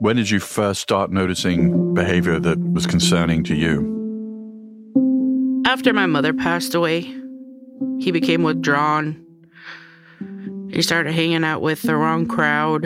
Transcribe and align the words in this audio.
When 0.00 0.14
did 0.14 0.30
you 0.30 0.38
first 0.38 0.80
start 0.80 1.10
noticing 1.10 1.92
behavior 1.92 2.38
that 2.38 2.56
was 2.72 2.86
concerning 2.86 3.42
to 3.42 3.54
you? 3.56 3.96
After 5.66 5.92
my 5.92 6.06
mother 6.06 6.32
passed 6.32 6.72
away, 6.72 7.00
he 7.98 8.12
became 8.12 8.44
withdrawn. 8.44 9.20
He 10.70 10.82
started 10.82 11.14
hanging 11.14 11.42
out 11.42 11.62
with 11.62 11.82
the 11.82 11.96
wrong 11.96 12.28
crowd. 12.28 12.84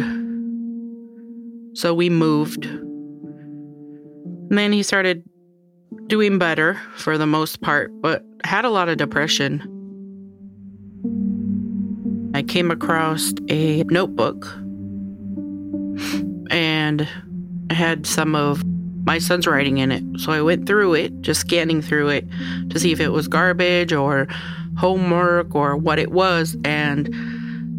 So 1.76 1.92
we 1.92 2.08
moved. 2.08 2.64
And 2.64 4.56
then 4.56 4.72
he 4.72 4.82
started 4.82 5.22
doing 6.06 6.38
better 6.38 6.80
for 6.96 7.18
the 7.18 7.26
most 7.26 7.60
part, 7.60 7.90
but 8.00 8.24
had 8.44 8.64
a 8.64 8.70
lot 8.70 8.88
of 8.88 8.96
depression. 8.96 9.60
I 12.34 12.42
came 12.42 12.70
across 12.70 13.34
a 13.50 13.82
notebook 13.84 14.61
and 16.52 17.08
had 17.70 18.06
some 18.06 18.34
of 18.34 18.62
my 19.04 19.18
son's 19.18 19.46
writing 19.46 19.78
in 19.78 19.90
it. 19.90 20.04
So 20.20 20.30
I 20.30 20.42
went 20.42 20.66
through 20.66 20.94
it, 20.94 21.22
just 21.22 21.40
scanning 21.40 21.82
through 21.82 22.08
it 22.08 22.28
to 22.70 22.78
see 22.78 22.92
if 22.92 23.00
it 23.00 23.08
was 23.08 23.26
garbage 23.26 23.92
or 23.92 24.28
homework 24.76 25.54
or 25.54 25.76
what 25.76 25.98
it 25.98 26.12
was. 26.12 26.56
And 26.64 27.08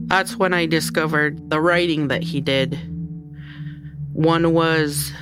that's 0.10 0.36
when 0.36 0.54
I 0.54 0.66
discovered 0.66 1.50
the 1.50 1.62
writing 1.62 2.10
that 2.10 2.24
he 2.24 2.42
did. 2.42 2.78
One 4.12 4.54
was 4.54 5.14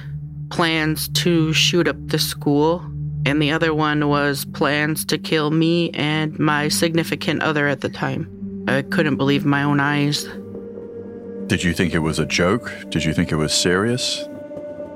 plans 0.50 1.08
to 1.09 1.54
shoot 1.54 1.88
up 1.88 1.95
the 2.08 2.20
school, 2.20 2.81
and 3.26 3.42
the 3.42 3.52
other 3.52 3.73
one 3.73 4.09
was 4.09 4.44
plans 4.45 5.06
to 5.06 5.18
kill 5.18 5.52
me 5.52 5.92
and 5.92 6.38
my 6.40 6.68
significant 6.68 7.42
other 7.42 7.68
at 7.68 7.81
the 7.81 7.90
time. 7.90 8.66
I 8.68 8.81
couldn't 8.81 9.18
believe 9.18 9.45
my 9.45 9.64
own 9.64 9.80
eyes. 9.80 10.28
Did 11.52 11.66
you 11.66 11.73
think 11.73 11.94
it 11.94 12.00
was 12.00 12.18
a 12.18 12.26
joke? 12.26 12.72
Did 12.88 13.03
you 13.03 13.14
think 13.14 13.30
it 13.30 13.36
was 13.36 13.52
serious? 13.52 14.23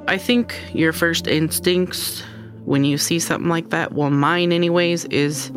I 0.08 0.18
think 0.18 0.58
your 0.74 0.94
first 0.94 1.28
instincts 1.28 2.24
when 2.64 2.86
you 2.86 2.98
see 2.98 3.20
something 3.20 3.50
like 3.50 3.72
that, 3.72 3.92
well, 3.92 4.10
mine, 4.10 4.54
anyways, 4.54 5.04
is 5.08 5.52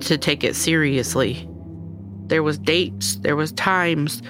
to 0.00 0.18
take 0.18 0.44
it 0.44 0.54
seriously. 0.54 1.48
There 2.26 2.42
was 2.42 2.58
dates, 2.58 3.16
there 3.16 3.36
was 3.36 3.52
times. 3.52 4.20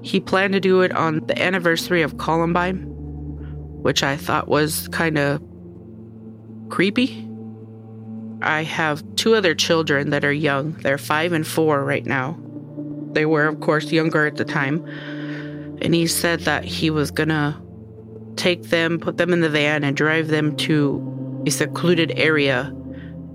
He 0.00 0.18
planned 0.18 0.54
to 0.54 0.60
do 0.60 0.80
it 0.80 0.92
on 0.92 1.26
the 1.26 1.38
anniversary 1.38 2.00
of 2.00 2.16
Columbine, 2.16 2.84
which 3.82 4.02
I 4.02 4.16
thought 4.16 4.48
was 4.48 4.88
kind 4.88 5.18
of 5.18 5.42
creepy. 6.70 7.28
I 8.40 8.62
have 8.62 9.04
two 9.16 9.34
other 9.34 9.54
children 9.54 10.08
that 10.08 10.24
are 10.24 10.32
young. 10.32 10.72
They're 10.72 10.96
five 10.96 11.34
and 11.34 11.46
four 11.46 11.84
right 11.84 12.06
now. 12.06 12.40
They 13.12 13.26
were, 13.26 13.46
of 13.46 13.60
course, 13.60 13.90
younger 13.90 14.26
at 14.26 14.36
the 14.36 14.44
time. 14.44 14.84
And 15.82 15.94
he 15.94 16.06
said 16.06 16.40
that 16.40 16.64
he 16.64 16.90
was 16.90 17.10
gonna 17.10 17.60
take 18.36 18.64
them, 18.64 18.98
put 18.98 19.16
them 19.16 19.32
in 19.32 19.40
the 19.40 19.48
van, 19.48 19.84
and 19.84 19.96
drive 19.96 20.28
them 20.28 20.56
to 20.56 21.42
a 21.46 21.50
secluded 21.50 22.12
area 22.16 22.74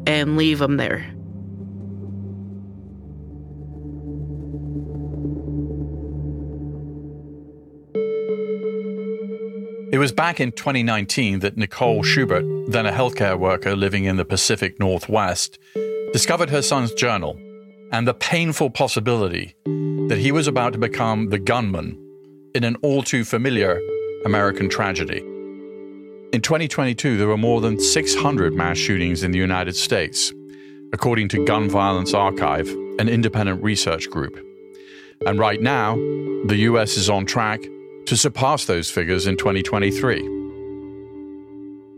and 0.08 0.38
leave 0.38 0.60
them 0.60 0.78
there. 0.78 1.06
It 9.92 9.98
was 9.98 10.12
back 10.12 10.42
in 10.42 10.52
2019 10.52 11.40
that 11.40 11.56
Nicole 11.56 12.04
Schubert, 12.04 12.44
then 12.68 12.86
a 12.86 12.92
healthcare 12.92 13.40
worker 13.40 13.78
living 13.78 14.04
in 14.04 14.18
the 14.18 14.26
Pacific 14.26 14.78
Northwest, 14.78 15.58
discovered 16.12 16.50
her 16.50 16.62
son's 16.62 16.94
journal 16.94 17.40
and 17.92 18.08
the 18.08 18.14
painful 18.14 18.70
possibility 18.70 19.56
that 20.10 20.18
he 20.18 20.32
was 20.32 20.48
about 20.48 20.74
to 20.74 20.80
become 20.80 21.30
the 21.30 21.40
gunman 21.40 21.98
in 22.54 22.64
an 22.64 22.76
all 22.78 23.04
too 23.04 23.24
familiar 23.24 23.80
American 24.26 24.70
tragedy. 24.70 25.20
In 26.34 26.42
2022, 26.42 27.18
there 27.18 27.28
were 27.28 27.38
more 27.38 27.62
than 27.62 27.80
600 27.80 28.54
mass 28.54 28.78
shootings 28.78 29.24
in 29.24 29.32
the 29.32 29.38
United 29.38 29.76
States, 29.76 30.34
according 30.92 31.30
to 31.30 31.46
Gun 31.46 31.70
Violence 31.70 32.14
Archive, 32.14 32.68
an 33.00 33.08
independent 33.08 33.64
research 33.64 34.10
group. 34.10 34.36
And 35.26 35.40
right 35.40 35.62
now, 35.62 35.96
the 36.46 36.58
US 36.70 36.98
is 36.98 37.10
on 37.10 37.26
track 37.26 37.62
to 38.08 38.18
surpass 38.18 38.66
those 38.66 38.90
figures 38.90 39.28
in 39.28 39.38
2023. 39.38 40.36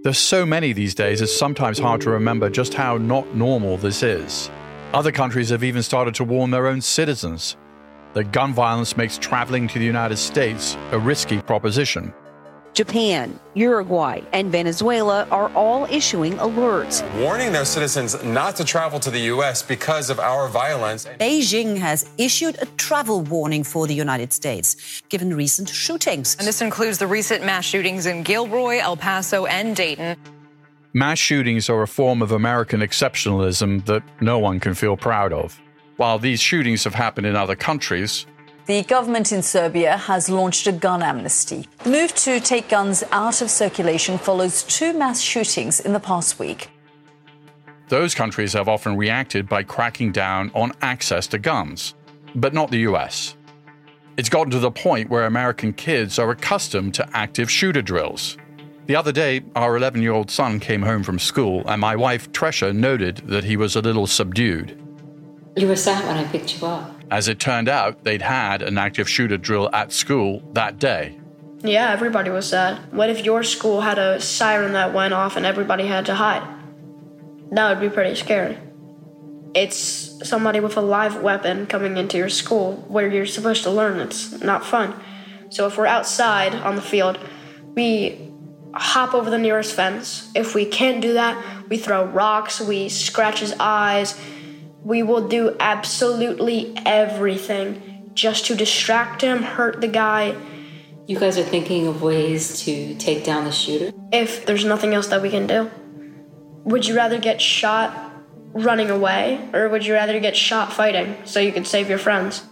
There's 0.04 0.18
so 0.18 0.46
many 0.46 0.74
these 0.74 0.96
days, 0.96 1.22
it's 1.22 1.36
sometimes 1.36 1.80
hard 1.80 2.02
to 2.02 2.10
remember 2.12 2.50
just 2.50 2.74
how 2.74 2.98
not 2.98 3.36
normal 3.36 3.78
this 3.78 4.04
is. 4.04 4.50
Other 4.94 5.12
countries 5.12 5.50
have 5.50 5.66
even 5.66 5.84
started 5.84 6.16
to 6.16 6.24
warn 6.24 6.50
their 6.50 6.68
own 6.68 6.80
citizens 6.80 7.58
that 8.14 8.32
gun 8.32 8.54
violence 8.54 8.96
makes 8.96 9.18
traveling 9.18 9.68
to 9.68 9.80
the 9.80 9.86
United 9.86 10.16
States 10.16 10.78
a 10.92 10.98
risky 10.98 11.40
proposition. 11.42 12.14
Japan, 12.74 13.38
Uruguay, 13.54 14.22
and 14.32 14.50
Venezuela 14.50 15.28
are 15.30 15.52
all 15.56 15.86
issuing 15.86 16.34
alerts. 16.34 17.04
Warning 17.20 17.52
their 17.52 17.66
citizens 17.66 18.24
not 18.24 18.56
to 18.56 18.64
travel 18.64 19.00
to 19.02 19.12
the 19.12 19.20
U.S. 19.34 19.62
because 19.62 20.10
of 20.10 20.20
our 20.20 20.48
violence. 20.48 21.06
Beijing 21.20 21.76
has 21.76 22.10
issued 22.18 22.58
a 22.62 22.66
travel 22.78 23.22
warning 23.22 23.64
for 23.64 23.88
the 23.88 23.96
United 23.96 24.32
States, 24.32 25.02
given 25.10 25.34
recent 25.34 25.68
shootings. 25.68 26.36
And 26.38 26.48
this 26.48 26.62
includes 26.62 26.98
the 27.00 27.08
recent 27.08 27.44
mass 27.44 27.66
shootings 27.66 28.06
in 28.06 28.24
Gilroy, 28.24 28.78
El 28.78 28.96
Paso, 28.96 29.48
and 29.48 29.76
Dayton. 29.76 30.16
Mass 30.98 31.20
shootings 31.20 31.70
are 31.70 31.84
a 31.84 31.88
form 31.88 32.24
of 32.24 32.32
American 32.32 32.80
exceptionalism 32.80 33.86
that 33.86 34.02
no 34.20 34.40
one 34.40 34.60
can 34.60 34.74
feel 34.74 34.98
proud 34.98 35.32
of. 35.32 35.62
While 35.98 36.18
these 36.18 36.40
shootings 36.40 36.86
have 36.86 36.96
happened 36.96 37.28
in 37.28 37.36
other 37.36 37.56
countries, 37.56 38.26
the 38.66 38.82
government 38.82 39.32
in 39.32 39.44
Serbia 39.44 39.96
has 39.96 40.28
launched 40.28 40.66
a 40.66 40.72
gun 40.72 41.04
amnesty. 41.04 41.68
The 41.84 41.92
move 41.92 42.16
to 42.16 42.40
take 42.40 42.68
guns 42.68 43.04
out 43.12 43.44
of 43.44 43.52
circulation 43.52 44.18
follows 44.18 44.64
two 44.64 44.92
mass 44.92 45.22
shootings 45.22 45.80
in 45.80 45.94
the 45.94 46.00
past 46.00 46.40
week. 46.40 46.72
Those 47.90 48.16
countries 48.16 48.54
have 48.54 48.68
often 48.68 48.98
reacted 48.98 49.48
by 49.48 49.62
cracking 49.62 50.12
down 50.12 50.50
on 50.56 50.72
access 50.82 51.28
to 51.28 51.38
guns, 51.38 51.94
but 52.34 52.56
not 52.56 52.72
the 52.72 52.80
US. 52.90 53.36
It's 54.18 54.30
gotten 54.30 54.50
to 54.50 54.58
the 54.58 54.72
point 54.72 55.12
where 55.12 55.28
American 55.28 55.74
kids 55.74 56.18
are 56.18 56.32
accustomed 56.32 56.96
to 56.96 57.08
active 57.14 57.52
shooter 57.52 57.84
drills. 57.84 58.36
The 58.88 58.96
other 58.96 59.12
day, 59.12 59.42
our 59.54 59.76
11 59.76 60.02
year 60.02 60.14
old 60.14 60.32
son 60.32 60.62
came 60.62 60.82
home 60.82 61.04
from 61.04 61.20
school, 61.20 61.62
and 61.68 61.82
my 61.82 61.98
wife, 61.98 62.32
Tresha, 62.32 62.74
noted 62.74 63.18
that 63.28 63.44
he 63.44 63.58
was 63.58 63.76
a 63.76 63.82
little 63.82 64.08
subdued. 64.08 64.82
You 65.58 65.68
were 65.68 65.76
sad 65.76 66.06
when 66.08 66.16
I 66.16 66.24
picked 66.24 66.58
you 66.58 66.68
up. 66.68 66.90
As 67.12 67.28
it 67.28 67.38
turned 67.38 67.68
out, 67.68 68.06
they'd 68.06 68.22
had 68.22 68.62
an 68.62 68.78
active 68.78 69.10
shooter 69.10 69.36
drill 69.36 69.70
at 69.74 69.92
school 69.92 70.42
that 70.54 70.80
day. 70.80 71.20
Yeah, 71.64 71.92
everybody 71.92 72.30
was 72.30 72.48
sad. 72.48 72.80
What 72.94 73.10
if 73.10 73.26
your 73.26 73.44
school 73.44 73.82
had 73.82 73.98
a 73.98 74.22
siren 74.22 74.72
that 74.74 74.94
went 74.94 75.14
off 75.14 75.36
and 75.36 75.46
everybody 75.46 75.86
had 75.86 76.06
to 76.06 76.16
hide? 76.16 76.48
That 77.52 77.70
would 77.70 77.82
be 77.82 77.94
pretty 77.94 78.16
scary. 78.16 78.58
It's 79.54 79.78
somebody 80.26 80.62
with 80.62 80.78
a 80.78 80.82
live 80.82 81.22
weapon 81.22 81.66
coming 81.66 81.98
into 81.98 82.18
your 82.18 82.30
school 82.30 82.86
where 82.88 83.10
you're 83.10 83.26
supposed 83.26 83.64
to 83.64 83.70
learn. 83.70 84.00
It's 84.00 84.42
not 84.42 84.66
fun. 84.66 84.94
So 85.50 85.68
if 85.68 85.78
we're 85.78 85.88
outside 85.88 86.54
on 86.56 86.76
the 86.76 86.82
field, 86.82 87.20
we 87.76 88.28
hop 88.74 89.14
over 89.14 89.30
the 89.30 89.38
nearest 89.38 89.74
fence. 89.74 90.30
If 90.36 90.56
we 90.56 90.66
can't 90.66 91.02
do 91.02 91.14
that, 91.14 91.70
we 91.70 91.78
throw 91.78 92.06
rocks, 92.06 92.60
we 92.62 92.90
scratch 92.90 93.40
his 93.40 93.54
eyes, 93.60 94.20
we 94.84 95.04
will 95.04 95.28
do 95.28 95.56
absolutely 95.60 96.74
everything 96.86 98.12
just 98.14 98.46
to 98.46 98.56
distract 98.56 99.22
him, 99.22 99.44
hurt 99.44 99.82
the 99.82 99.88
guy. 99.88 100.36
You 101.08 101.20
guys 101.20 101.38
are 101.38 101.44
thinking 101.44 101.88
of 101.88 102.02
ways 102.02 102.62
to 102.62 102.96
take 102.96 103.24
down 103.24 103.46
the 103.46 103.52
shooter? 103.52 103.92
If 104.12 104.46
there's 104.46 104.66
nothing 104.66 104.94
else 104.94 105.08
that 105.08 105.22
we 105.22 105.30
can 105.30 105.48
do. 105.48 105.70
Would 106.64 106.86
you 106.86 106.96
rather 106.96 107.20
get 107.20 107.42
shot 107.42 108.12
running 108.54 108.90
away, 108.90 109.40
or 109.54 109.70
would 109.70 109.86
you 109.86 109.94
rather 109.94 110.20
get 110.20 110.36
shot 110.36 110.74
fighting 110.74 111.16
so 111.26 111.40
you 111.40 111.52
could 111.52 111.68
save 111.68 111.90
your 111.90 112.00
friends? 112.00 112.44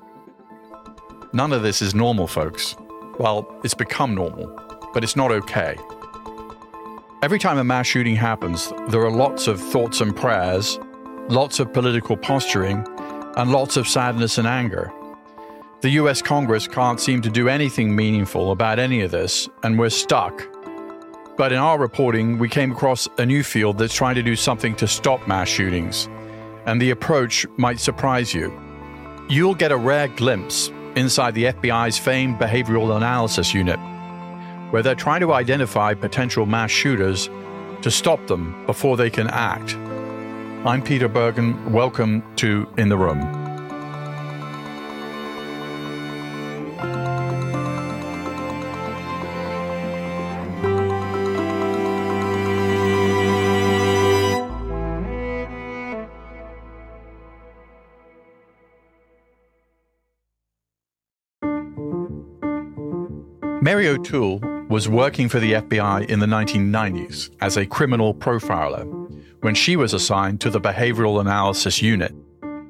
None 1.34 1.52
of 1.52 1.64
this 1.64 1.82
is 1.82 1.96
normal, 1.96 2.28
folks. 2.28 2.76
Well, 3.20 3.60
it's 3.64 3.74
become 3.74 4.16
normal, 4.16 4.48
but 4.94 5.04
it's 5.04 5.16
not 5.16 5.32
okay. 5.32 5.78
Every 7.26 7.40
time 7.40 7.58
a 7.58 7.64
mass 7.64 7.88
shooting 7.88 8.16
happens, 8.16 8.72
there 8.90 9.02
are 9.02 9.10
lots 9.10 9.48
of 9.48 9.60
thoughts 9.60 10.00
and 10.00 10.16
prayers 10.16 10.78
lots 11.28 11.60
of 11.60 11.74
political 11.74 12.16
posturing, 12.16 12.86
and 13.36 13.52
lots 13.52 13.78
of 13.78 13.88
sadness 13.88 14.38
and 14.38 14.48
anger. 14.48 14.94
The 15.82 15.90
US 16.02 16.22
Congress 16.22 16.68
can't 16.68 17.00
seem 17.00 17.24
to 17.24 17.32
do 17.32 17.50
anything 17.50 17.96
meaningful 17.96 18.52
about 18.52 18.78
any 18.78 19.02
of 19.02 19.10
this, 19.10 19.50
and 19.64 19.80
we're 19.80 19.90
stuck. 19.90 20.48
But 21.36 21.52
in 21.52 21.58
our 21.58 21.80
reporting, 21.80 22.38
we 22.38 22.48
came 22.48 22.72
across 22.72 23.08
a 23.18 23.26
new 23.26 23.42
field 23.42 23.80
that's 23.80 23.96
trying 23.96 24.14
to 24.14 24.22
do 24.22 24.36
something 24.36 24.76
to 24.76 24.88
stop 24.88 25.28
mass 25.28 25.48
shootings, 25.48 26.08
and 26.68 26.80
the 26.80 26.92
approach 26.92 27.48
might 27.58 27.80
surprise 27.80 28.36
you. 28.36 28.54
You'll 29.30 29.56
get 29.56 29.72
a 29.72 29.78
rare 29.78 30.10
glimpse 30.10 30.72
inside 30.96 31.34
the 31.34 31.46
FBI's 31.46 31.98
famed 31.98 32.38
Behavioral 32.38 32.96
Analysis 32.96 33.52
Unit, 33.52 33.80
where 34.72 34.82
they're 34.82 34.96
trying 34.96 35.22
to 35.22 35.34
identify 35.34 35.94
potential 35.94 36.46
mass 36.46 36.72
shooters 36.72 37.30
to 37.82 37.92
stop 37.92 38.26
them 38.28 38.66
before 38.66 38.98
they 38.98 39.10
can 39.10 39.28
act. 39.28 39.76
I'm 40.66 40.82
Peter 40.82 41.08
Bergen. 41.08 41.72
Welcome 41.72 42.24
to 42.38 42.68
In 42.78 42.90
the 42.90 42.98
Room. 42.98 43.20
Mary 63.62 63.88
O'Toole 63.88 64.55
was 64.76 64.90
working 64.90 65.30
for 65.30 65.40
the 65.40 65.54
FBI 65.54 66.06
in 66.10 66.20
the 66.20 66.26
1990s 66.26 67.30
as 67.40 67.56
a 67.56 67.66
criminal 67.66 68.14
profiler 68.14 68.84
when 69.40 69.56
she 69.56 69.78
was 69.78 69.94
assigned 69.94 70.42
to 70.42 70.50
the 70.50 70.60
Behavioral 70.60 71.22
Analysis 71.22 71.82
Unit. 71.82 72.14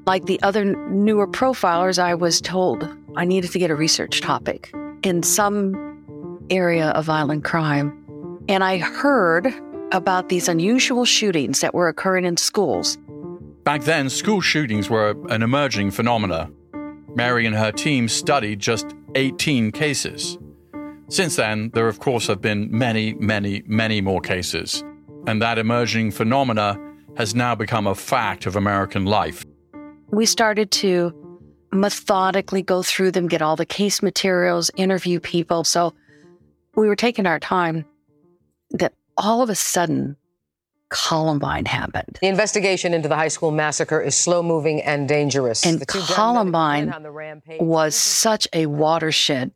Like 0.06 0.26
the 0.26 0.40
other 0.42 0.64
newer 0.64 1.26
profilers, 1.26 1.98
I 1.98 2.14
was 2.14 2.40
told 2.40 2.88
I 3.16 3.24
needed 3.24 3.50
to 3.50 3.58
get 3.58 3.72
a 3.72 3.74
research 3.74 4.20
topic 4.20 4.72
in 5.02 5.24
some 5.24 6.46
area 6.48 6.90
of 6.90 7.06
violent 7.06 7.42
crime. 7.42 7.92
And 8.48 8.62
I 8.62 8.78
heard 8.78 9.52
about 9.90 10.28
these 10.28 10.46
unusual 10.46 11.06
shootings 11.06 11.58
that 11.58 11.74
were 11.74 11.88
occurring 11.88 12.24
in 12.24 12.36
schools. 12.36 12.98
Back 13.64 13.82
then, 13.82 14.10
school 14.10 14.40
shootings 14.40 14.88
were 14.88 15.16
an 15.28 15.42
emerging 15.42 15.90
phenomena. 15.90 16.52
Mary 17.16 17.46
and 17.46 17.56
her 17.56 17.72
team 17.72 18.06
studied 18.06 18.60
just 18.60 18.94
18 19.16 19.72
cases. 19.72 20.38
Since 21.08 21.36
then, 21.36 21.70
there 21.72 21.86
of 21.86 22.00
course 22.00 22.26
have 22.26 22.40
been 22.40 22.68
many, 22.70 23.14
many, 23.14 23.62
many 23.66 24.00
more 24.00 24.20
cases, 24.20 24.82
and 25.26 25.40
that 25.40 25.58
emerging 25.58 26.10
phenomena 26.10 26.80
has 27.16 27.34
now 27.34 27.54
become 27.54 27.86
a 27.86 27.94
fact 27.94 28.46
of 28.46 28.56
American 28.56 29.06
life. 29.06 29.44
We 30.10 30.26
started 30.26 30.70
to 30.72 31.14
methodically 31.72 32.62
go 32.62 32.82
through 32.82 33.12
them, 33.12 33.28
get 33.28 33.42
all 33.42 33.56
the 33.56 33.66
case 33.66 34.02
materials, 34.02 34.70
interview 34.76 35.20
people. 35.20 35.64
So 35.64 35.94
we 36.74 36.88
were 36.88 36.96
taking 36.96 37.26
our 37.26 37.38
time 37.38 37.84
that 38.70 38.92
all 39.16 39.42
of 39.42 39.50
a 39.50 39.54
sudden 39.54 40.16
Columbine 40.88 41.64
happened. 41.64 42.18
The 42.20 42.28
investigation 42.28 42.94
into 42.94 43.08
the 43.08 43.16
high 43.16 43.28
school 43.28 43.50
massacre 43.50 44.00
is 44.00 44.16
slow 44.16 44.42
moving 44.42 44.80
and 44.82 45.08
dangerous. 45.08 45.64
And 45.64 45.84
Columbine 45.86 46.94
was 47.60 47.96
such 47.96 48.46
a 48.52 48.66
watershed 48.66 49.50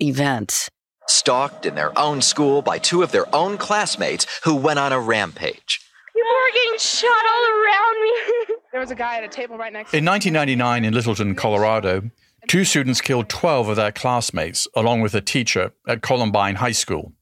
event. 0.00 0.68
Stalked 1.06 1.64
in 1.64 1.74
their 1.74 1.96
own 1.98 2.20
school 2.20 2.62
by 2.62 2.78
two 2.78 3.02
of 3.02 3.12
their 3.12 3.34
own 3.34 3.56
classmates 3.56 4.26
who 4.44 4.54
went 4.54 4.78
on 4.78 4.92
a 4.92 5.00
rampage. 5.00 5.80
People 6.14 6.30
were 6.30 6.52
getting 6.52 6.78
shot 6.78 7.24
all 7.30 7.44
around 7.50 8.02
me. 8.02 8.56
there 8.72 8.80
was 8.80 8.90
a 8.90 8.94
guy 8.94 9.16
at 9.16 9.24
a 9.24 9.28
table 9.28 9.56
right 9.56 9.72
next 9.72 9.94
In 9.94 10.04
1999 10.04 10.84
in 10.84 10.92
Littleton, 10.92 11.34
Colorado, 11.34 12.10
two 12.46 12.64
students 12.64 13.00
killed 13.00 13.28
12 13.28 13.68
of 13.68 13.76
their 13.76 13.92
classmates, 13.92 14.68
along 14.74 15.00
with 15.00 15.14
a 15.14 15.20
teacher, 15.20 15.72
at 15.86 16.02
Columbine 16.02 16.56
High 16.56 16.72
School. 16.72 17.12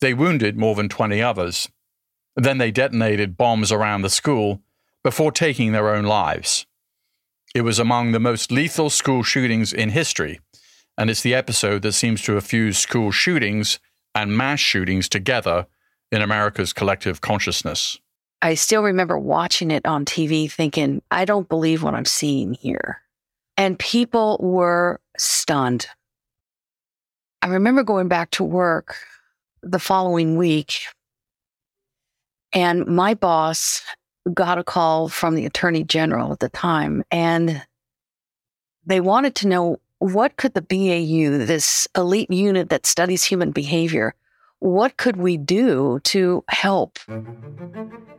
They 0.00 0.14
wounded 0.14 0.56
more 0.56 0.74
than 0.74 0.88
20 0.88 1.22
others. 1.22 1.68
Then 2.36 2.58
they 2.58 2.70
detonated 2.70 3.36
bombs 3.36 3.72
around 3.72 4.02
the 4.02 4.10
school 4.10 4.62
before 5.02 5.32
taking 5.32 5.72
their 5.72 5.94
own 5.94 6.04
lives. 6.04 6.66
It 7.54 7.62
was 7.62 7.78
among 7.78 8.12
the 8.12 8.20
most 8.20 8.52
lethal 8.52 8.90
school 8.90 9.22
shootings 9.22 9.72
in 9.72 9.90
history 9.90 10.40
and 10.98 11.10
it's 11.10 11.22
the 11.22 11.34
episode 11.34 11.82
that 11.82 11.92
seems 11.92 12.22
to 12.22 12.34
have 12.34 12.44
fused 12.44 12.78
school 12.78 13.10
shootings 13.10 13.78
and 14.14 14.36
mass 14.36 14.60
shootings 14.60 15.08
together 15.08 15.66
in 16.10 16.22
America's 16.22 16.72
collective 16.72 17.20
consciousness. 17.20 17.98
I 18.42 18.54
still 18.54 18.82
remember 18.82 19.18
watching 19.18 19.70
it 19.70 19.86
on 19.86 20.04
TV 20.04 20.50
thinking, 20.50 21.02
I 21.10 21.24
don't 21.24 21.48
believe 21.48 21.82
what 21.82 21.94
I'm 21.94 22.04
seeing 22.04 22.54
here. 22.54 23.00
And 23.56 23.78
people 23.78 24.38
were 24.40 25.00
stunned. 25.16 25.86
I 27.42 27.48
remember 27.48 27.82
going 27.82 28.08
back 28.08 28.30
to 28.32 28.44
work 28.44 28.96
the 29.62 29.78
following 29.78 30.36
week, 30.36 30.80
and 32.52 32.86
my 32.86 33.14
boss 33.14 33.82
got 34.32 34.58
a 34.58 34.64
call 34.64 35.08
from 35.08 35.34
the 35.34 35.46
attorney 35.46 35.84
general 35.84 36.32
at 36.32 36.40
the 36.40 36.48
time, 36.48 37.02
and 37.10 37.62
they 38.84 39.00
wanted 39.00 39.34
to 39.36 39.48
know 39.48 39.80
what 39.98 40.36
could 40.36 40.54
the 40.54 40.62
BAU, 40.62 41.44
this 41.46 41.88
elite 41.96 42.30
unit 42.30 42.68
that 42.68 42.86
studies 42.86 43.24
human 43.24 43.50
behavior, 43.50 44.14
what 44.58 44.96
could 44.96 45.16
we 45.16 45.36
do 45.36 46.00
to 46.04 46.44
help? 46.48 46.98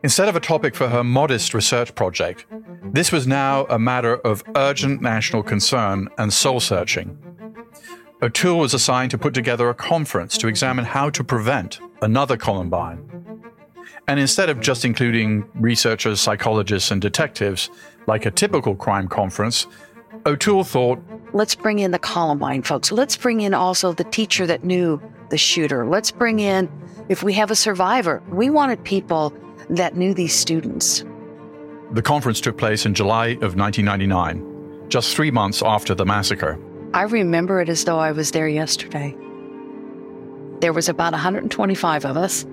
Instead 0.02 0.28
of 0.28 0.36
a 0.36 0.40
topic 0.40 0.74
for 0.74 0.88
her 0.88 1.02
modest 1.02 1.54
research 1.54 1.94
project, 1.94 2.46
this 2.92 3.10
was 3.10 3.26
now 3.26 3.64
a 3.66 3.78
matter 3.78 4.16
of 4.18 4.42
urgent 4.56 5.02
national 5.02 5.42
concern 5.42 6.08
and 6.18 6.32
soul 6.32 6.60
searching. 6.60 7.18
O'Toole 8.22 8.58
was 8.58 8.74
assigned 8.74 9.10
to 9.12 9.18
put 9.18 9.34
together 9.34 9.68
a 9.68 9.74
conference 9.74 10.38
to 10.38 10.48
examine 10.48 10.84
how 10.84 11.10
to 11.10 11.22
prevent 11.22 11.78
another 12.02 12.36
Columbine. 12.36 13.04
And 14.08 14.18
instead 14.18 14.48
of 14.48 14.60
just 14.60 14.84
including 14.84 15.44
researchers, 15.54 16.20
psychologists, 16.20 16.90
and 16.90 17.00
detectives, 17.00 17.70
like 18.06 18.24
a 18.26 18.30
typical 18.30 18.74
crime 18.74 19.06
conference, 19.06 19.66
O'Toole 20.26 20.64
thought, 20.64 21.00
let's 21.32 21.54
bring 21.54 21.78
in 21.78 21.90
the 21.90 21.98
Columbine 21.98 22.62
folks. 22.62 22.92
Let's 22.92 23.16
bring 23.16 23.40
in 23.40 23.54
also 23.54 23.92
the 23.92 24.04
teacher 24.04 24.46
that 24.46 24.64
knew 24.64 25.00
the 25.30 25.38
shooter. 25.38 25.86
Let's 25.86 26.10
bring 26.10 26.40
in, 26.40 26.70
if 27.08 27.22
we 27.22 27.32
have 27.34 27.50
a 27.50 27.56
survivor, 27.56 28.22
we 28.28 28.50
wanted 28.50 28.82
people 28.84 29.32
that 29.70 29.96
knew 29.96 30.14
these 30.14 30.34
students. 30.34 31.04
The 31.92 32.02
conference 32.02 32.40
took 32.40 32.58
place 32.58 32.84
in 32.84 32.94
July 32.94 33.28
of 33.40 33.56
1999, 33.56 34.88
just 34.88 35.14
three 35.14 35.30
months 35.30 35.62
after 35.62 35.94
the 35.94 36.04
massacre. 36.04 36.58
I 36.94 37.02
remember 37.02 37.60
it 37.60 37.68
as 37.68 37.84
though 37.84 37.98
I 37.98 38.12
was 38.12 38.30
there 38.30 38.48
yesterday. 38.48 39.16
There 40.60 40.72
was 40.72 40.88
about 40.88 41.12
125 41.12 42.04
of 42.04 42.16
us, 42.16 42.44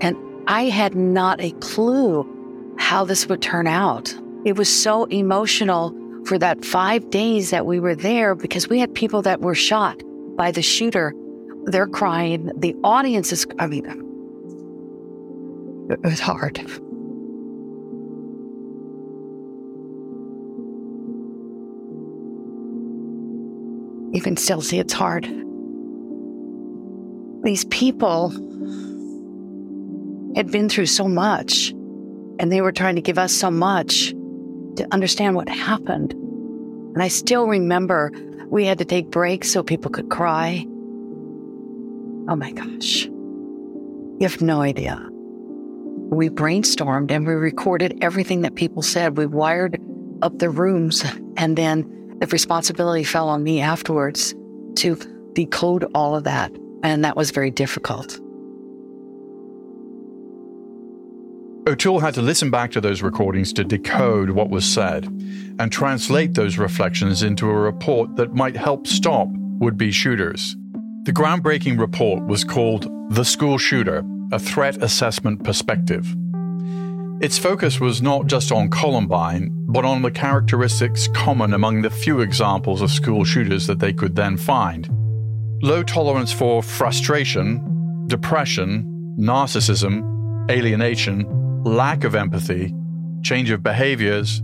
and 0.00 0.16
I 0.46 0.64
had 0.64 0.94
not 0.94 1.40
a 1.40 1.52
clue 1.52 2.32
how 2.78 3.04
this 3.04 3.28
would 3.28 3.42
turn 3.42 3.66
out. 3.66 4.14
It 4.44 4.56
was 4.56 4.68
so 4.68 5.04
emotional 5.06 5.94
for 6.26 6.38
that 6.38 6.64
five 6.64 7.08
days 7.10 7.50
that 7.50 7.66
we 7.66 7.78
were 7.78 7.94
there 7.94 8.34
because 8.34 8.68
we 8.68 8.80
had 8.80 8.94
people 8.94 9.22
that 9.22 9.40
were 9.40 9.54
shot 9.54 10.02
by 10.36 10.50
the 10.50 10.62
shooter. 10.62 11.14
They're 11.64 11.86
crying. 11.86 12.50
The 12.56 12.74
audience 12.82 13.32
is, 13.32 13.46
I 13.58 13.66
mean, 13.66 13.86
it 15.90 16.02
was 16.02 16.20
hard. 16.20 16.58
You 24.12 24.20
can 24.20 24.36
still 24.36 24.62
see 24.62 24.78
it's 24.78 24.92
hard. 24.92 25.24
These 27.44 27.64
people 27.66 28.30
had 30.34 30.50
been 30.50 30.68
through 30.68 30.86
so 30.86 31.06
much, 31.06 31.70
and 32.38 32.50
they 32.50 32.60
were 32.60 32.72
trying 32.72 32.96
to 32.96 33.02
give 33.02 33.18
us 33.18 33.32
so 33.32 33.50
much 33.50 34.14
to 34.76 34.86
understand 34.92 35.34
what 35.34 35.48
happened. 35.48 36.12
And 36.12 37.02
I 37.02 37.08
still 37.08 37.46
remember 37.46 38.12
we 38.48 38.64
had 38.64 38.78
to 38.78 38.84
take 38.84 39.10
breaks 39.10 39.50
so 39.50 39.62
people 39.62 39.90
could 39.90 40.08
cry. 40.08 40.64
Oh 42.28 42.36
my 42.36 42.52
gosh. 42.52 43.04
You 43.04 44.18
have 44.22 44.40
no 44.40 44.62
idea. 44.62 45.06
We 46.08 46.28
brainstormed 46.28 47.10
and 47.10 47.26
we 47.26 47.34
recorded 47.34 47.98
everything 48.00 48.42
that 48.42 48.54
people 48.54 48.82
said. 48.82 49.16
We 49.16 49.26
wired 49.26 49.80
up 50.22 50.38
the 50.38 50.48
rooms, 50.48 51.04
and 51.36 51.58
then 51.58 52.16
the 52.18 52.26
responsibility 52.28 53.04
fell 53.04 53.28
on 53.28 53.42
me 53.42 53.60
afterwards 53.60 54.34
to 54.76 54.96
decode 55.34 55.84
all 55.94 56.16
of 56.16 56.24
that. 56.24 56.50
And 56.82 57.04
that 57.04 57.16
was 57.16 57.30
very 57.30 57.50
difficult. 57.50 58.18
O'Toole 61.68 61.98
had 61.98 62.14
to 62.14 62.22
listen 62.22 62.48
back 62.48 62.70
to 62.70 62.80
those 62.80 63.02
recordings 63.02 63.52
to 63.52 63.64
decode 63.64 64.30
what 64.30 64.50
was 64.50 64.64
said 64.64 65.04
and 65.58 65.72
translate 65.72 66.32
those 66.34 66.58
reflections 66.58 67.24
into 67.24 67.50
a 67.50 67.54
report 67.54 68.14
that 68.14 68.34
might 68.34 68.56
help 68.56 68.86
stop 68.86 69.26
would 69.58 69.76
be 69.76 69.90
shooters. 69.90 70.54
The 71.06 71.12
groundbreaking 71.12 71.80
report 71.80 72.24
was 72.24 72.44
called 72.44 72.88
The 73.12 73.24
School 73.24 73.58
Shooter 73.58 74.04
A 74.30 74.38
Threat 74.38 74.80
Assessment 74.80 75.42
Perspective. 75.42 76.06
Its 77.20 77.36
focus 77.36 77.80
was 77.80 78.00
not 78.00 78.28
just 78.28 78.52
on 78.52 78.70
Columbine, 78.70 79.50
but 79.66 79.84
on 79.84 80.02
the 80.02 80.10
characteristics 80.12 81.08
common 81.14 81.52
among 81.52 81.82
the 81.82 81.90
few 81.90 82.20
examples 82.20 82.80
of 82.80 82.92
school 82.92 83.24
shooters 83.24 83.66
that 83.66 83.80
they 83.80 83.92
could 83.92 84.14
then 84.14 84.36
find 84.36 84.88
low 85.62 85.82
tolerance 85.82 86.30
for 86.30 86.62
frustration, 86.62 88.04
depression, 88.06 89.16
narcissism, 89.18 90.48
alienation, 90.48 91.24
lack 91.66 92.04
of 92.04 92.14
empathy, 92.14 92.72
change 93.22 93.50
of 93.50 93.60
behaviors, 93.60 94.40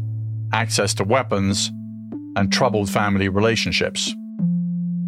access 0.52 0.92
to 0.92 1.04
weapons, 1.04 1.70
and 2.34 2.52
troubled 2.52 2.90
family 2.90 3.28
relationships. 3.28 4.12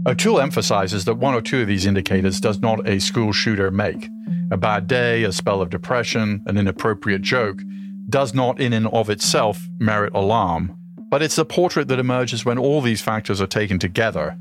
O'Toole 0.07 0.41
emphasizes 0.41 1.07
that 1.07 1.17
one 1.17 1.35
or 1.35 1.41
two 1.41 1.63
of 1.63 1.67
these 1.67 1.87
indicators 1.87 2.41
does 2.41 2.61
not 2.61 2.89
a 2.89 3.01
school 3.01 3.33
shooter 3.33 3.71
make. 3.73 4.09
A 4.53 4.57
bad 4.57 4.87
day, 4.87 5.25
a 5.25 5.33
spell 5.33 5.61
of 5.61 5.71
depression, 5.71 6.41
an 6.47 6.57
inappropriate 6.57 7.23
joke 7.23 7.61
does 8.09 8.33
not 8.33 8.61
in 8.61 8.73
and 8.73 8.87
of 8.89 9.11
itself 9.11 9.69
merit 9.81 10.15
alarm, 10.15 10.77
but 11.11 11.21
it's 11.21 11.39
a 11.39 11.45
portrait 11.45 11.89
that 11.89 11.99
emerges 11.99 12.45
when 12.45 12.59
all 12.59 12.81
these 12.81 13.01
factors 13.01 13.41
are 13.41 13.47
taken 13.47 13.79
together 13.79 14.39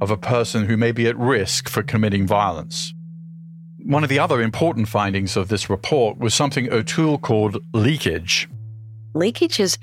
of 0.00 0.10
a 0.10 0.16
person 0.16 0.64
who 0.64 0.76
may 0.76 0.90
be 0.90 1.06
at 1.06 1.16
risk 1.16 1.68
for 1.68 1.84
committing 1.84 2.26
violence. 2.26 2.94
One 3.84 4.02
of 4.02 4.08
the 4.08 4.18
other 4.18 4.40
important 4.40 4.88
findings 4.88 5.36
of 5.36 5.48
this 5.48 5.68
report 5.68 6.18
was 6.18 6.34
something 6.34 6.72
O'Toole 6.72 7.18
called 7.18 7.58
leakage. 7.74 8.48
Leakage 9.14 9.60
is 9.60 9.78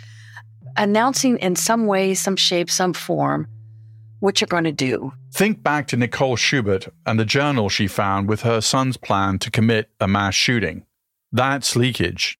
announcing 0.78 1.38
in 1.38 1.56
some 1.56 1.86
way, 1.86 2.14
some 2.14 2.36
shape, 2.36 2.70
some 2.70 2.94
form 2.94 3.48
what 4.20 4.42
you're 4.42 4.48
going 4.48 4.66
to 4.66 4.72
do. 4.72 5.14
Think 5.34 5.64
back 5.64 5.88
to 5.88 5.98
Nicole 5.98 6.36
Schubert 6.36 6.88
and 7.06 7.20
the 7.20 7.26
journal 7.26 7.70
she 7.70 7.88
found 7.88 8.28
with 8.28 8.42
her 8.42 8.62
son's 8.62 8.98
plan 8.98 9.40
to 9.40 9.52
commit 9.52 9.90
a 10.00 10.08
mass 10.08 10.36
shooting. 10.36 10.86
That's 11.32 11.76
leakage. 11.76 12.38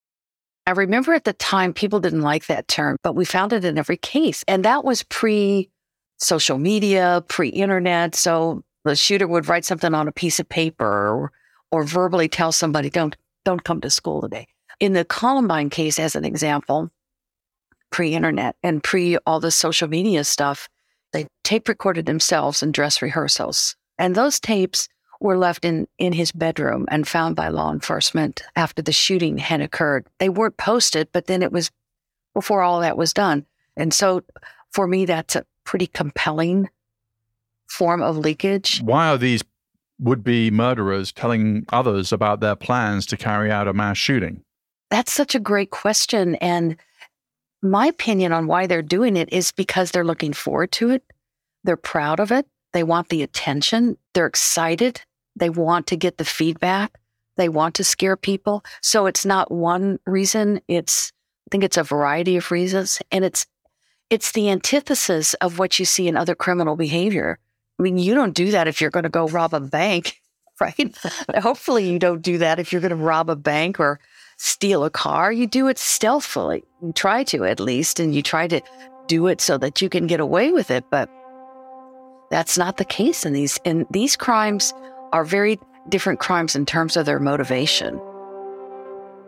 I 0.68 0.72
remember 0.72 1.14
at 1.14 1.24
the 1.24 1.34
time 1.34 1.74
people 1.74 2.00
didn't 2.00 2.22
like 2.22 2.48
that 2.48 2.68
term, 2.68 2.98
but 3.04 3.16
we 3.16 3.26
found 3.26 3.54
it 3.54 3.66
in 3.66 3.78
every 3.78 3.98
case. 3.98 4.44
And 4.48 4.66
that 4.66 4.84
was 4.84 5.04
pre 5.04 5.70
social 6.18 6.58
media, 6.58 7.24
pre 7.28 7.50
internet. 7.50 8.14
So 8.16 8.64
the 8.84 8.96
shooter 8.96 9.28
would 9.28 9.48
write 9.48 9.66
something 9.66 9.94
on 9.94 10.08
a 10.08 10.12
piece 10.12 10.40
of 10.40 10.50
paper 10.50 11.32
or, 11.72 11.84
verbally 11.84 12.28
tell 12.28 12.52
somebody, 12.52 12.90
don't, 12.90 13.16
don't 13.46 13.64
come 13.64 13.82
to 13.82 13.90
school 13.90 14.22
today. 14.22 14.48
In 14.80 14.94
the 14.94 15.06
Columbine 15.06 15.70
case, 15.70 16.00
as 16.00 16.16
an 16.16 16.26
example, 16.26 16.90
pre 17.92 18.14
internet 18.14 18.56
and 18.64 18.84
pre 18.84 19.18
all 19.26 19.40
the 19.40 19.52
social 19.52 19.88
media 19.88 20.24
stuff, 20.24 20.70
they 21.12 21.28
tape 21.44 21.68
recorded 21.68 22.06
themselves 22.06 22.64
in 22.64 22.72
dress 22.72 23.02
rehearsals. 23.02 23.76
And 23.98 24.16
those 24.16 24.40
tapes 24.40 24.88
were 25.20 25.38
left 25.38 25.66
in, 25.66 25.88
in 25.98 26.14
his 26.14 26.32
bedroom 26.32 26.86
and 26.90 27.08
found 27.08 27.36
by 27.36 27.50
law 27.50 27.72
enforcement 27.72 28.42
after 28.56 28.82
the 28.82 28.94
shooting 28.94 29.38
had 29.38 29.62
occurred. 29.62 30.08
They 30.20 30.30
weren't 30.30 30.58
posted, 30.58 31.10
but 31.12 31.26
then 31.26 31.42
it 31.42 31.52
was 31.52 31.72
before 32.34 32.62
all 32.62 32.80
that 32.80 32.98
was 32.98 33.14
done. 33.14 33.46
And 33.76 33.94
so 33.94 34.24
for 34.72 34.88
me, 34.88 35.06
that's 35.06 35.36
a 35.36 35.46
pretty 35.66 35.88
compelling 35.88 36.70
form 37.68 38.02
of 38.02 38.18
leakage. 38.18 38.82
Why 38.82 39.10
are 39.10 39.18
these 39.18 39.44
would 40.00 40.24
be 40.24 40.50
murderers 40.50 41.12
telling 41.12 41.66
others 41.70 42.12
about 42.12 42.40
their 42.40 42.56
plans 42.56 43.06
to 43.08 43.18
carry 43.18 43.52
out 43.52 43.68
a 43.68 43.74
mass 43.74 43.98
shooting? 43.98 44.44
That's 44.90 45.12
such 45.12 45.36
a 45.36 45.40
great 45.40 45.70
question. 45.70 46.36
And 46.36 46.78
my 47.62 47.88
opinion 47.88 48.32
on 48.32 48.48
why 48.48 48.66
they're 48.66 48.82
doing 48.82 49.18
it 49.18 49.32
is 49.32 49.52
because 49.52 49.92
they're 49.92 50.06
looking 50.06 50.34
forward 50.34 50.72
to 50.74 50.90
it. 50.92 51.04
They're 51.64 51.78
proud 51.78 52.20
of 52.20 52.32
it. 52.32 52.48
They 52.72 52.84
want 52.84 53.10
the 53.10 53.22
attention. 53.22 53.98
They're 54.14 54.26
excited. 54.26 55.02
They 55.36 55.50
want 55.50 55.88
to 55.88 55.98
get 55.98 56.18
the 56.18 56.26
feedback. 56.26 56.98
They 57.36 57.50
want 57.50 57.76
to 57.76 57.84
scare 57.84 58.16
people. 58.16 58.64
So 58.82 59.06
it's 59.06 59.26
not 59.26 59.52
one 59.52 60.00
reason. 60.06 60.62
It's, 60.68 61.12
I 61.48 61.52
think 61.52 61.64
it's 61.64 61.78
a 61.78 61.84
variety 61.84 62.38
of 62.38 62.52
reasons. 62.52 63.02
And 63.12 63.26
it's, 63.26 63.46
it's 64.10 64.32
the 64.32 64.50
antithesis 64.50 65.34
of 65.36 65.60
what 65.60 65.80
you 65.80 65.86
see 65.86 66.08
in 66.08 66.18
other 66.18 66.36
criminal 66.36 66.76
behavior. 66.76 67.40
I 67.80 67.84
mean, 67.84 67.98
you 67.98 68.14
don't 68.14 68.34
do 68.34 68.52
that 68.52 68.68
if 68.68 68.82
you're 68.82 68.90
going 68.90 69.04
to 69.04 69.10
go 69.10 69.28
rob 69.28 69.54
a 69.54 69.60
bank, 69.60 70.20
right? 70.62 70.96
Hopefully, 71.38 71.90
you 71.90 71.98
don't 71.98 72.22
do 72.22 72.38
that 72.40 72.60
if 72.60 72.72
you're 72.72 72.82
going 72.82 72.90
to 72.90 72.96
rob 72.96 73.30
a 73.30 73.36
bank 73.36 73.80
or 73.80 74.00
steal 74.38 74.84
a 74.84 74.90
car. 74.90 75.32
You 75.32 75.48
do 75.48 75.68
it 75.68 75.78
stealthily. 75.78 76.64
You 76.82 76.92
try 76.94 77.24
to, 77.26 77.46
at 77.46 77.60
least, 77.60 78.00
and 78.00 78.14
you 78.14 78.22
try 78.22 78.48
to 78.48 78.62
do 79.08 79.28
it 79.28 79.42
so 79.42 79.58
that 79.58 79.82
you 79.82 79.90
can 79.90 80.08
get 80.08 80.20
away 80.20 80.52
with 80.52 80.70
it. 80.70 80.86
But 80.92 81.10
that's 82.30 82.58
not 82.58 82.78
the 82.78 82.86
case 82.86 83.26
in 83.26 83.34
these. 83.34 83.60
And 83.66 83.86
these 83.90 84.16
crimes 84.16 84.74
are 85.14 85.24
very 85.24 85.60
different 85.88 86.20
crimes 86.20 86.56
in 86.56 86.66
terms 86.66 86.96
of 86.96 87.06
their 87.06 87.20
motivation. 87.20 88.00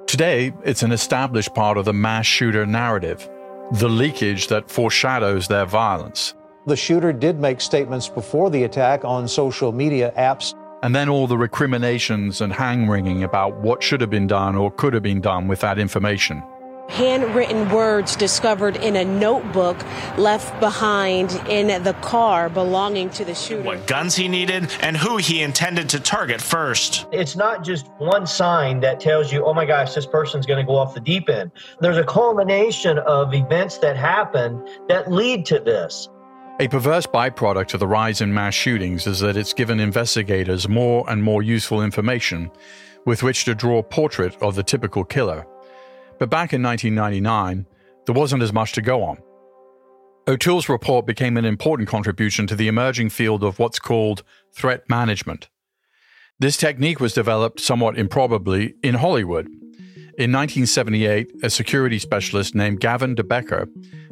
Today, 0.08 0.54
it's 0.66 0.84
an 0.84 0.92
established 0.92 1.56
part 1.56 1.78
of 1.78 1.86
the 1.86 1.94
mass 1.94 2.26
shooter 2.26 2.66
narrative, 2.66 3.30
the 3.72 3.88
leakage 3.88 4.48
that 4.48 4.70
foreshadows 4.70 5.48
their 5.48 5.66
violence. 5.66 6.34
The 6.68 6.76
shooter 6.76 7.12
did 7.12 7.40
make 7.40 7.60
statements 7.60 8.08
before 8.08 8.52
the 8.52 8.64
attack 8.64 9.04
on 9.04 9.28
social 9.28 9.72
media 9.72 10.14
apps 10.16 10.54
and 10.84 10.96
then 10.96 11.10
all 11.10 11.26
the 11.26 11.38
recriminations 11.38 12.42
and 12.42 12.54
hang 12.54 12.88
wringing 12.88 13.24
about 13.24 13.58
what 13.58 13.82
should 13.82 14.00
have 14.02 14.12
been 14.12 14.28
done 14.28 14.56
or 14.56 14.70
could 14.72 14.94
have 14.94 15.02
been 15.02 15.22
done 15.22 15.48
with 15.48 15.60
that 15.62 15.80
information. 15.80 16.44
Handwritten 16.90 17.70
words 17.70 18.16
discovered 18.16 18.76
in 18.76 18.98
a 18.98 19.06
notebook 19.06 19.78
left 20.18 20.60
behind 20.60 21.32
in 21.48 21.82
the 21.84 21.94
car 22.02 22.50
belonging 22.50 23.10
to 23.12 23.26
the 23.26 23.34
shooter. 23.34 23.64
What 23.64 23.88
guns 23.88 24.16
he 24.16 24.28
needed 24.28 24.72
and 24.82 24.98
who 24.98 25.18
he 25.18 25.42
intended 25.42 25.90
to 25.90 26.00
target 26.00 26.42
first. 26.42 27.08
It's 27.12 27.36
not 27.36 27.64
just 27.64 27.88
one 27.98 28.28
sign 28.28 28.82
that 28.82 29.00
tells 29.00 29.32
you, 29.32 29.46
oh 29.46 29.54
my 29.54 29.66
gosh, 29.66 29.96
this 29.96 30.06
person's 30.06 30.46
going 30.46 30.60
to 30.60 30.66
go 30.66 30.76
off 30.76 30.94
the 30.94 31.00
deep 31.00 31.30
end. 31.30 31.52
There's 31.80 31.98
a 31.98 32.04
culmination 32.04 33.00
of 33.00 33.34
events 33.34 33.78
that 33.80 33.96
happen 33.96 34.68
that 34.90 35.12
lead 35.12 35.46
to 35.48 35.60
this. 35.60 36.10
A 36.62 36.68
perverse 36.68 37.08
byproduct 37.08 37.74
of 37.74 37.80
the 37.80 37.88
rise 37.88 38.22
in 38.22 38.36
mass 38.36 38.54
shootings 38.54 39.08
is 39.08 39.20
that 39.22 39.36
it's 39.36 39.52
given 39.52 39.80
investigators 39.80 40.70
more 40.70 41.04
and 41.10 41.24
more 41.24 41.42
useful 41.42 41.82
information 41.82 42.52
with 43.04 43.24
which 43.24 43.46
to 43.46 43.56
draw 43.56 43.80
a 43.80 43.84
portrait 43.84 44.40
of 44.44 44.54
the 44.54 44.62
typical 44.62 45.04
killer. 45.04 45.48
But 46.20 46.30
back 46.30 46.54
in 46.54 46.62
1999, 46.62 47.66
there 48.06 48.14
wasn't 48.14 48.44
as 48.44 48.54
much 48.54 48.74
to 48.74 48.84
go 48.84 49.02
on. 49.02 49.18
O'Toole's 50.28 50.70
report 50.70 51.08
became 51.08 51.36
an 51.36 51.46
important 51.46 51.90
contribution 51.90 52.46
to 52.46 52.56
the 52.56 52.68
emerging 52.68 53.10
field 53.10 53.44
of 53.44 53.58
what's 53.58 53.80
called 53.80 54.22
threat 54.54 54.88
management. 54.88 55.50
This 56.38 56.58
technique 56.58 57.00
was 57.00 57.14
developed 57.14 57.60
somewhat 57.60 57.98
improbably 57.98 58.76
in 58.84 58.94
Hollywood. 58.94 59.48
In 60.22 60.32
1978, 60.32 61.32
a 61.42 61.50
security 61.50 61.98
specialist 61.98 62.54
named 62.54 62.80
Gavin 62.80 63.16
de 63.16 63.24
Becker 63.24 63.68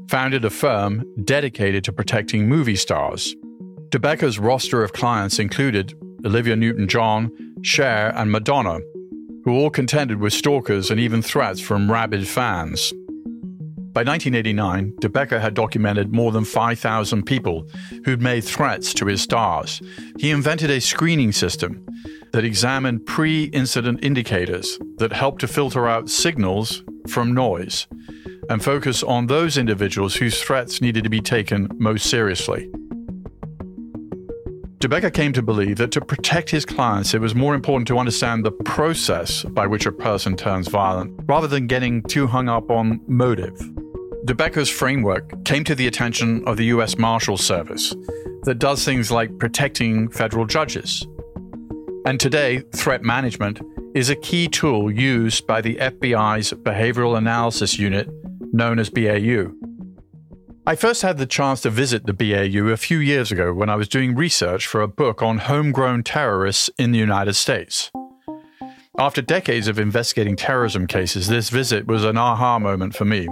founded 0.08 0.44
a 0.44 0.50
firm 0.50 1.06
dedicated 1.24 1.84
to 1.84 1.94
protecting 1.94 2.50
movie 2.50 2.76
stars. 2.76 3.36
De 3.90 4.00
Becker's 4.00 4.40
roster 4.40 4.84
of 4.84 4.92
clients 4.92 5.38
included 5.38 5.94
Olivia 6.26 6.56
Newton 6.56 6.88
John, 6.88 7.30
Cher, 7.62 8.12
and 8.16 8.32
Madonna, 8.32 8.80
who 9.46 9.52
all 9.52 9.70
contended 9.70 10.20
with 10.20 10.34
stalkers 10.34 10.90
and 10.90 11.00
even 11.00 11.22
threats 11.22 11.62
from 11.62 11.92
rabid 11.92 12.28
fans. 12.28 12.92
By 13.92 14.04
1989, 14.04 14.94
De 15.00 15.10
Becker 15.10 15.40
had 15.40 15.56
documented 15.56 16.14
more 16.14 16.32
than 16.32 16.46
5,000 16.46 17.24
people 17.24 17.68
who'd 18.06 18.22
made 18.22 18.44
threats 18.44 18.94
to 18.94 19.08
his 19.08 19.24
stars. 19.24 19.82
He 20.20 20.30
invented 20.30 20.70
a 20.70 20.80
screening 20.80 21.32
system 21.32 21.84
that 22.32 22.46
examined 22.46 23.08
pre 23.08 23.46
incident 23.46 24.04
indicators 24.04 24.78
that 24.98 25.12
helped 25.12 25.42
to 25.42 25.48
filter 25.48 25.88
out 25.88 26.08
signals 26.08 26.84
from 27.08 27.34
noise 27.34 27.88
and 28.50 28.64
focus 28.64 29.02
on 29.02 29.26
those 29.26 29.58
individuals 29.58 30.16
whose 30.16 30.40
threats 30.40 30.82
needed 30.82 31.04
to 31.04 31.10
be 31.10 31.22
taken 31.22 31.68
most 31.80 32.10
seriously. 32.10 32.70
De 34.78 34.88
Becker 34.88 35.10
came 35.10 35.34
to 35.34 35.42
believe 35.42 35.78
that 35.78 35.92
to 35.92 36.00
protect 36.00 36.52
his 36.52 36.64
clients, 36.64 37.14
it 37.14 37.20
was 37.20 37.36
more 37.36 37.54
important 37.54 37.88
to 37.88 37.98
understand 37.98 38.46
the 38.46 38.52
process 38.52 39.44
by 39.44 39.68
which 39.68 39.86
a 39.86 39.92
person 39.92 40.38
turns 40.38 40.68
violent 40.68 41.20
rather 41.26 41.48
than 41.48 41.68
getting 41.68 42.04
too 42.04 42.28
hung 42.28 42.48
up 42.48 42.70
on 42.70 43.02
motive. 43.08 43.60
De 44.30 44.36
Becker's 44.36 44.70
framework 44.70 45.44
came 45.44 45.64
to 45.64 45.74
the 45.74 45.88
attention 45.88 46.48
of 46.48 46.56
the 46.56 46.66
US 46.66 47.00
Marshal 47.00 47.36
Service 47.36 47.96
that 48.44 48.60
does 48.60 48.86
things 48.86 49.10
like 49.10 49.36
protecting 49.40 50.08
federal 50.08 50.46
judges. 50.46 51.08
And 52.06 52.20
today, 52.20 52.60
threat 52.76 53.02
management 53.02 53.60
is 53.96 54.12
a 54.12 54.16
key 54.16 54.48
tool 54.48 54.92
used 54.92 55.48
by 55.48 55.62
the 55.62 55.78
FBI's 55.78 56.54
Behavioral 56.54 57.18
Analysis 57.18 57.80
Unit 57.80 58.08
known 58.54 58.78
as 58.78 58.92
BAU. 58.92 59.52
I 60.68 60.76
first 60.76 61.02
had 61.02 61.18
the 61.18 61.26
chance 61.26 61.62
to 61.62 61.72
visit 61.72 62.06
the 62.06 62.14
BAU 62.14 62.72
a 62.72 62.78
few 62.78 63.00
years 63.00 63.32
ago 63.32 63.52
when 63.52 63.72
I 63.72 63.78
was 63.78 63.90
doing 63.90 64.14
research 64.14 64.68
for 64.68 64.84
a 64.84 64.88
book 64.88 65.24
on 65.24 65.40
homegrown 65.40 66.04
terrorists 66.04 66.70
in 66.78 66.92
the 66.92 67.00
United 67.00 67.34
States. 67.34 67.90
After 69.00 69.24
decades 69.24 69.68
of 69.68 69.80
investigating 69.80 70.36
terrorism 70.36 70.86
cases, 70.86 71.30
this 71.30 71.50
visit 71.50 71.88
was 71.88 72.04
an 72.04 72.16
aha 72.16 72.60
moment 72.60 72.94
for 72.94 73.06
me. 73.06 73.28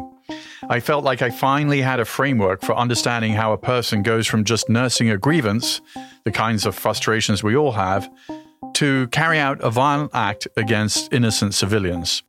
I 0.70 0.80
felt 0.80 1.04
like 1.04 1.22
I 1.22 1.30
finally 1.30 1.82
had 1.82 2.00
a 2.00 2.06
framework 2.06 2.62
for 2.62 2.76
understanding 2.76 3.34
how 3.34 3.54
a 3.54 3.58
person 3.58 4.04
goes 4.04 4.28
from 4.28 4.44
just 4.44 4.70
nursing 4.70 5.10
a 5.10 5.18
grievance, 5.18 5.82
the 6.26 6.32
kinds 6.32 6.66
of 6.66 6.76
frustrations 6.76 7.44
we 7.44 7.56
all 7.56 7.72
have, 7.72 8.10
to 8.76 9.08
carry 9.08 9.40
out 9.40 9.62
a 9.62 9.70
violent 9.70 10.12
act 10.14 10.48
against 10.58 11.12
innocent 11.14 11.54
civilians. 11.54 12.24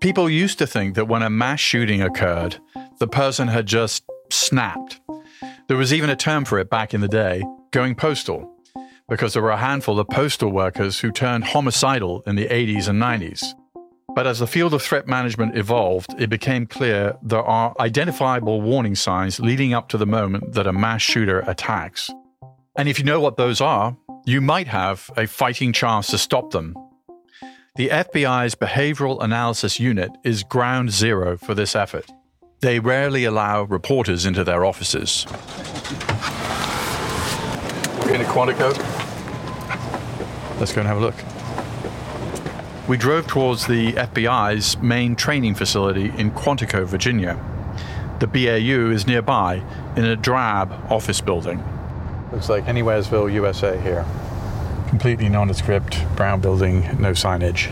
People 0.00 0.30
used 0.30 0.58
to 0.58 0.66
think 0.66 0.94
that 0.94 1.08
when 1.08 1.22
a 1.22 1.28
mass 1.28 1.60
shooting 1.60 2.00
occurred, 2.00 2.56
the 2.98 3.06
person 3.06 3.48
had 3.48 3.66
just 3.66 4.02
snapped. 4.30 5.00
There 5.68 5.76
was 5.76 5.92
even 5.92 6.08
a 6.08 6.16
term 6.16 6.44
for 6.44 6.58
it 6.58 6.70
back 6.70 6.94
in 6.94 7.02
the 7.02 7.08
day 7.08 7.44
going 7.70 7.94
postal, 7.94 8.56
because 9.08 9.34
there 9.34 9.42
were 9.42 9.50
a 9.50 9.56
handful 9.56 10.00
of 10.00 10.08
postal 10.08 10.50
workers 10.50 11.00
who 11.00 11.12
turned 11.12 11.44
homicidal 11.44 12.22
in 12.26 12.36
the 12.36 12.46
80s 12.46 12.88
and 12.88 13.00
90s. 13.00 13.54
But 14.14 14.26
as 14.26 14.38
the 14.38 14.46
field 14.46 14.74
of 14.74 14.82
threat 14.82 15.06
management 15.06 15.56
evolved, 15.56 16.14
it 16.18 16.30
became 16.30 16.66
clear 16.66 17.16
there 17.22 17.42
are 17.42 17.74
identifiable 17.78 18.60
warning 18.60 18.94
signs 18.94 19.40
leading 19.40 19.72
up 19.72 19.88
to 19.90 19.98
the 19.98 20.06
moment 20.06 20.52
that 20.54 20.66
a 20.66 20.72
mass 20.72 21.02
shooter 21.02 21.40
attacks. 21.46 22.10
And 22.76 22.88
if 22.88 22.98
you 22.98 23.04
know 23.04 23.20
what 23.20 23.36
those 23.36 23.60
are, 23.60 23.96
you 24.26 24.40
might 24.40 24.68
have 24.68 25.10
a 25.16 25.26
fighting 25.26 25.72
chance 25.72 26.08
to 26.08 26.18
stop 26.18 26.50
them 26.50 26.74
the 27.76 27.88
FBI's 27.88 28.56
Behavioral 28.56 29.22
Analysis 29.22 29.78
Unit 29.78 30.10
is 30.24 30.42
ground 30.42 30.90
zero 30.90 31.38
for 31.38 31.54
this 31.54 31.76
effort. 31.76 32.10
They 32.60 32.80
rarely 32.80 33.24
allow 33.24 33.62
reporters 33.62 34.26
into 34.26 34.42
their 34.42 34.64
offices. 34.64 35.24
We're 38.04 38.16
in 38.16 38.20
a 38.20 38.24
Quantico. 38.24 38.76
Let's 40.58 40.74
go 40.74 40.80
and 40.80 40.88
have 40.88 40.98
a 40.98 41.00
look. 41.00 41.39
We 42.88 42.96
drove 42.96 43.26
towards 43.26 43.66
the 43.66 43.92
FBI's 43.92 44.76
main 44.78 45.14
training 45.14 45.54
facility 45.54 46.12
in 46.16 46.32
Quantico, 46.32 46.84
Virginia. 46.84 47.38
The 48.18 48.26
BAU 48.26 48.90
is 48.90 49.06
nearby 49.06 49.62
in 49.96 50.04
a 50.04 50.16
drab 50.16 50.72
office 50.90 51.20
building. 51.20 51.62
Looks 52.32 52.48
like 52.48 52.64
Anywheresville, 52.64 53.32
USA 53.32 53.78
here. 53.80 54.04
Completely 54.88 55.28
nondescript, 55.28 56.04
brown 56.16 56.40
building, 56.40 56.80
no 57.00 57.12
signage. 57.12 57.66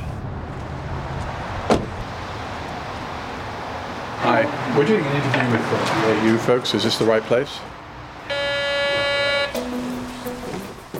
Hi, 4.21 4.45
we're 4.77 4.85
doing 4.87 5.05
an 5.05 5.17
interview 5.17 5.53
with 5.53 5.71
the 5.71 6.37
BAU 6.37 6.39
folks. 6.39 6.75
Is 6.75 6.85
this 6.85 6.99
the 6.99 7.05
right 7.05 7.23
place? 7.23 7.59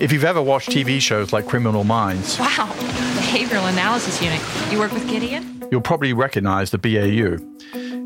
If 0.01 0.11
you've 0.13 0.23
ever 0.23 0.41
watched 0.41 0.69
TV 0.69 1.01
shows 1.01 1.33
like 1.33 1.45
Criminal 1.45 1.83
Minds, 1.83 2.39
Wow, 2.39 2.69
behavioral 3.29 3.69
analysis 3.69 4.21
unit. 4.21 4.41
You 4.71 4.79
work 4.79 4.91
with 4.91 5.07
Gideon? 5.07 5.59
you'll 5.71 5.81
probably 5.81 6.13
recognize 6.13 6.71
the 6.71 6.77
BAU. 6.77 7.37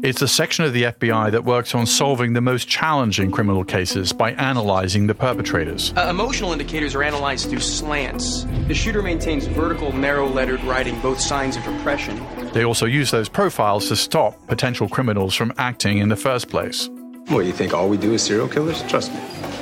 It's 0.04 0.22
a 0.22 0.28
section 0.28 0.66
of 0.66 0.74
the 0.74 0.84
FBI 0.84 1.32
that 1.32 1.46
works 1.46 1.74
on 1.74 1.86
solving 1.86 2.34
the 2.34 2.42
most 2.42 2.68
challenging 2.68 3.32
criminal 3.32 3.64
cases 3.64 4.12
by 4.12 4.34
analyzing 4.34 5.08
the 5.08 5.16
perpetrators. 5.16 5.94
Uh, 5.96 6.08
emotional 6.10 6.52
indicators 6.52 6.94
are 6.94 7.04
analyzed 7.04 7.50
through 7.50 7.62
slants. 7.62 8.44
The 8.68 8.74
shooter 8.74 9.02
maintains 9.02 9.46
vertical, 9.46 9.94
narrow 9.94 10.28
lettered 10.28 10.62
writing, 10.66 11.00
both 11.00 11.22
signs 11.22 11.56
of 11.56 11.64
depression. 11.64 12.22
They 12.52 12.66
also 12.66 12.86
use 12.86 13.12
those 13.12 13.30
profiles 13.30 13.88
to 13.88 13.96
stop 13.96 14.46
potential 14.48 14.90
criminals 14.90 15.34
from 15.36 15.54
acting 15.58 16.00
in 16.00 16.10
the 16.10 16.18
first 16.18 16.50
place. 16.50 16.90
What, 17.28 17.46
you 17.46 17.54
think 17.54 17.74
all 17.74 17.88
we 17.88 17.96
do 17.96 18.14
is 18.14 18.22
serial 18.22 18.50
killers? 18.50 18.84
Trust 18.84 19.14
me. 19.14 19.22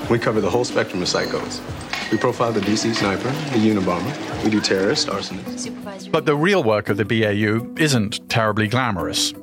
We 0.09 0.17
cover 0.17 0.41
the 0.41 0.49
whole 0.49 0.65
spectrum 0.65 1.03
of 1.03 1.07
psychos. 1.07 1.61
We 2.11 2.17
profile 2.17 2.51
the 2.51 2.59
DC 2.59 2.93
sniper, 2.95 3.29
the 3.29 3.69
Unabomber. 3.69 4.43
We 4.43 4.49
do 4.49 4.59
terrorists, 4.59 5.05
arsonists. 5.05 6.11
But 6.11 6.25
the 6.25 6.35
real 6.35 6.61
work 6.63 6.89
of 6.89 6.97
the 6.97 7.05
BAU 7.05 7.73
isn't 7.81 8.27
terribly 8.29 8.67
glamorous. 8.67 9.33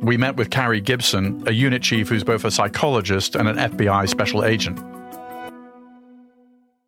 We 0.00 0.16
met 0.16 0.36
with 0.36 0.50
Karie 0.50 0.80
Gibson, 0.80 1.44
a 1.46 1.52
unit 1.52 1.82
chief 1.82 2.08
who's 2.08 2.24
both 2.24 2.44
a 2.44 2.50
psychologist 2.50 3.36
and 3.36 3.48
an 3.48 3.56
FBI 3.56 4.08
special 4.08 4.44
agent. 4.44 4.78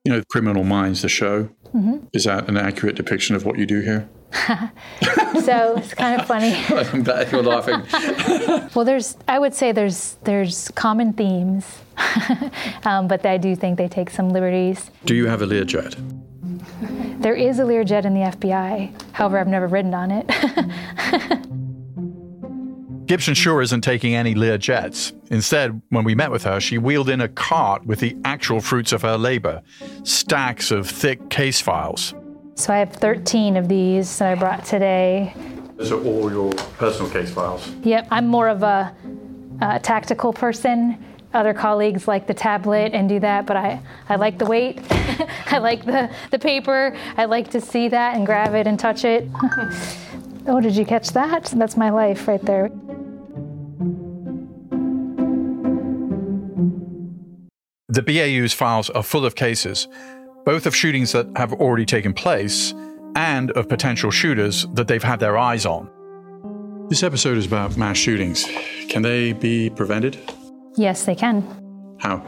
You 0.04 0.12
know, 0.12 0.22
Criminal 0.30 0.64
Minds, 0.64 1.02
the 1.02 1.08
show, 1.08 1.48
Mhm. 1.74 2.08
is 2.12 2.24
that 2.24 2.48
an 2.48 2.56
accurate 2.56 2.96
depiction 2.96 3.36
of 3.36 3.44
what 3.44 3.58
you 3.58 3.66
do 3.66 3.80
here? 3.80 4.08
so 5.42 5.76
it's 5.76 5.94
kind 5.94 6.20
of 6.20 6.26
funny. 6.26 6.54
I'm 6.68 7.02
glad 7.04 7.30
you're 7.30 7.42
laughing. 7.42 7.82
Well, 8.74 8.84
there's, 8.84 9.16
I 9.26 9.38
would 9.38 9.54
say 9.54 9.72
there's, 9.72 10.16
there's 10.24 10.68
common 10.74 11.12
themes, 11.12 11.64
um, 12.84 13.08
but 13.08 13.24
I 13.26 13.38
do 13.38 13.54
think 13.56 13.78
they 13.78 13.88
take 13.88 14.10
some 14.10 14.30
liberties. 14.30 14.90
Do 15.04 15.14
you 15.14 15.26
have 15.26 15.42
a 15.42 15.46
Learjet? 15.46 15.96
There 17.20 17.34
is 17.34 17.58
a 17.58 17.64
Learjet 17.64 18.04
in 18.04 18.14
the 18.14 18.20
FBI. 18.20 18.92
However, 19.12 19.38
I've 19.38 19.48
never 19.48 19.66
ridden 19.66 19.94
on 19.94 20.10
it. 20.12 20.26
Gibson 23.06 23.34
sure 23.34 23.62
isn't 23.62 23.80
taking 23.80 24.14
any 24.14 24.34
Learjets. 24.34 25.12
Instead, 25.30 25.80
when 25.88 26.04
we 26.04 26.14
met 26.14 26.30
with 26.30 26.44
her, 26.44 26.60
she 26.60 26.76
wheeled 26.76 27.08
in 27.08 27.22
a 27.22 27.28
cart 27.28 27.84
with 27.86 28.00
the 28.00 28.14
actual 28.24 28.60
fruits 28.60 28.92
of 28.92 29.02
her 29.02 29.16
labor 29.16 29.62
stacks 30.04 30.70
of 30.70 30.88
thick 30.88 31.30
case 31.30 31.60
files. 31.60 32.14
so 32.54 32.72
I 32.72 32.78
have 32.78 32.92
13 32.92 33.56
of 33.56 33.68
these 33.68 34.18
that 34.18 34.32
I 34.32 34.34
brought 34.34 34.64
today. 34.64 35.34
Those 35.76 35.90
are 35.92 36.04
all 36.04 36.30
your 36.30 36.52
personal 36.76 37.10
case 37.10 37.30
files. 37.30 37.70
Yep, 37.82 38.08
I'm 38.10 38.26
more 38.26 38.48
of 38.48 38.62
a, 38.62 38.94
a 39.62 39.80
tactical 39.80 40.32
person. 40.32 41.02
Other 41.34 41.52
colleagues 41.52 42.08
like 42.08 42.26
the 42.26 42.32
tablet 42.32 42.94
and 42.94 43.06
do 43.08 43.20
that, 43.20 43.44
but 43.44 43.56
I, 43.56 43.80
I 44.08 44.16
like 44.16 44.38
the 44.38 44.46
weight. 44.46 44.80
I 45.46 45.58
like 45.58 45.84
the, 45.84 46.10
the 46.30 46.38
paper. 46.38 46.96
I 47.18 47.26
like 47.26 47.50
to 47.50 47.60
see 47.60 47.88
that 47.88 48.16
and 48.16 48.24
grab 48.24 48.54
it 48.54 48.66
and 48.66 48.78
touch 48.78 49.04
it. 49.04 49.28
oh, 50.46 50.60
did 50.60 50.74
you 50.74 50.86
catch 50.86 51.10
that? 51.10 51.44
That's 51.54 51.76
my 51.76 51.90
life 51.90 52.26
right 52.26 52.40
there. 52.40 52.70
The 57.90 58.02
BAU's 58.02 58.54
files 58.54 58.88
are 58.90 59.02
full 59.02 59.26
of 59.26 59.34
cases, 59.34 59.86
both 60.44 60.66
of 60.66 60.74
shootings 60.74 61.12
that 61.12 61.26
have 61.36 61.52
already 61.52 61.84
taken 61.84 62.14
place 62.14 62.72
and 63.16 63.50
of 63.50 63.68
potential 63.68 64.10
shooters 64.10 64.66
that 64.74 64.88
they've 64.88 65.02
had 65.02 65.20
their 65.20 65.36
eyes 65.36 65.66
on. 65.66 65.90
This 66.88 67.02
episode 67.02 67.36
is 67.36 67.44
about 67.44 67.76
mass 67.76 67.98
shootings. 67.98 68.46
Can 68.88 69.02
they 69.02 69.34
be 69.34 69.68
prevented? 69.68 70.18
Yes, 70.78 71.04
they 71.04 71.16
can. 71.16 71.42
How? 71.98 72.20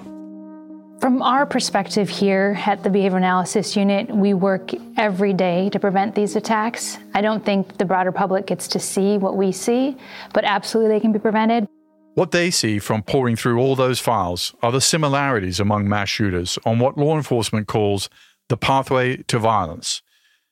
From 1.01 1.23
our 1.23 1.47
perspective 1.47 2.09
here 2.11 2.59
at 2.67 2.83
the 2.83 2.91
Behavior 2.91 3.17
Analysis 3.17 3.75
Unit, 3.75 4.15
we 4.15 4.35
work 4.35 4.73
every 4.99 5.33
day 5.33 5.71
to 5.71 5.79
prevent 5.79 6.15
these 6.15 6.37
attacks. 6.37 6.99
I 7.15 7.23
don't 7.23 7.43
think 7.43 7.79
the 7.79 7.85
broader 7.87 8.13
public 8.13 8.47
gets 8.47 8.69
to 8.69 8.79
see 8.79 9.17
what 9.17 9.37
we 9.37 9.53
see, 9.53 9.97
but 10.35 10.45
absolutely 10.45 10.95
they 10.95 11.01
can 11.01 11.13
be 11.13 11.19
prevented. 11.19 11.67
What 12.15 12.33
they 12.33 12.51
see 12.51 12.81
from 12.81 13.03
pouring 13.03 13.37
through 13.37 13.61
all 13.61 13.77
those 13.77 14.01
files 14.01 14.53
are 14.63 14.73
the 14.73 14.81
similarities 14.81 15.61
among 15.61 15.89
mass 15.89 16.09
shooters 16.09 16.59
on 16.67 16.81
what 16.81 16.99
law 16.99 17.17
enforcement 17.17 17.69
calls 17.69 18.11
the 18.49 18.57
pathway 18.57 19.19
to 19.29 19.39
violence. 19.39 20.03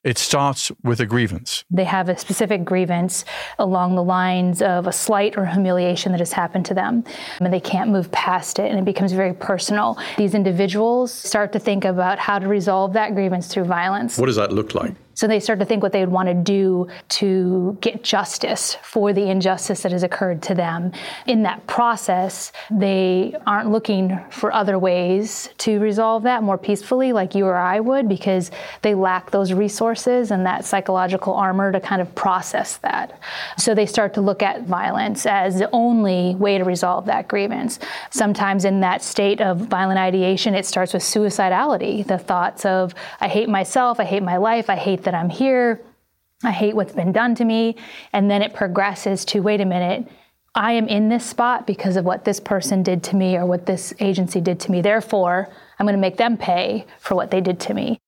It 0.04 0.16
starts 0.16 0.70
with 0.84 1.00
a 1.00 1.06
grievance. 1.06 1.64
They 1.70 1.84
have 1.84 2.08
a 2.08 2.16
specific 2.16 2.64
grievance 2.64 3.24
along 3.58 3.96
the 3.96 4.02
lines 4.02 4.62
of 4.62 4.86
a 4.86 4.92
slight 4.92 5.36
or 5.36 5.44
humiliation 5.44 6.12
that 6.12 6.20
has 6.20 6.32
happened 6.32 6.66
to 6.66 6.74
them, 6.74 7.02
and 7.40 7.52
they 7.52 7.60
can't 7.60 7.90
move 7.90 8.10
past 8.12 8.60
it, 8.60 8.70
and 8.70 8.78
it 8.78 8.84
becomes 8.84 9.12
very 9.12 9.34
personal. 9.34 9.98
These 10.16 10.34
individuals 10.34 11.12
start 11.12 11.52
to 11.52 11.58
think 11.58 11.84
about 11.84 12.20
how 12.20 12.38
to 12.38 12.46
resolve 12.46 12.92
that 12.92 13.14
grievance 13.14 13.48
through 13.48 13.64
violence. 13.64 14.16
What 14.18 14.26
does 14.26 14.36
that 14.36 14.52
look 14.52 14.74
like? 14.74 14.94
So 15.18 15.26
they 15.26 15.40
start 15.40 15.58
to 15.58 15.64
think 15.64 15.82
what 15.82 15.90
they 15.90 15.98
would 15.98 16.12
want 16.12 16.28
to 16.28 16.34
do 16.34 16.86
to 17.08 17.76
get 17.80 18.04
justice 18.04 18.76
for 18.84 19.12
the 19.12 19.28
injustice 19.28 19.82
that 19.82 19.90
has 19.90 20.04
occurred 20.04 20.42
to 20.42 20.54
them. 20.54 20.92
In 21.26 21.42
that 21.42 21.66
process, 21.66 22.52
they 22.70 23.34
aren't 23.44 23.68
looking 23.68 24.16
for 24.30 24.52
other 24.52 24.78
ways 24.78 25.48
to 25.58 25.80
resolve 25.80 26.22
that 26.22 26.44
more 26.44 26.56
peacefully, 26.56 27.12
like 27.12 27.34
you 27.34 27.46
or 27.46 27.56
I 27.56 27.80
would, 27.80 28.08
because 28.08 28.52
they 28.82 28.94
lack 28.94 29.32
those 29.32 29.52
resources 29.52 30.30
and 30.30 30.46
that 30.46 30.64
psychological 30.64 31.34
armor 31.34 31.72
to 31.72 31.80
kind 31.80 32.00
of 32.00 32.14
process 32.14 32.76
that. 32.76 33.18
So 33.56 33.74
they 33.74 33.86
start 33.86 34.14
to 34.14 34.20
look 34.20 34.40
at 34.40 34.66
violence 34.66 35.26
as 35.26 35.58
the 35.58 35.68
only 35.72 36.36
way 36.36 36.58
to 36.58 36.64
resolve 36.64 37.06
that 37.06 37.26
grievance. 37.26 37.80
Sometimes 38.10 38.64
in 38.64 38.78
that 38.82 39.02
state 39.02 39.40
of 39.40 39.58
violent 39.58 39.98
ideation, 39.98 40.54
it 40.54 40.64
starts 40.64 40.92
with 40.92 41.02
suicidality, 41.02 42.06
the 42.06 42.18
thoughts 42.18 42.64
of, 42.64 42.94
I 43.20 43.26
hate 43.26 43.48
myself, 43.48 43.98
I 43.98 44.04
hate 44.04 44.22
my 44.22 44.36
life, 44.36 44.70
I 44.70 44.76
hate 44.76 45.07
that 45.08 45.14
I'm 45.14 45.30
here, 45.30 45.80
I 46.44 46.50
hate 46.50 46.76
what's 46.76 46.92
been 46.92 47.12
done 47.12 47.34
to 47.36 47.44
me. 47.46 47.76
And 48.12 48.30
then 48.30 48.42
it 48.42 48.52
progresses 48.52 49.24
to, 49.26 49.40
wait 49.40 49.62
a 49.62 49.64
minute, 49.64 50.06
I 50.54 50.72
am 50.72 50.86
in 50.86 51.08
this 51.08 51.24
spot 51.24 51.66
because 51.66 51.96
of 51.96 52.04
what 52.04 52.26
this 52.26 52.40
person 52.40 52.82
did 52.82 53.02
to 53.04 53.16
me 53.16 53.36
or 53.36 53.46
what 53.46 53.64
this 53.64 53.94
agency 54.00 54.42
did 54.42 54.60
to 54.60 54.70
me. 54.70 54.82
Therefore, 54.82 55.48
I'm 55.78 55.86
going 55.86 55.96
to 55.96 56.00
make 56.00 56.18
them 56.18 56.36
pay 56.36 56.84
for 56.98 57.14
what 57.14 57.30
they 57.30 57.40
did 57.40 57.58
to 57.60 57.74
me. 57.74 58.00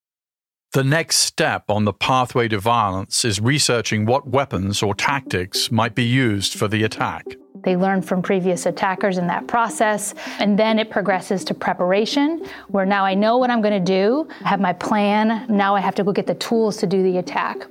The 0.72 0.84
next 0.84 1.16
step 1.16 1.70
on 1.70 1.86
the 1.86 1.94
pathway 1.94 2.48
to 2.48 2.58
violence 2.58 3.24
is 3.24 3.40
researching 3.40 4.04
what 4.04 4.28
weapons 4.28 4.82
or 4.82 4.94
tactics 4.94 5.72
might 5.72 5.94
be 5.94 6.04
used 6.04 6.52
for 6.52 6.68
the 6.68 6.84
attack. 6.84 7.24
They 7.62 7.76
learn 7.76 8.02
from 8.02 8.22
previous 8.22 8.66
attackers 8.66 9.18
in 9.18 9.26
that 9.26 9.46
process. 9.46 10.14
And 10.38 10.58
then 10.58 10.78
it 10.78 10.90
progresses 10.90 11.44
to 11.44 11.54
preparation, 11.54 12.46
where 12.68 12.86
now 12.86 13.04
I 13.04 13.14
know 13.14 13.38
what 13.38 13.50
I'm 13.50 13.60
going 13.60 13.84
to 13.84 13.92
do, 13.92 14.28
I 14.44 14.48
have 14.48 14.60
my 14.60 14.72
plan. 14.72 15.46
Now 15.48 15.74
I 15.74 15.80
have 15.80 15.94
to 15.96 16.04
go 16.04 16.12
get 16.12 16.26
the 16.26 16.34
tools 16.34 16.76
to 16.78 16.86
do 16.86 17.02
the 17.02 17.18
attack. 17.18 17.66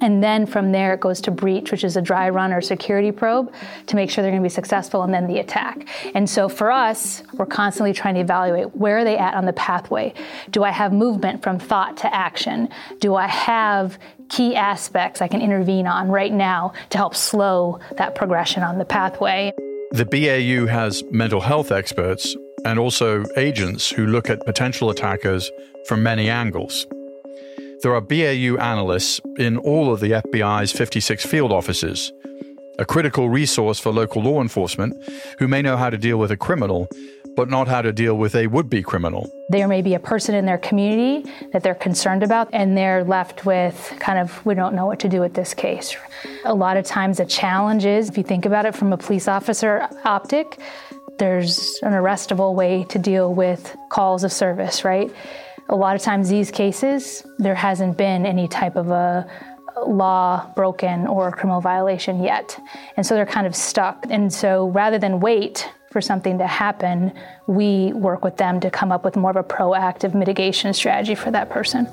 And 0.00 0.22
then 0.22 0.44
from 0.44 0.72
there, 0.72 0.92
it 0.92 1.00
goes 1.00 1.20
to 1.22 1.30
breach, 1.30 1.70
which 1.70 1.84
is 1.84 1.96
a 1.96 2.02
dry 2.02 2.28
run 2.28 2.52
or 2.52 2.60
security 2.60 3.10
probe 3.10 3.54
to 3.86 3.96
make 3.96 4.10
sure 4.10 4.20
they're 4.20 4.32
going 4.32 4.42
to 4.42 4.46
be 4.46 4.52
successful, 4.52 5.02
and 5.02 5.14
then 5.14 5.26
the 5.26 5.38
attack. 5.38 5.88
And 6.14 6.28
so 6.28 6.48
for 6.48 6.70
us, 6.70 7.22
we're 7.34 7.46
constantly 7.46 7.92
trying 7.92 8.14
to 8.16 8.20
evaluate 8.20 8.74
where 8.76 8.98
are 8.98 9.04
they 9.04 9.16
at 9.16 9.34
on 9.34 9.46
the 9.46 9.52
pathway? 9.54 10.12
Do 10.50 10.62
I 10.64 10.70
have 10.70 10.92
movement 10.92 11.42
from 11.42 11.58
thought 11.58 11.96
to 11.98 12.14
action? 12.14 12.68
Do 12.98 13.14
I 13.14 13.28
have 13.28 13.98
key 14.28 14.56
aspects 14.56 15.22
I 15.22 15.28
can 15.28 15.40
intervene 15.40 15.86
on 15.86 16.08
right 16.08 16.32
now 16.32 16.72
to 16.90 16.98
help 16.98 17.14
slow 17.14 17.78
that 17.96 18.14
progression 18.14 18.62
on 18.62 18.78
the 18.78 18.84
pathway? 18.84 19.52
The 19.92 20.04
BAU 20.04 20.66
has 20.66 21.04
mental 21.10 21.40
health 21.40 21.70
experts 21.70 22.36
and 22.64 22.78
also 22.78 23.24
agents 23.36 23.90
who 23.90 24.06
look 24.06 24.30
at 24.30 24.44
potential 24.44 24.90
attackers 24.90 25.50
from 25.86 26.02
many 26.02 26.28
angles. 26.28 26.86
There 27.82 27.94
are 27.94 28.00
BAU 28.00 28.56
analysts 28.58 29.20
in 29.36 29.58
all 29.58 29.92
of 29.92 30.00
the 30.00 30.12
FBI's 30.12 30.72
56 30.72 31.26
field 31.26 31.52
offices, 31.52 32.10
a 32.78 32.84
critical 32.84 33.28
resource 33.28 33.78
for 33.78 33.92
local 33.92 34.22
law 34.22 34.40
enforcement 34.40 34.96
who 35.38 35.46
may 35.46 35.60
know 35.62 35.76
how 35.76 35.90
to 35.90 35.98
deal 35.98 36.16
with 36.16 36.30
a 36.30 36.36
criminal, 36.36 36.88
but 37.36 37.48
not 37.48 37.68
how 37.68 37.82
to 37.82 37.92
deal 37.92 38.16
with 38.16 38.34
a 38.34 38.46
would 38.46 38.70
be 38.70 38.82
criminal. 38.82 39.30
There 39.48 39.68
may 39.68 39.82
be 39.82 39.94
a 39.94 39.98
person 39.98 40.34
in 40.34 40.46
their 40.46 40.58
community 40.58 41.30
that 41.52 41.62
they're 41.62 41.74
concerned 41.74 42.22
about, 42.22 42.48
and 42.52 42.76
they're 42.76 43.04
left 43.04 43.44
with 43.44 43.92
kind 43.98 44.18
of, 44.18 44.44
we 44.46 44.54
don't 44.54 44.74
know 44.74 44.86
what 44.86 45.00
to 45.00 45.08
do 45.08 45.20
with 45.20 45.34
this 45.34 45.54
case. 45.54 45.96
A 46.44 46.54
lot 46.54 46.76
of 46.76 46.84
times, 46.84 47.18
the 47.18 47.26
challenge 47.26 47.84
is, 47.84 48.08
if 48.08 48.16
you 48.16 48.24
think 48.24 48.46
about 48.46 48.66
it 48.66 48.74
from 48.74 48.92
a 48.92 48.96
police 48.96 49.28
officer 49.28 49.88
optic, 50.04 50.58
there's 51.18 51.78
an 51.82 51.92
arrestable 51.92 52.54
way 52.54 52.84
to 52.84 52.98
deal 52.98 53.32
with 53.34 53.76
calls 53.90 54.24
of 54.24 54.32
service, 54.32 54.84
right? 54.84 55.12
A 55.68 55.76
lot 55.76 55.96
of 55.96 56.02
times, 56.02 56.28
these 56.28 56.50
cases, 56.50 57.24
there 57.38 57.54
hasn't 57.54 57.96
been 57.96 58.26
any 58.26 58.48
type 58.48 58.76
of 58.76 58.90
a 58.90 59.26
law 59.86 60.52
broken 60.54 61.06
or 61.06 61.32
criminal 61.32 61.60
violation 61.60 62.22
yet. 62.22 62.58
And 62.96 63.04
so 63.04 63.14
they're 63.14 63.26
kind 63.26 63.46
of 63.46 63.56
stuck. 63.56 64.06
And 64.08 64.32
so 64.32 64.68
rather 64.68 64.98
than 64.98 65.20
wait 65.20 65.68
for 65.94 66.00
something 66.00 66.38
to 66.38 66.46
happen, 66.48 67.12
we 67.46 67.92
work 67.92 68.24
with 68.24 68.36
them 68.36 68.58
to 68.58 68.68
come 68.68 68.90
up 68.90 69.04
with 69.04 69.14
more 69.14 69.30
of 69.30 69.36
a 69.36 69.44
proactive 69.44 70.12
mitigation 70.12 70.74
strategy 70.74 71.14
for 71.14 71.30
that 71.30 71.50
person. 71.50 71.86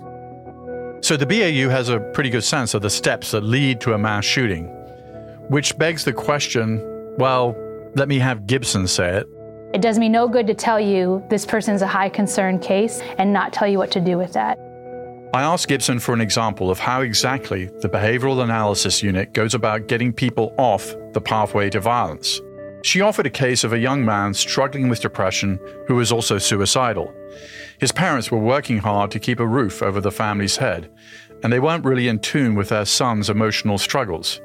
So 1.03 1.15
the 1.15 1.27
BAU 1.27 1.69
has 1.69 1.89
a 1.89 1.99
pretty 1.99 2.31
good 2.31 2.43
sense 2.43 2.73
of 2.73 2.81
the 2.81 2.89
steps 2.89 3.29
that 3.29 3.41
lead 3.41 3.79
to 3.81 3.93
a 3.93 3.99
mass 3.99 4.25
shooting, 4.25 4.65
which 5.49 5.77
begs 5.77 6.03
the 6.03 6.13
question 6.13 6.79
well, 7.19 7.55
let 7.93 8.07
me 8.07 8.17
have 8.17 8.47
Gibson 8.47 8.87
say 8.87 9.17
it. 9.17 9.29
It 9.75 9.83
does 9.83 9.99
me 9.99 10.09
no 10.09 10.27
good 10.27 10.47
to 10.47 10.55
tell 10.55 10.79
you 10.79 11.23
this 11.29 11.45
person's 11.45 11.83
a 11.83 11.87
high 11.87 12.09
concern 12.09 12.57
case 12.57 13.01
and 13.19 13.31
not 13.31 13.53
tell 13.53 13.67
you 13.67 13.77
what 13.77 13.91
to 13.91 14.01
do 14.01 14.17
with 14.17 14.33
that. 14.33 14.57
I 15.35 15.43
asked 15.43 15.67
Gibson 15.67 15.99
for 15.99 16.13
an 16.13 16.21
example 16.21 16.71
of 16.71 16.79
how 16.79 17.01
exactly 17.01 17.65
the 17.65 17.89
Behavioral 17.89 18.43
Analysis 18.43 19.03
Unit 19.03 19.33
goes 19.33 19.53
about 19.53 19.87
getting 19.87 20.11
people 20.11 20.55
off 20.57 20.95
the 21.13 21.21
pathway 21.21 21.69
to 21.69 21.79
violence. 21.79 22.41
She 22.83 23.01
offered 23.01 23.27
a 23.27 23.31
case 23.31 23.63
of 23.63 23.73
a 23.73 23.79
young 23.79 24.03
man 24.03 24.33
struggling 24.33 24.89
with 24.89 25.01
depression 25.01 25.59
who 25.87 25.95
was 25.95 26.11
also 26.11 26.37
suicidal. 26.37 27.13
His 27.79 27.91
parents 27.91 28.31
were 28.31 28.39
working 28.39 28.79
hard 28.79 29.11
to 29.11 29.19
keep 29.19 29.39
a 29.39 29.47
roof 29.47 29.81
over 29.81 30.01
the 30.01 30.11
family's 30.11 30.57
head, 30.57 30.91
and 31.43 31.53
they 31.53 31.59
weren't 31.59 31.85
really 31.85 32.07
in 32.07 32.19
tune 32.19 32.55
with 32.55 32.69
their 32.69 32.85
son's 32.85 33.29
emotional 33.29 33.77
struggles. 33.77 34.41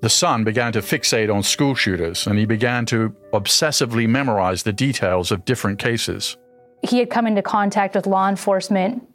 The 0.00 0.10
son 0.10 0.44
began 0.44 0.72
to 0.72 0.80
fixate 0.80 1.34
on 1.34 1.42
school 1.42 1.74
shooters, 1.74 2.26
and 2.26 2.38
he 2.38 2.44
began 2.44 2.86
to 2.86 3.14
obsessively 3.32 4.08
memorize 4.08 4.62
the 4.62 4.72
details 4.72 5.30
of 5.30 5.44
different 5.44 5.78
cases. 5.78 6.36
He 6.82 6.98
had 6.98 7.10
come 7.10 7.26
into 7.26 7.42
contact 7.42 7.94
with 7.94 8.06
law 8.06 8.28
enforcement 8.28 9.08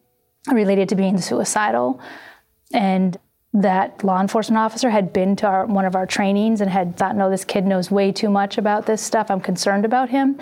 related 0.51 0.89
to 0.89 0.95
being 0.95 1.19
suicidal, 1.19 2.01
and 2.73 3.17
that 3.53 4.03
law 4.03 4.21
enforcement 4.21 4.57
officer 4.57 4.89
had 4.89 5.11
been 5.11 5.35
to 5.37 5.47
our, 5.47 5.65
one 5.65 5.85
of 5.85 5.95
our 5.95 6.05
trainings 6.05 6.61
and 6.61 6.69
had 6.69 6.95
thought, 6.95 7.15
no, 7.15 7.29
this 7.29 7.43
kid 7.43 7.65
knows 7.65 7.91
way 7.91 8.11
too 8.11 8.29
much 8.29 8.57
about 8.57 8.85
this 8.85 9.01
stuff. 9.01 9.29
I'm 9.29 9.41
concerned 9.41 9.83
about 9.83 10.09
him. 10.09 10.39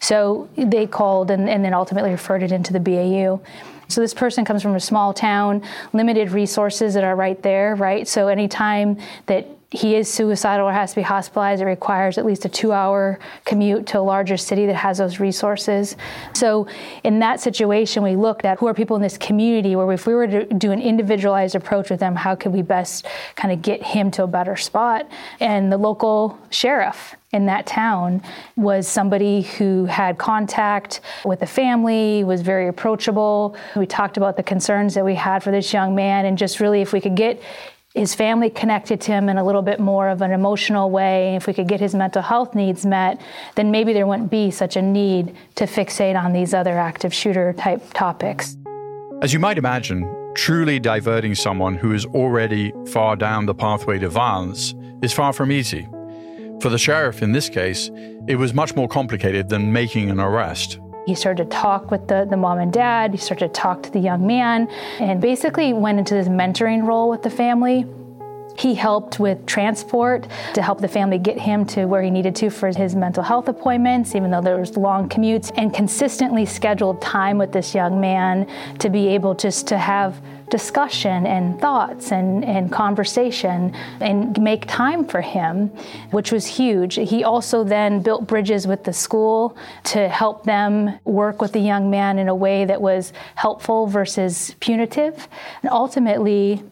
So 0.00 0.48
they 0.56 0.86
called 0.86 1.30
and, 1.30 1.48
and 1.48 1.64
then 1.64 1.74
ultimately 1.74 2.10
referred 2.10 2.42
it 2.42 2.52
into 2.52 2.72
the 2.72 2.80
BAU. 2.80 3.40
So 3.88 4.00
this 4.00 4.12
person 4.12 4.44
comes 4.44 4.62
from 4.62 4.74
a 4.74 4.80
small 4.80 5.14
town, 5.14 5.62
limited 5.92 6.32
resources 6.32 6.94
that 6.94 7.04
are 7.04 7.16
right 7.16 7.40
there, 7.42 7.74
right? 7.74 8.06
So 8.06 8.28
anytime 8.28 8.98
that 9.26 9.46
he 9.70 9.96
is 9.96 10.08
suicidal 10.08 10.66
or 10.66 10.72
has 10.72 10.90
to 10.90 10.96
be 10.96 11.02
hospitalized, 11.02 11.60
it 11.60 11.66
requires 11.66 12.16
at 12.16 12.24
least 12.24 12.46
a 12.46 12.48
two 12.48 12.72
hour 12.72 13.18
commute 13.44 13.86
to 13.88 13.98
a 13.98 14.00
larger 14.00 14.38
city 14.38 14.64
that 14.64 14.76
has 14.76 14.96
those 14.96 15.20
resources. 15.20 15.94
So, 16.32 16.66
in 17.04 17.18
that 17.18 17.40
situation, 17.40 18.02
we 18.02 18.16
looked 18.16 18.46
at 18.46 18.58
who 18.58 18.66
are 18.66 18.72
people 18.72 18.96
in 18.96 19.02
this 19.02 19.18
community 19.18 19.76
where 19.76 19.92
if 19.92 20.06
we 20.06 20.14
were 20.14 20.26
to 20.26 20.44
do 20.46 20.70
an 20.70 20.80
individualized 20.80 21.54
approach 21.54 21.90
with 21.90 22.00
them, 22.00 22.16
how 22.16 22.34
could 22.34 22.52
we 22.52 22.62
best 22.62 23.06
kind 23.36 23.52
of 23.52 23.60
get 23.60 23.82
him 23.82 24.10
to 24.12 24.22
a 24.22 24.26
better 24.26 24.56
spot? 24.56 25.06
And 25.38 25.70
the 25.70 25.78
local 25.78 26.38
sheriff 26.48 27.14
in 27.32 27.44
that 27.44 27.66
town 27.66 28.22
was 28.56 28.88
somebody 28.88 29.42
who 29.42 29.84
had 29.84 30.16
contact 30.16 31.02
with 31.26 31.40
the 31.40 31.46
family, 31.46 32.24
was 32.24 32.40
very 32.40 32.68
approachable. 32.68 33.54
We 33.76 33.84
talked 33.84 34.16
about 34.16 34.38
the 34.38 34.42
concerns 34.42 34.94
that 34.94 35.04
we 35.04 35.14
had 35.14 35.42
for 35.42 35.50
this 35.50 35.74
young 35.74 35.94
man, 35.94 36.24
and 36.24 36.38
just 36.38 36.58
really 36.58 36.80
if 36.80 36.94
we 36.94 37.02
could 37.02 37.16
get 37.16 37.42
his 37.98 38.14
family 38.14 38.48
connected 38.48 39.00
to 39.02 39.12
him 39.12 39.28
in 39.28 39.38
a 39.38 39.44
little 39.44 39.62
bit 39.62 39.80
more 39.80 40.08
of 40.08 40.22
an 40.22 40.30
emotional 40.30 40.90
way, 40.90 41.34
if 41.34 41.46
we 41.46 41.52
could 41.52 41.66
get 41.66 41.80
his 41.80 41.94
mental 41.94 42.22
health 42.22 42.54
needs 42.54 42.86
met, 42.86 43.20
then 43.56 43.70
maybe 43.70 43.92
there 43.92 44.06
wouldn't 44.06 44.30
be 44.30 44.50
such 44.50 44.76
a 44.76 44.82
need 44.82 45.34
to 45.56 45.64
fixate 45.64 46.16
on 46.16 46.32
these 46.32 46.54
other 46.54 46.78
active 46.78 47.12
shooter 47.12 47.52
type 47.52 47.82
topics. 47.94 48.56
As 49.20 49.32
you 49.32 49.40
might 49.40 49.58
imagine, 49.58 50.32
truly 50.36 50.78
diverting 50.78 51.34
someone 51.34 51.74
who 51.74 51.92
is 51.92 52.06
already 52.06 52.72
far 52.86 53.16
down 53.16 53.46
the 53.46 53.54
pathway 53.54 53.98
to 53.98 54.08
violence 54.08 54.74
is 55.02 55.12
far 55.12 55.32
from 55.32 55.50
easy. 55.50 55.88
For 56.60 56.68
the 56.68 56.78
sheriff 56.78 57.22
in 57.22 57.32
this 57.32 57.48
case, 57.48 57.90
it 58.28 58.36
was 58.36 58.54
much 58.54 58.76
more 58.76 58.88
complicated 58.88 59.48
than 59.48 59.72
making 59.72 60.10
an 60.10 60.20
arrest. 60.20 60.78
He 61.08 61.14
started 61.14 61.50
to 61.50 61.56
talk 61.56 61.90
with 61.90 62.06
the, 62.06 62.26
the 62.28 62.36
mom 62.36 62.58
and 62.58 62.70
dad, 62.70 63.12
he 63.12 63.16
started 63.16 63.48
to 63.48 63.54
talk 63.58 63.82
to 63.84 63.90
the 63.90 63.98
young 63.98 64.26
man, 64.26 64.68
and 65.00 65.22
basically 65.22 65.72
went 65.72 65.98
into 65.98 66.12
this 66.12 66.28
mentoring 66.28 66.86
role 66.86 67.08
with 67.08 67.22
the 67.22 67.30
family. 67.30 67.86
He 68.58 68.74
helped 68.74 69.20
with 69.20 69.46
transport 69.46 70.26
to 70.54 70.62
help 70.62 70.80
the 70.80 70.88
family 70.88 71.18
get 71.18 71.38
him 71.38 71.64
to 71.66 71.86
where 71.86 72.02
he 72.02 72.10
needed 72.10 72.34
to 72.36 72.50
for 72.50 72.68
his 72.68 72.96
mental 72.96 73.22
health 73.22 73.46
appointments, 73.46 74.16
even 74.16 74.32
though 74.32 74.40
there 74.40 74.58
was 74.58 74.76
long 74.76 75.08
commutes, 75.08 75.52
and 75.56 75.72
consistently 75.72 76.44
scheduled 76.44 77.00
time 77.00 77.38
with 77.38 77.52
this 77.52 77.72
young 77.72 78.00
man 78.00 78.48
to 78.80 78.90
be 78.90 79.06
able 79.08 79.34
just 79.34 79.68
to 79.68 79.78
have 79.78 80.20
discussion 80.50 81.26
and 81.26 81.60
thoughts 81.60 82.10
and, 82.10 82.44
and 82.44 82.72
conversation 82.72 83.72
and 84.00 84.40
make 84.42 84.66
time 84.66 85.06
for 85.06 85.20
him, 85.20 85.68
which 86.10 86.32
was 86.32 86.46
huge. 86.46 86.96
He 86.96 87.22
also 87.22 87.62
then 87.62 88.00
built 88.02 88.26
bridges 88.26 88.66
with 88.66 88.82
the 88.82 88.92
school 88.92 89.56
to 89.84 90.08
help 90.08 90.44
them 90.44 90.98
work 91.04 91.40
with 91.40 91.52
the 91.52 91.60
young 91.60 91.90
man 91.90 92.18
in 92.18 92.28
a 92.28 92.34
way 92.34 92.64
that 92.64 92.80
was 92.80 93.12
helpful 93.36 93.86
versus 93.86 94.56
punitive. 94.58 95.28
And 95.62 95.70
ultimately, 95.70 96.62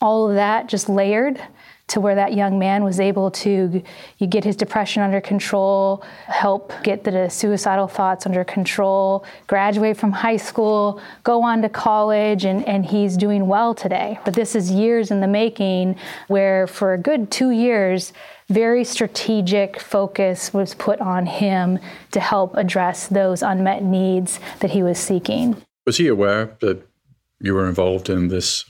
all 0.00 0.28
of 0.28 0.34
that 0.36 0.68
just 0.68 0.88
layered 0.88 1.40
to 1.88 2.00
where 2.00 2.14
that 2.14 2.34
young 2.34 2.58
man 2.58 2.84
was 2.84 3.00
able 3.00 3.30
to 3.30 3.82
you 4.18 4.26
get 4.26 4.44
his 4.44 4.56
depression 4.56 5.02
under 5.02 5.20
control, 5.20 6.04
help 6.26 6.72
get 6.82 7.02
the 7.02 7.28
suicidal 7.28 7.88
thoughts 7.88 8.26
under 8.26 8.44
control, 8.44 9.24
graduate 9.46 9.96
from 9.96 10.12
high 10.12 10.36
school, 10.36 11.00
go 11.24 11.42
on 11.42 11.62
to 11.62 11.68
college, 11.68 12.44
and, 12.44 12.66
and 12.68 12.84
he's 12.84 13.16
doing 13.16 13.46
well 13.46 13.74
today. 13.74 14.18
But 14.24 14.34
this 14.34 14.54
is 14.54 14.70
years 14.70 15.10
in 15.10 15.20
the 15.20 15.26
making 15.26 15.96
where 16.28 16.66
for 16.66 16.92
a 16.92 16.98
good 16.98 17.30
two 17.30 17.50
years, 17.50 18.12
very 18.50 18.84
strategic 18.84 19.80
focus 19.80 20.52
was 20.52 20.74
put 20.74 21.00
on 21.00 21.26
him 21.26 21.78
to 22.12 22.20
help 22.20 22.54
address 22.54 23.08
those 23.08 23.42
unmet 23.42 23.82
needs 23.82 24.40
that 24.60 24.70
he 24.70 24.82
was 24.82 24.98
seeking. 24.98 25.56
Was 25.86 25.96
he 25.96 26.06
aware 26.06 26.56
that 26.60 26.86
you 27.40 27.54
were 27.54 27.66
involved 27.66 28.10
in 28.10 28.28
this? 28.28 28.64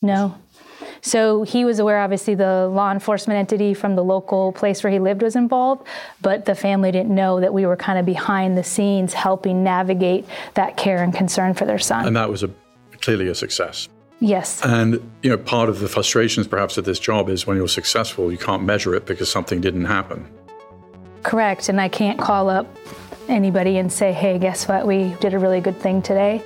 No. 0.00 0.36
So 1.02 1.42
he 1.42 1.64
was 1.64 1.80
aware, 1.80 2.00
obviously, 2.00 2.36
the 2.36 2.68
law 2.68 2.92
enforcement 2.92 3.36
entity 3.36 3.74
from 3.74 3.96
the 3.96 4.04
local 4.04 4.52
place 4.52 4.84
where 4.84 4.92
he 4.92 5.00
lived 5.00 5.20
was 5.20 5.34
involved, 5.34 5.86
but 6.20 6.44
the 6.44 6.54
family 6.54 6.92
didn't 6.92 7.12
know 7.12 7.40
that 7.40 7.52
we 7.52 7.66
were 7.66 7.76
kind 7.76 7.98
of 7.98 8.06
behind 8.06 8.56
the 8.56 8.62
scenes 8.62 9.12
helping 9.12 9.64
navigate 9.64 10.24
that 10.54 10.76
care 10.76 11.02
and 11.02 11.12
concern 11.12 11.54
for 11.54 11.64
their 11.64 11.80
son. 11.80 12.06
And 12.06 12.16
that 12.16 12.30
was 12.30 12.44
a, 12.44 12.50
clearly 13.00 13.26
a 13.26 13.34
success. 13.34 13.88
Yes. 14.20 14.64
And 14.64 15.10
you 15.24 15.30
know, 15.30 15.36
part 15.36 15.68
of 15.68 15.80
the 15.80 15.88
frustrations 15.88 16.46
perhaps 16.46 16.78
of 16.78 16.84
this 16.84 17.00
job 17.00 17.28
is 17.28 17.48
when 17.48 17.56
you're 17.56 17.66
successful, 17.66 18.30
you 18.30 18.38
can't 18.38 18.62
measure 18.62 18.94
it 18.94 19.04
because 19.04 19.28
something 19.28 19.60
didn't 19.60 19.86
happen. 19.86 20.24
Correct. 21.24 21.68
And 21.68 21.80
I 21.80 21.88
can't 21.88 22.20
call 22.20 22.48
up 22.48 22.68
anybody 23.28 23.78
and 23.78 23.92
say, 23.92 24.12
hey, 24.12 24.38
guess 24.38 24.68
what? 24.68 24.86
We 24.86 25.16
did 25.20 25.34
a 25.34 25.40
really 25.40 25.60
good 25.60 25.80
thing 25.80 26.00
today. 26.00 26.44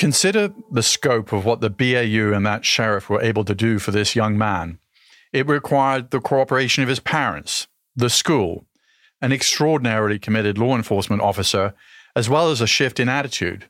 Consider 0.00 0.54
the 0.70 0.82
scope 0.82 1.30
of 1.30 1.44
what 1.44 1.60
the 1.60 1.68
BAU 1.68 2.34
and 2.34 2.46
that 2.46 2.64
sheriff 2.64 3.10
were 3.10 3.20
able 3.20 3.44
to 3.44 3.54
do 3.54 3.78
for 3.78 3.90
this 3.90 4.16
young 4.16 4.38
man. 4.38 4.78
It 5.30 5.46
required 5.46 6.10
the 6.10 6.22
cooperation 6.22 6.82
of 6.82 6.88
his 6.88 7.00
parents, 7.00 7.68
the 7.94 8.08
school, 8.08 8.64
an 9.20 9.30
extraordinarily 9.30 10.18
committed 10.18 10.56
law 10.56 10.74
enforcement 10.74 11.20
officer, 11.20 11.74
as 12.16 12.30
well 12.30 12.50
as 12.50 12.62
a 12.62 12.66
shift 12.66 12.98
in 12.98 13.10
attitude. 13.10 13.68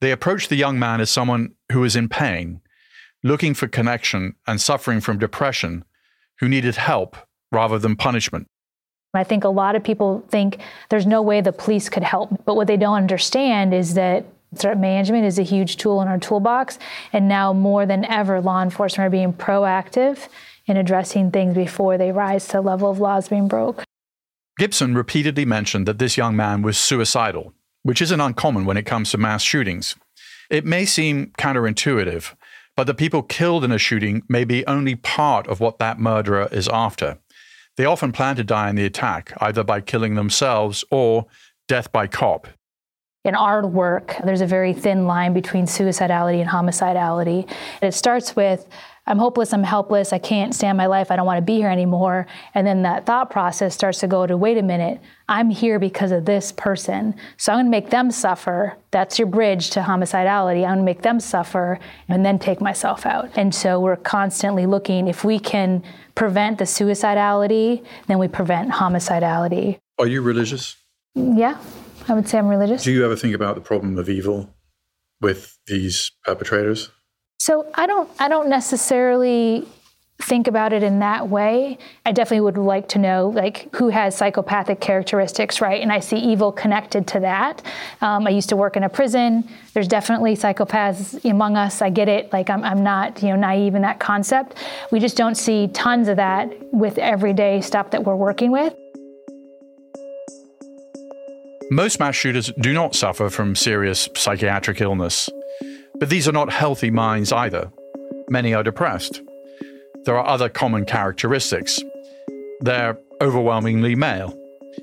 They 0.00 0.12
approached 0.12 0.48
the 0.48 0.54
young 0.54 0.78
man 0.78 1.00
as 1.00 1.10
someone 1.10 1.54
who 1.72 1.80
was 1.80 1.96
in 1.96 2.08
pain, 2.08 2.60
looking 3.24 3.52
for 3.52 3.66
connection 3.66 4.36
and 4.46 4.60
suffering 4.60 5.00
from 5.00 5.18
depression, 5.18 5.84
who 6.38 6.48
needed 6.48 6.76
help 6.76 7.16
rather 7.50 7.80
than 7.80 7.96
punishment. 7.96 8.46
I 9.12 9.24
think 9.24 9.42
a 9.42 9.48
lot 9.48 9.74
of 9.74 9.82
people 9.82 10.24
think 10.28 10.60
there's 10.88 11.04
no 11.04 11.20
way 11.20 11.40
the 11.40 11.52
police 11.52 11.88
could 11.88 12.04
help, 12.04 12.44
but 12.44 12.54
what 12.54 12.68
they 12.68 12.76
don't 12.76 12.94
understand 12.94 13.74
is 13.74 13.94
that 13.94 14.24
Threat 14.56 14.78
management 14.78 15.26
is 15.26 15.38
a 15.38 15.42
huge 15.42 15.76
tool 15.76 16.00
in 16.00 16.08
our 16.08 16.18
toolbox, 16.18 16.78
and 17.12 17.28
now 17.28 17.52
more 17.52 17.84
than 17.84 18.04
ever, 18.06 18.40
law 18.40 18.62
enforcement 18.62 19.06
are 19.06 19.10
being 19.10 19.32
proactive 19.32 20.28
in 20.66 20.76
addressing 20.76 21.30
things 21.30 21.54
before 21.54 21.98
they 21.98 22.12
rise 22.12 22.46
to 22.46 22.52
the 22.52 22.60
level 22.62 22.90
of 22.90 22.98
laws 22.98 23.28
being 23.28 23.46
broke. 23.46 23.84
Gibson 24.58 24.94
repeatedly 24.94 25.44
mentioned 25.44 25.86
that 25.86 25.98
this 25.98 26.16
young 26.16 26.34
man 26.34 26.62
was 26.62 26.78
suicidal, 26.78 27.52
which 27.82 28.00
isn't 28.00 28.20
uncommon 28.20 28.64
when 28.64 28.76
it 28.76 28.86
comes 28.86 29.10
to 29.10 29.18
mass 29.18 29.42
shootings. 29.42 29.96
It 30.50 30.64
may 30.64 30.86
seem 30.86 31.32
counterintuitive, 31.38 32.34
but 32.74 32.86
the 32.86 32.94
people 32.94 33.22
killed 33.22 33.64
in 33.64 33.72
a 33.72 33.78
shooting 33.78 34.22
may 34.28 34.44
be 34.44 34.66
only 34.66 34.94
part 34.94 35.46
of 35.46 35.60
what 35.60 35.78
that 35.78 36.00
murderer 36.00 36.48
is 36.50 36.68
after. 36.68 37.18
They 37.76 37.84
often 37.84 38.12
plan 38.12 38.36
to 38.36 38.44
die 38.44 38.70
in 38.70 38.76
the 38.76 38.86
attack, 38.86 39.32
either 39.40 39.62
by 39.62 39.82
killing 39.82 40.14
themselves 40.14 40.84
or 40.90 41.26
death 41.68 41.92
by 41.92 42.06
cop 42.06 42.48
in 43.28 43.34
our 43.34 43.64
work, 43.66 44.16
there's 44.24 44.40
a 44.40 44.46
very 44.46 44.72
thin 44.72 45.06
line 45.06 45.34
between 45.34 45.66
suicidality 45.66 46.40
and 46.40 46.48
homicidality. 46.48 47.48
It 47.82 47.92
starts 47.92 48.34
with 48.34 48.66
I'm 49.06 49.18
hopeless, 49.18 49.54
I'm 49.54 49.62
helpless, 49.62 50.12
I 50.12 50.18
can't 50.18 50.54
stand 50.54 50.76
my 50.76 50.84
life, 50.84 51.10
I 51.10 51.16
don't 51.16 51.24
want 51.24 51.38
to 51.38 51.42
be 51.42 51.56
here 51.56 51.70
anymore. 51.70 52.26
And 52.54 52.66
then 52.66 52.82
that 52.82 53.06
thought 53.06 53.30
process 53.30 53.74
starts 53.74 54.00
to 54.00 54.06
go 54.06 54.26
to 54.26 54.36
wait 54.36 54.58
a 54.58 54.62
minute, 54.62 55.00
I'm 55.30 55.48
here 55.48 55.78
because 55.78 56.12
of 56.12 56.26
this 56.26 56.52
person. 56.52 57.14
So 57.38 57.52
I'm 57.52 57.56
going 57.56 57.66
to 57.66 57.70
make 57.70 57.88
them 57.88 58.10
suffer. 58.10 58.76
That's 58.90 59.18
your 59.18 59.26
bridge 59.26 59.70
to 59.70 59.80
homicidality. 59.80 60.58
I'm 60.58 60.74
going 60.74 60.78
to 60.78 60.84
make 60.84 61.00
them 61.00 61.20
suffer 61.20 61.78
and 62.08 62.24
then 62.24 62.38
take 62.38 62.60
myself 62.60 63.06
out. 63.06 63.30
And 63.34 63.54
so 63.54 63.80
we're 63.80 63.96
constantly 63.96 64.66
looking 64.66 65.08
if 65.08 65.24
we 65.24 65.38
can 65.38 65.82
prevent 66.14 66.58
the 66.58 66.64
suicidality, 66.64 67.82
then 68.08 68.18
we 68.18 68.28
prevent 68.28 68.72
homicidality. 68.72 69.78
Are 69.98 70.06
you 70.06 70.20
religious? 70.20 70.76
Yeah, 71.14 71.58
I 72.08 72.14
would 72.14 72.28
say 72.28 72.38
I'm 72.38 72.48
religious. 72.48 72.82
Do 72.82 72.92
you 72.92 73.04
ever 73.04 73.16
think 73.16 73.34
about 73.34 73.54
the 73.54 73.60
problem 73.60 73.98
of 73.98 74.08
evil 74.08 74.54
with 75.20 75.58
these 75.66 76.10
perpetrators? 76.24 76.90
So 77.38 77.66
I 77.74 77.86
don't 77.86 78.10
I 78.18 78.28
don't 78.28 78.48
necessarily 78.48 79.66
think 80.20 80.48
about 80.48 80.72
it 80.72 80.82
in 80.82 80.98
that 80.98 81.28
way. 81.28 81.78
I 82.04 82.10
definitely 82.10 82.40
would 82.40 82.58
like 82.58 82.88
to 82.88 82.98
know 82.98 83.28
like 83.28 83.72
who 83.76 83.88
has 83.88 84.16
psychopathic 84.16 84.80
characteristics, 84.80 85.60
right? 85.60 85.80
And 85.80 85.92
I 85.92 86.00
see 86.00 86.16
evil 86.16 86.50
connected 86.50 87.06
to 87.08 87.20
that. 87.20 87.62
Um, 88.00 88.26
I 88.26 88.30
used 88.30 88.48
to 88.48 88.56
work 88.56 88.76
in 88.76 88.82
a 88.82 88.88
prison. 88.88 89.48
There's 89.74 89.86
definitely 89.86 90.34
psychopaths 90.34 91.24
among 91.28 91.56
us. 91.56 91.82
I 91.82 91.90
get 91.90 92.08
it. 92.08 92.32
Like 92.32 92.50
I'm, 92.50 92.64
I'm 92.64 92.82
not 92.82 93.22
you 93.22 93.28
know 93.28 93.36
naive 93.36 93.74
in 93.74 93.82
that 93.82 94.00
concept. 94.00 94.56
We 94.90 94.98
just 94.98 95.16
don't 95.16 95.36
see 95.36 95.68
tons 95.68 96.08
of 96.08 96.16
that 96.16 96.52
with 96.72 96.98
everyday 96.98 97.60
stuff 97.60 97.92
that 97.92 98.02
we're 98.04 98.16
working 98.16 98.50
with. 98.50 98.74
Most 101.70 102.00
mass 102.00 102.14
shooters 102.14 102.50
do 102.58 102.72
not 102.72 102.94
suffer 102.94 103.28
from 103.28 103.54
serious 103.54 104.08
psychiatric 104.16 104.80
illness. 104.80 105.28
But 105.96 106.08
these 106.08 106.26
are 106.26 106.32
not 106.32 106.50
healthy 106.50 106.90
minds 106.90 107.30
either. 107.30 107.70
Many 108.30 108.54
are 108.54 108.62
depressed. 108.62 109.20
There 110.04 110.16
are 110.16 110.26
other 110.26 110.48
common 110.48 110.86
characteristics. 110.86 111.82
They're 112.60 112.98
overwhelmingly 113.20 113.94
male. 113.94 114.34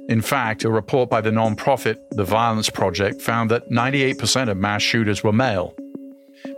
In 0.10 0.22
fact, 0.22 0.64
a 0.64 0.70
report 0.70 1.10
by 1.10 1.22
the 1.22 1.32
nonprofit 1.32 1.98
The 2.12 2.24
Violence 2.24 2.70
Project 2.70 3.20
found 3.20 3.50
that 3.50 3.72
98% 3.72 4.50
of 4.50 4.58
mass 4.58 4.84
shooters 4.84 5.24
were 5.24 5.34
male. 5.34 5.74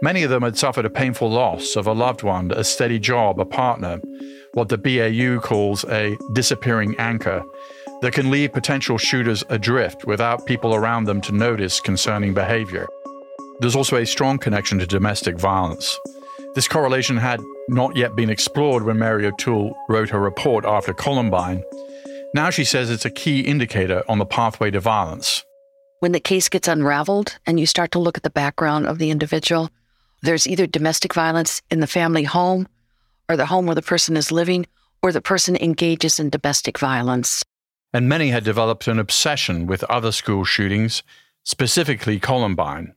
Many 0.01 0.23
of 0.23 0.29
them 0.29 0.43
had 0.43 0.57
suffered 0.57 0.85
a 0.85 0.89
painful 0.89 1.29
loss 1.29 1.77
of 1.77 1.87
a 1.87 1.93
loved 1.93 2.23
one, 2.23 2.51
a 2.51 2.65
steady 2.65 2.99
job, 2.99 3.39
a 3.39 3.45
partner, 3.45 4.01
what 4.53 4.67
the 4.67 4.77
BAU 4.77 5.39
calls 5.39 5.85
a 5.85 6.17
disappearing 6.33 6.95
anchor 6.97 7.43
that 8.01 8.13
can 8.13 8.29
leave 8.31 8.53
potential 8.53 8.97
shooters 8.97 9.43
adrift 9.49 10.05
without 10.05 10.45
people 10.45 10.75
around 10.75 11.05
them 11.05 11.21
to 11.21 11.31
notice 11.31 11.79
concerning 11.79 12.33
behavior. 12.33 12.87
There's 13.59 13.75
also 13.75 13.97
a 13.97 14.05
strong 14.05 14.37
connection 14.37 14.79
to 14.79 14.87
domestic 14.87 15.39
violence. 15.39 15.97
This 16.55 16.67
correlation 16.67 17.17
had 17.17 17.41
not 17.69 17.95
yet 17.95 18.15
been 18.15 18.29
explored 18.29 18.83
when 18.83 18.99
Mary 18.99 19.25
O'Toole 19.25 19.75
wrote 19.89 20.09
her 20.09 20.19
report 20.19 20.65
after 20.65 20.93
Columbine. 20.93 21.63
Now 22.33 22.49
she 22.49 22.63
says 22.63 22.89
it's 22.89 23.05
a 23.05 23.09
key 23.09 23.41
indicator 23.41 24.03
on 24.07 24.19
the 24.19 24.25
pathway 24.25 24.71
to 24.71 24.79
violence. 24.79 25.43
When 25.99 26.11
the 26.11 26.19
case 26.19 26.49
gets 26.49 26.67
unraveled 26.67 27.37
and 27.45 27.59
you 27.59 27.65
start 27.65 27.91
to 27.91 27.99
look 27.99 28.17
at 28.17 28.23
the 28.23 28.29
background 28.29 28.85
of 28.85 28.99
the 28.99 29.09
individual, 29.09 29.69
there's 30.21 30.47
either 30.47 30.67
domestic 30.67 31.13
violence 31.13 31.61
in 31.71 31.79
the 31.79 31.87
family 31.87 32.23
home 32.23 32.67
or 33.29 33.35
the 33.35 33.45
home 33.47 33.65
where 33.65 33.75
the 33.75 33.81
person 33.81 34.15
is 34.15 34.31
living, 34.31 34.65
or 35.03 35.11
the 35.11 35.21
person 35.21 35.55
engages 35.57 36.19
in 36.19 36.29
domestic 36.29 36.79
violence. 36.79 37.43
And 37.93 38.09
many 38.09 38.29
had 38.29 38.43
developed 38.43 38.87
an 38.87 38.99
obsession 38.99 39.65
with 39.65 39.83
other 39.85 40.11
school 40.11 40.43
shootings, 40.43 41.03
specifically 41.43 42.19
Columbine. 42.19 42.93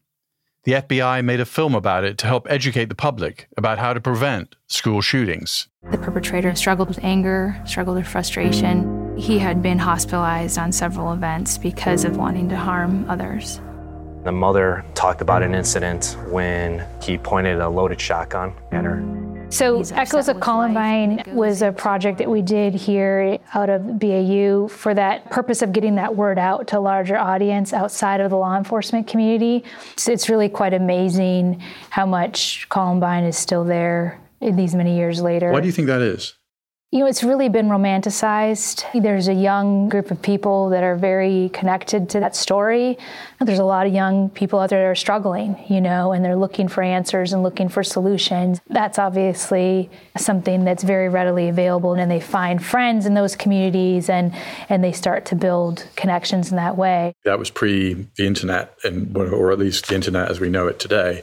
The 0.64 0.72
FBI 0.72 1.24
made 1.24 1.40
a 1.40 1.46
film 1.46 1.74
about 1.74 2.04
it 2.04 2.18
to 2.18 2.26
help 2.26 2.46
educate 2.50 2.90
the 2.90 2.94
public 2.94 3.48
about 3.56 3.78
how 3.78 3.94
to 3.94 4.00
prevent 4.00 4.56
school 4.66 5.00
shootings. 5.00 5.68
The 5.90 5.96
perpetrator 5.96 6.54
struggled 6.54 6.88
with 6.88 7.02
anger, 7.02 7.58
struggled 7.64 7.96
with 7.96 8.06
frustration. 8.06 9.16
He 9.16 9.38
had 9.38 9.62
been 9.62 9.78
hospitalized 9.78 10.58
on 10.58 10.70
several 10.70 11.14
events 11.14 11.56
because 11.56 12.04
of 12.04 12.18
wanting 12.18 12.50
to 12.50 12.56
harm 12.56 13.08
others. 13.08 13.60
The 14.24 14.32
mother 14.32 14.84
talked 14.94 15.22
about 15.22 15.42
an 15.42 15.54
incident 15.54 16.18
when 16.28 16.86
he 17.00 17.16
pointed 17.16 17.58
a 17.58 17.68
loaded 17.70 18.00
shotgun 18.00 18.52
at 18.70 18.84
her. 18.84 19.19
So, 19.50 19.82
Echoes 19.92 20.28
of 20.28 20.38
Columbine 20.38 21.24
was 21.26 21.60
a 21.62 21.72
project 21.72 22.18
that 22.18 22.30
we 22.30 22.40
did 22.40 22.72
here 22.72 23.38
out 23.52 23.68
of 23.68 23.98
BAU 23.98 24.68
for 24.68 24.94
that 24.94 25.28
purpose 25.30 25.60
of 25.60 25.72
getting 25.72 25.96
that 25.96 26.14
word 26.14 26.38
out 26.38 26.68
to 26.68 26.78
a 26.78 26.80
larger 26.80 27.16
audience 27.16 27.72
outside 27.72 28.20
of 28.20 28.30
the 28.30 28.36
law 28.36 28.56
enforcement 28.56 29.08
community. 29.08 29.64
So 29.96 30.12
it's 30.12 30.30
really 30.30 30.48
quite 30.48 30.72
amazing 30.72 31.60
how 31.90 32.06
much 32.06 32.68
Columbine 32.68 33.24
is 33.24 33.36
still 33.36 33.64
there 33.64 34.20
these 34.40 34.74
many 34.74 34.96
years 34.96 35.20
later. 35.20 35.50
Why 35.50 35.60
do 35.60 35.66
you 35.66 35.72
think 35.72 35.88
that 35.88 36.00
is? 36.00 36.34
You 36.92 36.98
know, 36.98 37.06
it's 37.06 37.22
really 37.22 37.48
been 37.48 37.68
romanticized. 37.68 38.84
There's 39.00 39.28
a 39.28 39.32
young 39.32 39.88
group 39.88 40.10
of 40.10 40.20
people 40.20 40.70
that 40.70 40.82
are 40.82 40.96
very 40.96 41.48
connected 41.50 42.08
to 42.10 42.18
that 42.18 42.34
story. 42.34 42.98
There's 43.38 43.60
a 43.60 43.64
lot 43.64 43.86
of 43.86 43.94
young 43.94 44.28
people 44.28 44.58
out 44.58 44.70
there 44.70 44.80
that 44.80 44.88
are 44.88 44.96
struggling, 44.96 45.56
you 45.68 45.80
know, 45.80 46.10
and 46.10 46.24
they're 46.24 46.34
looking 46.34 46.66
for 46.66 46.82
answers 46.82 47.32
and 47.32 47.44
looking 47.44 47.68
for 47.68 47.84
solutions. 47.84 48.60
That's 48.66 48.98
obviously 48.98 49.88
something 50.16 50.64
that's 50.64 50.82
very 50.82 51.08
readily 51.08 51.48
available 51.48 51.92
and 51.92 52.00
then 52.00 52.08
they 52.08 52.18
find 52.18 52.60
friends 52.60 53.06
in 53.06 53.14
those 53.14 53.36
communities 53.36 54.10
and 54.10 54.34
and 54.68 54.82
they 54.82 54.90
start 54.90 55.26
to 55.26 55.36
build 55.36 55.86
connections 55.94 56.50
in 56.50 56.56
that 56.56 56.76
way. 56.76 57.14
That 57.24 57.38
was 57.38 57.50
pre 57.50 58.08
the 58.16 58.26
internet 58.26 58.76
and 58.82 59.16
or 59.16 59.52
at 59.52 59.60
least 59.60 59.86
the 59.86 59.94
internet 59.94 60.28
as 60.28 60.40
we 60.40 60.48
know 60.48 60.66
it 60.66 60.80
today. 60.80 61.22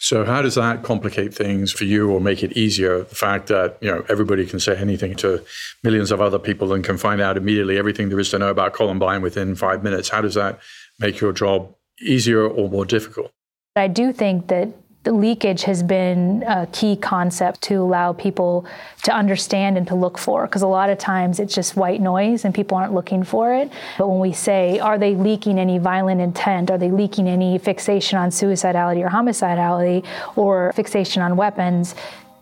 So 0.00 0.24
how 0.24 0.42
does 0.42 0.54
that 0.54 0.82
complicate 0.82 1.34
things 1.34 1.72
for 1.72 1.84
you 1.84 2.10
or 2.10 2.20
make 2.20 2.42
it 2.42 2.56
easier? 2.56 3.00
The 3.00 3.14
fact 3.14 3.48
that, 3.48 3.78
you 3.80 3.90
know, 3.90 4.04
everybody 4.08 4.46
can 4.46 4.60
say 4.60 4.76
anything 4.76 5.14
to 5.16 5.44
millions 5.82 6.10
of 6.10 6.20
other 6.20 6.38
people 6.38 6.72
and 6.72 6.84
can 6.84 6.96
find 6.96 7.20
out 7.20 7.36
immediately 7.36 7.78
everything 7.78 8.08
there 8.08 8.20
is 8.20 8.30
to 8.30 8.38
know 8.38 8.48
about 8.48 8.72
Columbine 8.74 9.22
within 9.22 9.54
five 9.54 9.82
minutes. 9.82 10.08
How 10.08 10.20
does 10.20 10.34
that 10.34 10.60
make 10.98 11.20
your 11.20 11.32
job 11.32 11.74
easier 12.00 12.46
or 12.46 12.70
more 12.70 12.84
difficult? 12.84 13.32
I 13.76 13.88
do 13.88 14.12
think 14.12 14.48
that 14.48 14.68
the 15.04 15.12
leakage 15.12 15.62
has 15.62 15.82
been 15.82 16.42
a 16.46 16.66
key 16.66 16.96
concept 16.96 17.62
to 17.62 17.76
allow 17.76 18.12
people 18.12 18.66
to 19.04 19.14
understand 19.14 19.78
and 19.78 19.86
to 19.86 19.94
look 19.94 20.18
for 20.18 20.46
because 20.46 20.62
a 20.62 20.66
lot 20.66 20.90
of 20.90 20.98
times 20.98 21.40
it's 21.40 21.54
just 21.54 21.76
white 21.76 22.00
noise 22.00 22.44
and 22.44 22.54
people 22.54 22.76
aren't 22.76 22.92
looking 22.92 23.22
for 23.22 23.54
it. 23.54 23.70
But 23.96 24.08
when 24.08 24.18
we 24.18 24.32
say, 24.32 24.78
are 24.80 24.98
they 24.98 25.14
leaking 25.14 25.58
any 25.58 25.78
violent 25.78 26.20
intent? 26.20 26.70
Are 26.70 26.78
they 26.78 26.90
leaking 26.90 27.28
any 27.28 27.58
fixation 27.58 28.18
on 28.18 28.30
suicidality 28.30 29.04
or 29.04 29.08
homicidality 29.08 30.04
or 30.36 30.72
fixation 30.74 31.22
on 31.22 31.36
weapons? 31.36 31.94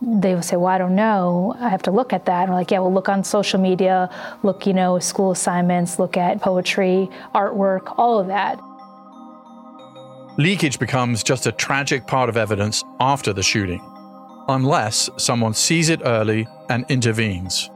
they 0.03 0.35
will 0.35 0.43
say, 0.43 0.57
Well, 0.57 0.67
I 0.67 0.77
don't 0.77 0.95
know. 0.95 1.57
I 1.59 1.71
have 1.71 1.83
to 1.83 1.91
look 1.91 2.13
at 2.13 2.27
that. 2.27 2.43
And 2.43 2.51
we're 2.51 2.59
like, 2.59 2.71
Yeah, 2.71 2.81
well, 2.81 2.93
look 2.93 3.09
on 3.09 3.25
social 3.25 3.59
media, 3.59 4.11
look, 4.43 4.67
you 4.67 4.75
know, 4.75 4.99
school 4.99 5.31
assignments, 5.31 5.99
look 5.99 6.17
at 6.17 6.41
poetry, 6.41 7.09
artwork, 7.35 7.95
all 7.97 8.19
of 8.19 8.27
that. 8.27 8.61
Leakage 10.39 10.79
becomes 10.79 11.23
just 11.23 11.47
a 11.47 11.53
tragic 11.53 12.07
part 12.07 12.29
of 12.29 12.37
evidence 12.37 12.85
after 13.01 13.33
the 13.33 13.43
shooting, 13.43 13.81
unless 14.49 15.09
someone 15.17 15.55
sees 15.55 15.89
it 15.89 16.03
early 16.05 16.47
and 16.69 16.85
intervenes. 16.91 17.71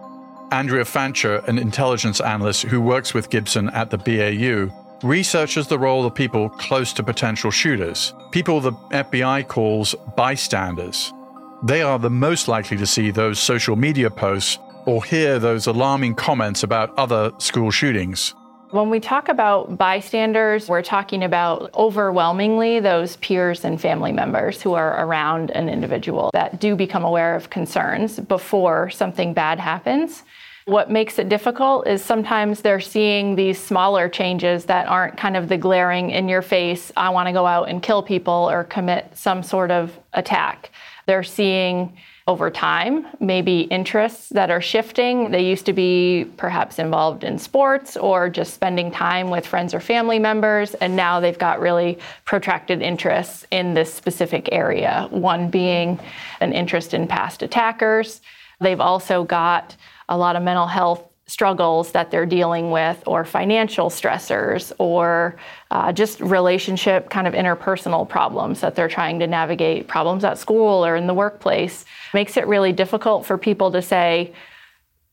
Andrea 0.52 0.84
Fancher, 0.84 1.36
an 1.46 1.58
intelligence 1.58 2.20
analyst 2.20 2.64
who 2.64 2.82
works 2.82 3.14
with 3.14 3.30
Gibson 3.30 3.70
at 3.70 3.88
the 3.88 3.96
BAU, 3.96 4.70
researches 5.02 5.68
the 5.68 5.78
role 5.78 6.04
of 6.04 6.14
people 6.14 6.50
close 6.50 6.92
to 6.92 7.02
potential 7.02 7.50
shooters, 7.50 8.12
people 8.30 8.60
the 8.60 8.72
FBI 8.90 9.48
calls 9.48 9.94
bystanders. 10.14 11.14
They 11.62 11.80
are 11.80 11.98
the 11.98 12.10
most 12.10 12.46
likely 12.46 12.76
to 12.76 12.86
see 12.86 13.10
those 13.10 13.38
social 13.38 13.74
media 13.74 14.10
posts 14.10 14.58
or 14.84 15.02
hear 15.02 15.38
those 15.38 15.66
alarming 15.66 16.14
comments 16.16 16.62
about 16.62 16.92
other 16.98 17.32
school 17.38 17.70
shootings. 17.70 18.34
When 18.70 18.88
we 18.88 19.00
talk 19.00 19.28
about 19.28 19.76
bystanders, 19.76 20.68
we're 20.68 20.82
talking 20.82 21.24
about 21.24 21.74
overwhelmingly 21.74 22.78
those 22.78 23.16
peers 23.16 23.64
and 23.64 23.80
family 23.80 24.12
members 24.12 24.62
who 24.62 24.74
are 24.74 25.04
around 25.04 25.50
an 25.50 25.68
individual 25.68 26.30
that 26.34 26.60
do 26.60 26.76
become 26.76 27.04
aware 27.04 27.34
of 27.34 27.50
concerns 27.50 28.20
before 28.20 28.88
something 28.90 29.34
bad 29.34 29.58
happens. 29.58 30.22
What 30.66 30.88
makes 30.88 31.18
it 31.18 31.28
difficult 31.28 31.88
is 31.88 32.00
sometimes 32.00 32.60
they're 32.60 32.80
seeing 32.80 33.34
these 33.34 33.58
smaller 33.58 34.08
changes 34.08 34.66
that 34.66 34.86
aren't 34.86 35.16
kind 35.16 35.36
of 35.36 35.48
the 35.48 35.58
glaring 35.58 36.10
in 36.10 36.28
your 36.28 36.42
face, 36.42 36.92
I 36.96 37.10
want 37.10 37.26
to 37.26 37.32
go 37.32 37.46
out 37.46 37.68
and 37.68 37.82
kill 37.82 38.04
people 38.04 38.48
or 38.52 38.62
commit 38.62 39.10
some 39.18 39.42
sort 39.42 39.72
of 39.72 39.98
attack. 40.12 40.70
They're 41.06 41.24
seeing 41.24 41.96
over 42.26 42.50
time, 42.50 43.06
maybe 43.18 43.62
interests 43.62 44.28
that 44.28 44.50
are 44.50 44.60
shifting. 44.60 45.30
They 45.30 45.44
used 45.44 45.66
to 45.66 45.72
be 45.72 46.30
perhaps 46.36 46.78
involved 46.78 47.24
in 47.24 47.38
sports 47.38 47.96
or 47.96 48.28
just 48.28 48.54
spending 48.54 48.90
time 48.90 49.30
with 49.30 49.46
friends 49.46 49.74
or 49.74 49.80
family 49.80 50.18
members, 50.18 50.74
and 50.74 50.94
now 50.94 51.20
they've 51.20 51.38
got 51.38 51.60
really 51.60 51.98
protracted 52.24 52.82
interests 52.82 53.46
in 53.50 53.74
this 53.74 53.92
specific 53.92 54.48
area. 54.52 55.08
One 55.10 55.50
being 55.50 55.98
an 56.40 56.52
interest 56.52 56.94
in 56.94 57.06
past 57.08 57.42
attackers. 57.42 58.20
They've 58.60 58.80
also 58.80 59.24
got 59.24 59.76
a 60.08 60.16
lot 60.16 60.36
of 60.36 60.42
mental 60.42 60.66
health 60.66 61.09
struggles 61.30 61.92
that 61.92 62.10
they're 62.10 62.26
dealing 62.26 62.72
with, 62.72 63.00
or 63.06 63.24
financial 63.24 63.88
stressors, 63.88 64.72
or 64.78 65.36
uh, 65.70 65.92
just 65.92 66.20
relationship 66.20 67.08
kind 67.08 67.28
of 67.28 67.34
interpersonal 67.34 68.08
problems 68.08 68.60
that 68.60 68.74
they're 68.74 68.88
trying 68.88 69.20
to 69.20 69.28
navigate, 69.28 69.86
problems 69.86 70.24
at 70.24 70.38
school 70.38 70.84
or 70.84 70.96
in 70.96 71.06
the 71.06 71.14
workplace, 71.14 71.84
makes 72.12 72.36
it 72.36 72.48
really 72.48 72.72
difficult 72.72 73.24
for 73.24 73.38
people 73.38 73.70
to 73.70 73.80
say, 73.80 74.32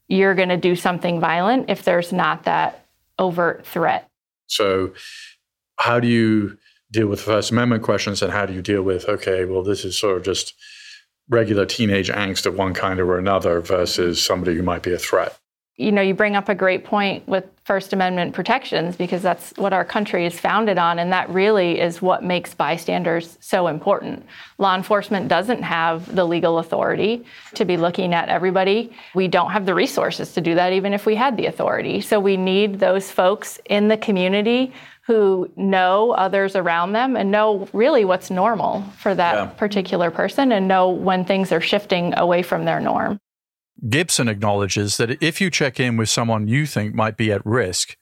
you're 0.07 0.33
going 0.33 0.49
to 0.49 0.57
do 0.57 0.75
something 0.75 1.19
violent 1.19 1.69
if 1.69 1.83
there's 1.83 2.11
not 2.11 2.45
that 2.45 2.87
overt 3.19 3.63
threat. 3.63 4.09
So, 4.47 4.93
how 5.75 5.99
do 5.99 6.07
you 6.07 6.57
deal 6.89 7.07
with 7.07 7.21
First 7.21 7.51
Amendment 7.51 7.83
questions 7.83 8.23
and 8.23 8.31
how 8.31 8.47
do 8.47 8.53
you 8.53 8.63
deal 8.63 8.81
with, 8.81 9.07
okay, 9.07 9.45
well, 9.45 9.61
this 9.61 9.85
is 9.85 9.99
sort 9.99 10.17
of 10.17 10.23
just 10.23 10.55
regular 11.29 11.67
teenage 11.67 12.09
angst 12.09 12.47
of 12.47 12.55
one 12.55 12.73
kind 12.73 12.99
or 12.99 13.19
another 13.19 13.61
versus 13.61 14.19
somebody 14.19 14.55
who 14.55 14.63
might 14.63 14.81
be 14.81 14.93
a 14.93 14.97
threat? 14.97 15.37
You 15.77 15.91
know, 15.91 16.01
you 16.01 16.15
bring 16.15 16.35
up 16.35 16.49
a 16.49 16.55
great 16.55 16.83
point 16.83 17.27
with 17.27 17.45
First 17.63 17.93
Amendment 17.93 18.33
protections 18.33 18.95
because 18.95 19.21
that's 19.21 19.53
what 19.57 19.73
our 19.73 19.85
country 19.85 20.25
is 20.25 20.39
founded 20.39 20.79
on, 20.79 20.97
and 20.97 21.11
that 21.13 21.29
really 21.29 21.79
is 21.79 22.01
what 22.01 22.23
makes 22.23 22.55
bystanders 22.55 23.37
so 23.41 23.67
important. 23.67 24.25
Law 24.57 24.75
enforcement 24.75 25.27
doesn't 25.27 25.61
have 25.61 26.15
the 26.15 26.25
legal 26.25 26.57
authority 26.57 27.23
to 27.53 27.63
be 27.63 27.77
looking 27.77 28.15
at 28.15 28.27
everybody. 28.27 28.91
We 29.13 29.27
don't 29.27 29.51
have 29.51 29.67
the 29.67 29.75
resources 29.75 30.33
to 30.33 30.41
do 30.41 30.55
that, 30.55 30.73
even 30.73 30.93
if 30.93 31.05
we 31.05 31.13
had 31.13 31.37
the 31.37 31.45
authority. 31.45 32.01
So 32.01 32.19
we 32.19 32.37
need 32.37 32.79
those 32.79 33.11
folks 33.11 33.59
in 33.65 33.87
the 33.87 33.97
community 33.97 34.73
who 35.07 35.49
know 35.55 36.11
others 36.11 36.55
around 36.55 36.91
them 36.91 37.15
and 37.15 37.31
know 37.31 37.67
really 37.71 38.03
what's 38.03 38.29
normal 38.29 38.83
for 38.97 39.15
that 39.15 39.35
yeah. 39.35 39.45
particular 39.45 40.09
person 40.09 40.51
and 40.51 40.67
know 40.67 40.89
when 40.89 41.23
things 41.23 41.51
are 41.51 41.61
shifting 41.61 42.17
away 42.17 42.41
from 42.41 42.65
their 42.65 42.81
norm. 42.81 43.19
Gibson 43.89 44.27
acknowledges 44.27 44.97
that 44.97 45.21
if 45.21 45.39
you 45.39 45.49
check 45.49 45.79
in 45.79 45.97
with 45.97 46.09
someone 46.09 46.47
you 46.47 46.65
think 46.65 46.95
might 46.95 47.17
be 47.17 47.31
at 47.31 47.45
risk, 47.45 47.95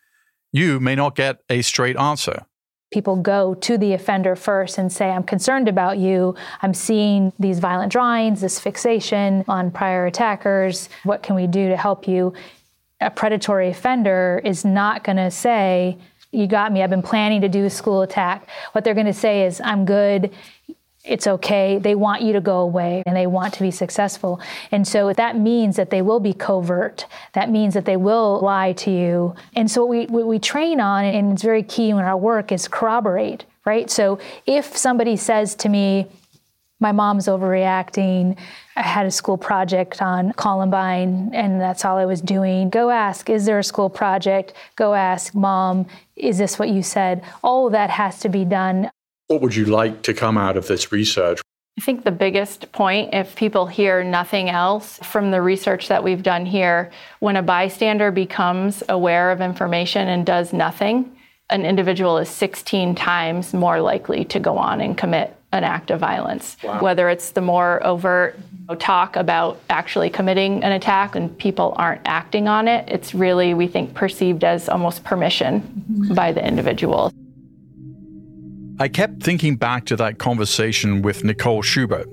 you 0.52 0.80
may 0.80 0.96
not 0.96 1.16
get 1.16 1.42
a 1.50 1.62
straight 1.62 1.98
answer. 1.98 2.46
People 2.92 3.18
go 3.18 3.56
to 3.56 3.78
the 3.78 3.94
offender 3.94 4.36
first 4.36 4.78
and 4.78 4.92
say, 4.92 5.10
I'm 5.10 5.24
concerned 5.24 5.68
about 5.68 5.98
you. 5.98 6.36
I'm 6.62 6.74
seeing 6.74 7.34
these 7.40 7.60
violent 7.60 7.92
drawings, 7.92 8.42
this 8.42 8.60
fixation 8.60 9.44
on 9.48 9.72
prior 9.72 10.06
attackers. 10.06 10.88
What 11.04 11.24
can 11.24 11.36
we 11.36 11.48
do 11.48 11.68
to 11.68 11.76
help 11.76 12.08
you? 12.08 12.34
A 13.02 13.10
predatory 13.10 13.70
offender 13.70 14.40
is 14.46 14.64
not 14.64 15.04
going 15.04 15.18
to 15.18 15.30
say, 15.30 15.98
you 16.32 16.48
got 16.48 16.72
me. 16.72 16.84
I've 16.84 16.90
been 16.90 17.02
planning 17.02 17.42
to 17.42 17.50
do 17.50 17.66
a 17.66 17.70
school 17.70 18.02
attack. 18.02 18.48
What 18.72 18.84
they're 18.84 18.94
going 18.94 19.06
to 19.08 19.14
say 19.14 19.46
is, 19.46 19.60
I'm 19.62 19.86
good. 19.86 20.34
It's 21.06 21.28
okay. 21.28 21.78
They 21.78 21.96
want 21.96 22.24
you 22.24 22.34
to 22.34 22.42
go 22.42 22.60
away 22.62 23.04
and 23.06 23.16
they 23.16 23.28
want 23.28 23.54
to 23.56 23.62
be 23.62 23.72
successful. 23.72 24.42
And 24.72 24.88
so 24.88 25.14
that 25.14 25.38
means 25.38 25.76
that 25.76 25.92
they 25.92 26.02
will 26.02 26.20
be 26.20 26.34
covert. 26.34 27.06
That 27.34 27.50
means 27.50 27.76
that 27.76 27.86
they 27.86 27.98
will 27.98 28.40
lie 28.42 28.74
to 28.74 28.92
you. 28.92 29.36
And 29.56 29.70
so 29.70 29.86
what 29.86 29.90
we, 29.90 30.06
what 30.08 30.26
we 30.26 30.40
train 30.40 30.80
on, 30.80 31.06
and 31.06 31.34
it's 31.34 31.44
very 31.44 31.64
key 31.64 31.90
in 31.90 31.98
our 31.98 32.18
work, 32.18 32.52
is 32.52 32.68
corroborate, 32.68 33.46
right? 33.66 33.90
So 33.90 34.20
if 34.48 34.76
somebody 34.76 35.16
says 35.16 35.54
to 35.56 35.70
me, 35.70 36.08
my 36.80 36.92
mom's 36.92 37.28
overreacting. 37.28 38.38
I 38.76 38.82
had 38.82 39.06
a 39.06 39.12
school 39.12 39.38
project 39.38 40.02
on 40.02 40.34
Columbine, 40.34 41.32
and 41.34 41.62
that's 41.62 41.86
all 41.86 41.98
I 41.98 42.06
was 42.06 42.20
doing. 42.20 42.70
Go 42.70 42.90
ask, 42.90 43.30
is 43.30 43.46
there 43.46 43.60
a 43.60 43.64
school 43.64 43.90
project? 43.90 44.54
Go 44.76 44.94
ask, 44.94 45.34
mom, 45.34 45.86
is 46.18 46.38
this 46.38 46.60
what 46.60 46.70
you 46.70 46.84
said? 46.84 47.24
All 47.44 47.70
that 47.70 47.90
has 47.90 48.20
to 48.20 48.30
be 48.30 48.44
done. 48.44 48.92
What 49.28 49.42
would 49.42 49.56
you 49.56 49.66
like 49.66 50.04
to 50.04 50.14
come 50.14 50.38
out 50.38 50.56
of 50.56 50.68
this 50.68 50.92
research? 50.92 51.42
I 51.78 51.82
think 51.82 52.04
the 52.04 52.12
biggest 52.12 52.72
point, 52.72 53.14
if 53.14 53.36
people 53.36 53.66
hear 53.66 54.04
nothing 54.04 54.50
else 54.50 55.00
from 55.04 55.32
the 55.32 55.42
research 55.42 55.88
that 55.88 56.04
we've 56.04 56.24
done 56.24 56.46
here, 56.46 56.92
when 57.20 57.36
a 57.36 57.42
bystander 57.42 58.12
becomes 58.12 58.84
aware 58.88 59.32
of 59.32 59.42
information 59.42 60.08
and 60.08 60.26
does 60.26 60.54
nothing, 60.54 61.18
an 61.50 61.66
individual 61.66 62.18
is 62.18 62.30
16 62.30 62.96
times 62.96 63.54
more 63.54 63.82
likely 63.82 64.26
to 64.26 64.40
go 64.40 64.58
on 64.58 64.80
and 64.80 64.98
commit 64.98 65.36
an 65.52 65.64
act 65.64 65.90
of 65.92 66.00
violence. 66.00 66.56
Wow. 66.64 66.82
Whether 66.82 67.10
it's 67.10 67.32
the 67.32 67.42
more 67.42 67.86
overt 67.86 68.38
talk 68.80 69.16
about 69.16 69.60
actually 69.70 70.10
committing 70.10 70.64
an 70.64 70.72
attack 70.72 71.16
and 71.16 71.36
people 71.38 71.74
aren't 71.78 72.02
acting 72.06 72.48
on 72.48 72.68
it, 72.68 72.88
it's 72.90 73.14
really, 73.14 73.54
we 73.54 73.68
think, 73.68 73.94
perceived 73.94 74.44
as 74.44 74.70
almost 74.70 75.04
permission 75.04 75.62
mm-hmm. 75.62 76.14
by 76.14 76.32
the 76.32 76.46
individual. 76.46 77.12
I 78.78 78.90
kept 78.90 79.24
thinking 79.24 79.56
back 79.56 79.86
to 79.86 79.96
that 79.96 80.20
conversation 80.20 81.02
with 81.02 81.24
Nicole 81.24 81.62
Schubert, 81.62 82.10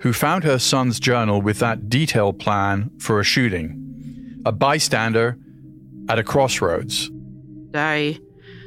who 0.00 0.12
found 0.12 0.42
her 0.42 0.58
son's 0.58 0.98
journal 0.98 1.40
with 1.40 1.60
that 1.60 1.88
detailed 1.88 2.40
plan 2.40 2.90
for 2.98 3.20
a 3.20 3.24
shooting, 3.24 4.42
a 4.44 4.50
bystander 4.50 5.38
at 6.08 6.18
a 6.18 6.24
crossroads. 6.24 7.10
I 7.74 8.18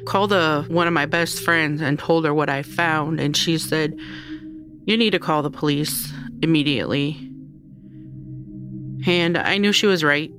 called 0.06 0.32
a, 0.32 0.62
one 0.68 0.86
of 0.86 0.94
my 0.94 1.04
best 1.04 1.40
friends 1.40 1.82
and 1.82 1.98
told 1.98 2.24
her 2.24 2.32
what 2.32 2.48
I 2.48 2.62
found, 2.62 3.20
and 3.20 3.36
she 3.36 3.58
said, 3.58 3.94
You 4.86 4.96
need 4.96 5.10
to 5.10 5.18
call 5.18 5.42
the 5.42 5.50
police 5.50 6.10
immediately. 6.42 7.30
And 9.06 9.36
I 9.36 9.58
knew 9.58 9.72
she 9.72 9.86
was 9.86 10.02
right, 10.02 10.32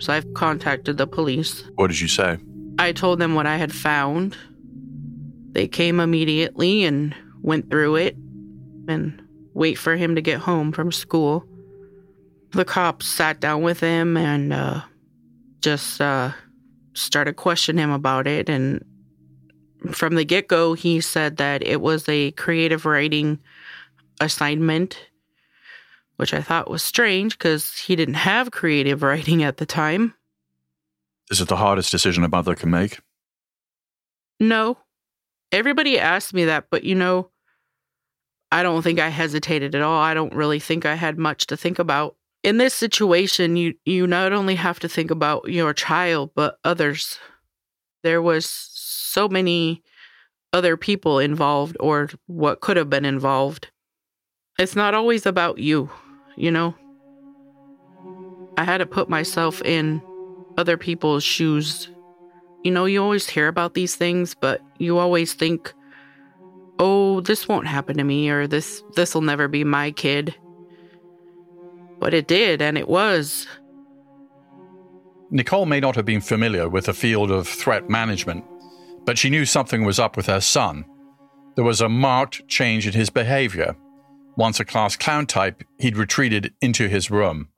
so 0.00 0.12
I've 0.12 0.34
contacted 0.34 0.96
the 0.96 1.06
police. 1.06 1.62
What 1.76 1.88
did 1.88 2.00
you 2.00 2.08
say? 2.08 2.38
I 2.80 2.90
told 2.90 3.20
them 3.20 3.36
what 3.36 3.46
I 3.46 3.56
had 3.56 3.72
found. 3.72 4.36
They 5.52 5.68
came 5.68 6.00
immediately 6.00 6.84
and 6.84 7.14
went 7.42 7.70
through 7.70 7.96
it 7.96 8.16
and 8.88 9.22
wait 9.54 9.76
for 9.76 9.96
him 9.96 10.14
to 10.14 10.20
get 10.20 10.40
home 10.40 10.72
from 10.72 10.92
school. 10.92 11.44
The 12.52 12.64
cops 12.64 13.06
sat 13.06 13.40
down 13.40 13.62
with 13.62 13.80
him 13.80 14.16
and 14.16 14.52
uh, 14.52 14.82
just 15.60 16.00
uh, 16.00 16.32
started 16.94 17.34
questioning 17.34 17.82
him 17.82 17.90
about 17.90 18.26
it. 18.26 18.48
And 18.48 18.84
from 19.90 20.14
the 20.14 20.24
get 20.24 20.48
go, 20.48 20.74
he 20.74 21.00
said 21.00 21.36
that 21.38 21.66
it 21.66 21.80
was 21.80 22.08
a 22.08 22.30
creative 22.32 22.86
writing 22.86 23.38
assignment, 24.20 24.98
which 26.16 26.34
I 26.34 26.40
thought 26.40 26.70
was 26.70 26.82
strange 26.82 27.38
because 27.38 27.76
he 27.76 27.96
didn't 27.96 28.14
have 28.14 28.50
creative 28.50 29.02
writing 29.02 29.42
at 29.42 29.58
the 29.58 29.66
time. 29.66 30.14
Is 31.30 31.40
it 31.40 31.48
the 31.48 31.56
hardest 31.56 31.90
decision 31.90 32.24
a 32.24 32.28
mother 32.28 32.54
can 32.54 32.70
make? 32.70 33.00
No. 34.40 34.78
Everybody 35.52 35.98
asked 35.98 36.34
me 36.34 36.44
that, 36.46 36.66
but 36.70 36.84
you 36.84 36.94
know, 36.94 37.30
I 38.52 38.62
don't 38.62 38.82
think 38.82 38.98
I 38.98 39.08
hesitated 39.08 39.74
at 39.74 39.82
all. 39.82 40.00
I 40.00 40.14
don't 40.14 40.34
really 40.34 40.58
think 40.58 40.86
I 40.86 40.94
had 40.94 41.18
much 41.18 41.46
to 41.46 41.56
think 41.56 41.78
about. 41.78 42.16
In 42.42 42.58
this 42.58 42.74
situation 42.74 43.56
you 43.56 43.74
you 43.84 44.06
not 44.06 44.32
only 44.32 44.54
have 44.54 44.78
to 44.80 44.88
think 44.88 45.10
about 45.10 45.50
your 45.50 45.74
child 45.74 46.30
but 46.34 46.58
others. 46.64 47.18
There 48.04 48.22
was 48.22 48.46
so 48.46 49.28
many 49.28 49.82
other 50.52 50.76
people 50.76 51.18
involved 51.18 51.76
or 51.80 52.10
what 52.26 52.60
could 52.60 52.76
have 52.76 52.88
been 52.88 53.04
involved. 53.04 53.68
It's 54.58 54.76
not 54.76 54.94
always 54.94 55.26
about 55.26 55.58
you 55.58 55.90
you 56.38 56.50
know? 56.50 56.74
I 58.56 58.64
had 58.64 58.78
to 58.78 58.86
put 58.86 59.08
myself 59.08 59.60
in 59.62 60.00
other 60.56 60.76
people's 60.76 61.24
shoes 61.24 61.88
you 62.64 62.70
know 62.70 62.84
you 62.84 63.02
always 63.02 63.28
hear 63.28 63.48
about 63.48 63.74
these 63.74 63.94
things 63.94 64.34
but 64.34 64.60
you 64.78 64.98
always 64.98 65.34
think 65.34 65.72
oh 66.78 67.20
this 67.20 67.48
won't 67.48 67.66
happen 67.66 67.96
to 67.96 68.04
me 68.04 68.28
or 68.28 68.46
this 68.46 68.82
this 68.94 69.14
will 69.14 69.22
never 69.22 69.48
be 69.48 69.64
my 69.64 69.90
kid 69.90 70.34
but 72.00 72.14
it 72.14 72.26
did, 72.28 72.62
and 72.62 72.78
it 72.78 72.88
was. 72.88 73.46
Nicole 75.30 75.66
may 75.66 75.80
not 75.80 75.96
have 75.96 76.04
been 76.04 76.20
familiar 76.20 76.68
with 76.68 76.86
the 76.86 76.94
field 76.94 77.30
of 77.30 77.46
threat 77.46 77.90
management, 77.90 78.44
but 79.04 79.18
she 79.18 79.30
knew 79.30 79.44
something 79.44 79.84
was 79.84 79.98
up 79.98 80.16
with 80.16 80.26
her 80.26 80.40
son. 80.40 80.84
There 81.56 81.64
was 81.64 81.80
a 81.80 81.88
marked 81.88 82.48
change 82.48 82.86
in 82.86 82.92
his 82.92 83.10
behavior. 83.10 83.76
Once 84.36 84.60
a 84.60 84.64
class 84.64 84.96
clown 84.96 85.26
type, 85.26 85.64
he'd 85.78 85.96
retreated 85.96 86.54
into 86.62 86.88
his 86.88 87.10
room. 87.10 87.48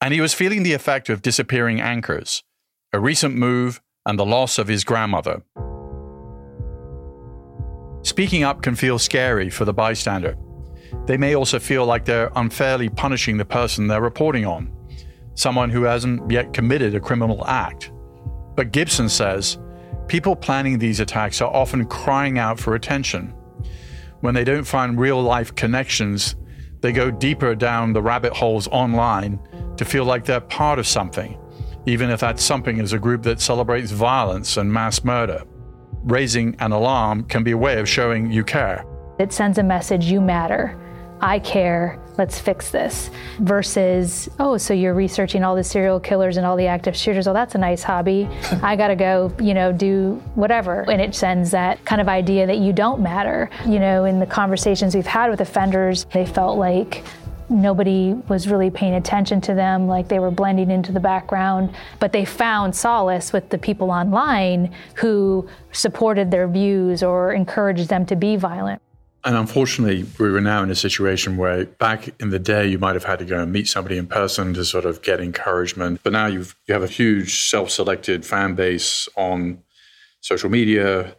And 0.00 0.12
he 0.12 0.20
was 0.20 0.34
feeling 0.34 0.62
the 0.62 0.74
effect 0.74 1.08
of 1.08 1.22
disappearing 1.22 1.80
anchors, 1.80 2.42
a 2.92 3.00
recent 3.00 3.34
move, 3.34 3.80
and 4.06 4.18
the 4.18 4.26
loss 4.26 4.58
of 4.58 4.68
his 4.68 4.84
grandmother. 4.84 5.42
Speaking 8.02 8.42
up 8.42 8.62
can 8.62 8.74
feel 8.74 8.98
scary 8.98 9.48
for 9.48 9.64
the 9.64 9.72
bystander. 9.72 10.36
They 11.06 11.16
may 11.16 11.34
also 11.34 11.58
feel 11.58 11.86
like 11.86 12.04
they're 12.04 12.32
unfairly 12.36 12.88
punishing 12.88 13.36
the 13.36 13.44
person 13.44 13.86
they're 13.86 14.00
reporting 14.00 14.44
on, 14.44 14.72
someone 15.34 15.70
who 15.70 15.84
hasn't 15.84 16.30
yet 16.30 16.52
committed 16.52 16.94
a 16.94 17.00
criminal 17.00 17.46
act. 17.46 17.92
But 18.54 18.72
Gibson 18.72 19.08
says 19.08 19.58
people 20.08 20.36
planning 20.36 20.78
these 20.78 21.00
attacks 21.00 21.40
are 21.40 21.52
often 21.52 21.86
crying 21.86 22.38
out 22.38 22.58
for 22.58 22.74
attention. 22.74 23.34
When 24.20 24.34
they 24.34 24.44
don't 24.44 24.64
find 24.64 25.00
real 25.00 25.22
life 25.22 25.54
connections, 25.54 26.36
they 26.80 26.92
go 26.92 27.10
deeper 27.10 27.54
down 27.54 27.92
the 27.92 28.02
rabbit 28.02 28.32
holes 28.32 28.68
online 28.68 29.38
to 29.76 29.84
feel 29.84 30.04
like 30.04 30.24
they're 30.24 30.40
part 30.40 30.78
of 30.78 30.86
something, 30.86 31.38
even 31.86 32.10
if 32.10 32.20
that 32.20 32.38
something 32.38 32.78
is 32.78 32.92
a 32.92 32.98
group 32.98 33.22
that 33.22 33.40
celebrates 33.40 33.90
violence 33.90 34.56
and 34.56 34.72
mass 34.72 35.04
murder. 35.04 35.42
Raising 36.04 36.56
an 36.58 36.72
alarm 36.72 37.24
can 37.24 37.42
be 37.44 37.52
a 37.52 37.58
way 37.58 37.78
of 37.78 37.88
showing 37.88 38.30
you 38.30 38.44
care. 38.44 38.84
It 39.18 39.32
sends 39.32 39.58
a 39.58 39.62
message 39.62 40.04
you 40.06 40.20
matter. 40.20 40.78
I 41.20 41.38
care, 41.38 42.00
let's 42.18 42.40
fix 42.40 42.70
this, 42.70 43.08
versus, 43.38 44.28
oh, 44.40 44.56
so 44.56 44.74
you're 44.74 44.94
researching 44.94 45.44
all 45.44 45.54
the 45.54 45.62
serial 45.62 46.00
killers 46.00 46.36
and 46.36 46.44
all 46.44 46.56
the 46.56 46.66
active 46.66 46.96
shooters. 46.96 47.28
Oh, 47.28 47.32
that's 47.32 47.54
a 47.54 47.58
nice 47.58 47.84
hobby. 47.84 48.28
I 48.62 48.74
got 48.74 48.88
to 48.88 48.96
go, 48.96 49.32
you 49.40 49.54
know, 49.54 49.72
do 49.72 50.20
whatever. 50.34 50.90
And 50.90 51.00
it 51.00 51.14
sends 51.14 51.52
that 51.52 51.84
kind 51.84 52.00
of 52.00 52.08
idea 52.08 52.44
that 52.48 52.58
you 52.58 52.72
don't 52.72 53.00
matter. 53.00 53.48
You 53.64 53.78
know, 53.78 54.04
in 54.04 54.18
the 54.18 54.26
conversations 54.26 54.96
we've 54.96 55.06
had 55.06 55.30
with 55.30 55.40
offenders, 55.40 56.06
they 56.06 56.26
felt 56.26 56.58
like 56.58 57.04
nobody 57.52 58.14
was 58.28 58.48
really 58.48 58.70
paying 58.70 58.94
attention 58.94 59.40
to 59.42 59.54
them, 59.54 59.86
like 59.86 60.08
they 60.08 60.18
were 60.18 60.30
blending 60.30 60.70
into 60.70 60.92
the 60.92 61.00
background. 61.00 61.74
But 62.00 62.12
they 62.12 62.24
found 62.24 62.74
solace 62.74 63.32
with 63.32 63.50
the 63.50 63.58
people 63.58 63.90
online 63.90 64.74
who 64.94 65.48
supported 65.72 66.30
their 66.30 66.48
views 66.48 67.02
or 67.02 67.32
encouraged 67.32 67.88
them 67.88 68.06
to 68.06 68.16
be 68.16 68.36
violent. 68.36 68.80
And 69.24 69.36
unfortunately, 69.36 70.04
we 70.18 70.30
were 70.30 70.40
now 70.40 70.64
in 70.64 70.70
a 70.70 70.74
situation 70.74 71.36
where 71.36 71.66
back 71.66 72.08
in 72.20 72.30
the 72.30 72.40
day, 72.40 72.66
you 72.66 72.78
might 72.78 72.94
have 72.94 73.04
had 73.04 73.20
to 73.20 73.24
go 73.24 73.40
and 73.40 73.52
meet 73.52 73.68
somebody 73.68 73.96
in 73.96 74.08
person 74.08 74.52
to 74.54 74.64
sort 74.64 74.84
of 74.84 75.00
get 75.02 75.20
encouragement. 75.20 76.00
But 76.02 76.12
now 76.12 76.26
you've, 76.26 76.56
you 76.66 76.74
have 76.74 76.82
a 76.82 76.88
huge 76.88 77.48
self 77.48 77.70
selected 77.70 78.26
fan 78.26 78.56
base 78.56 79.08
on 79.16 79.62
social 80.20 80.50
media 80.50 81.14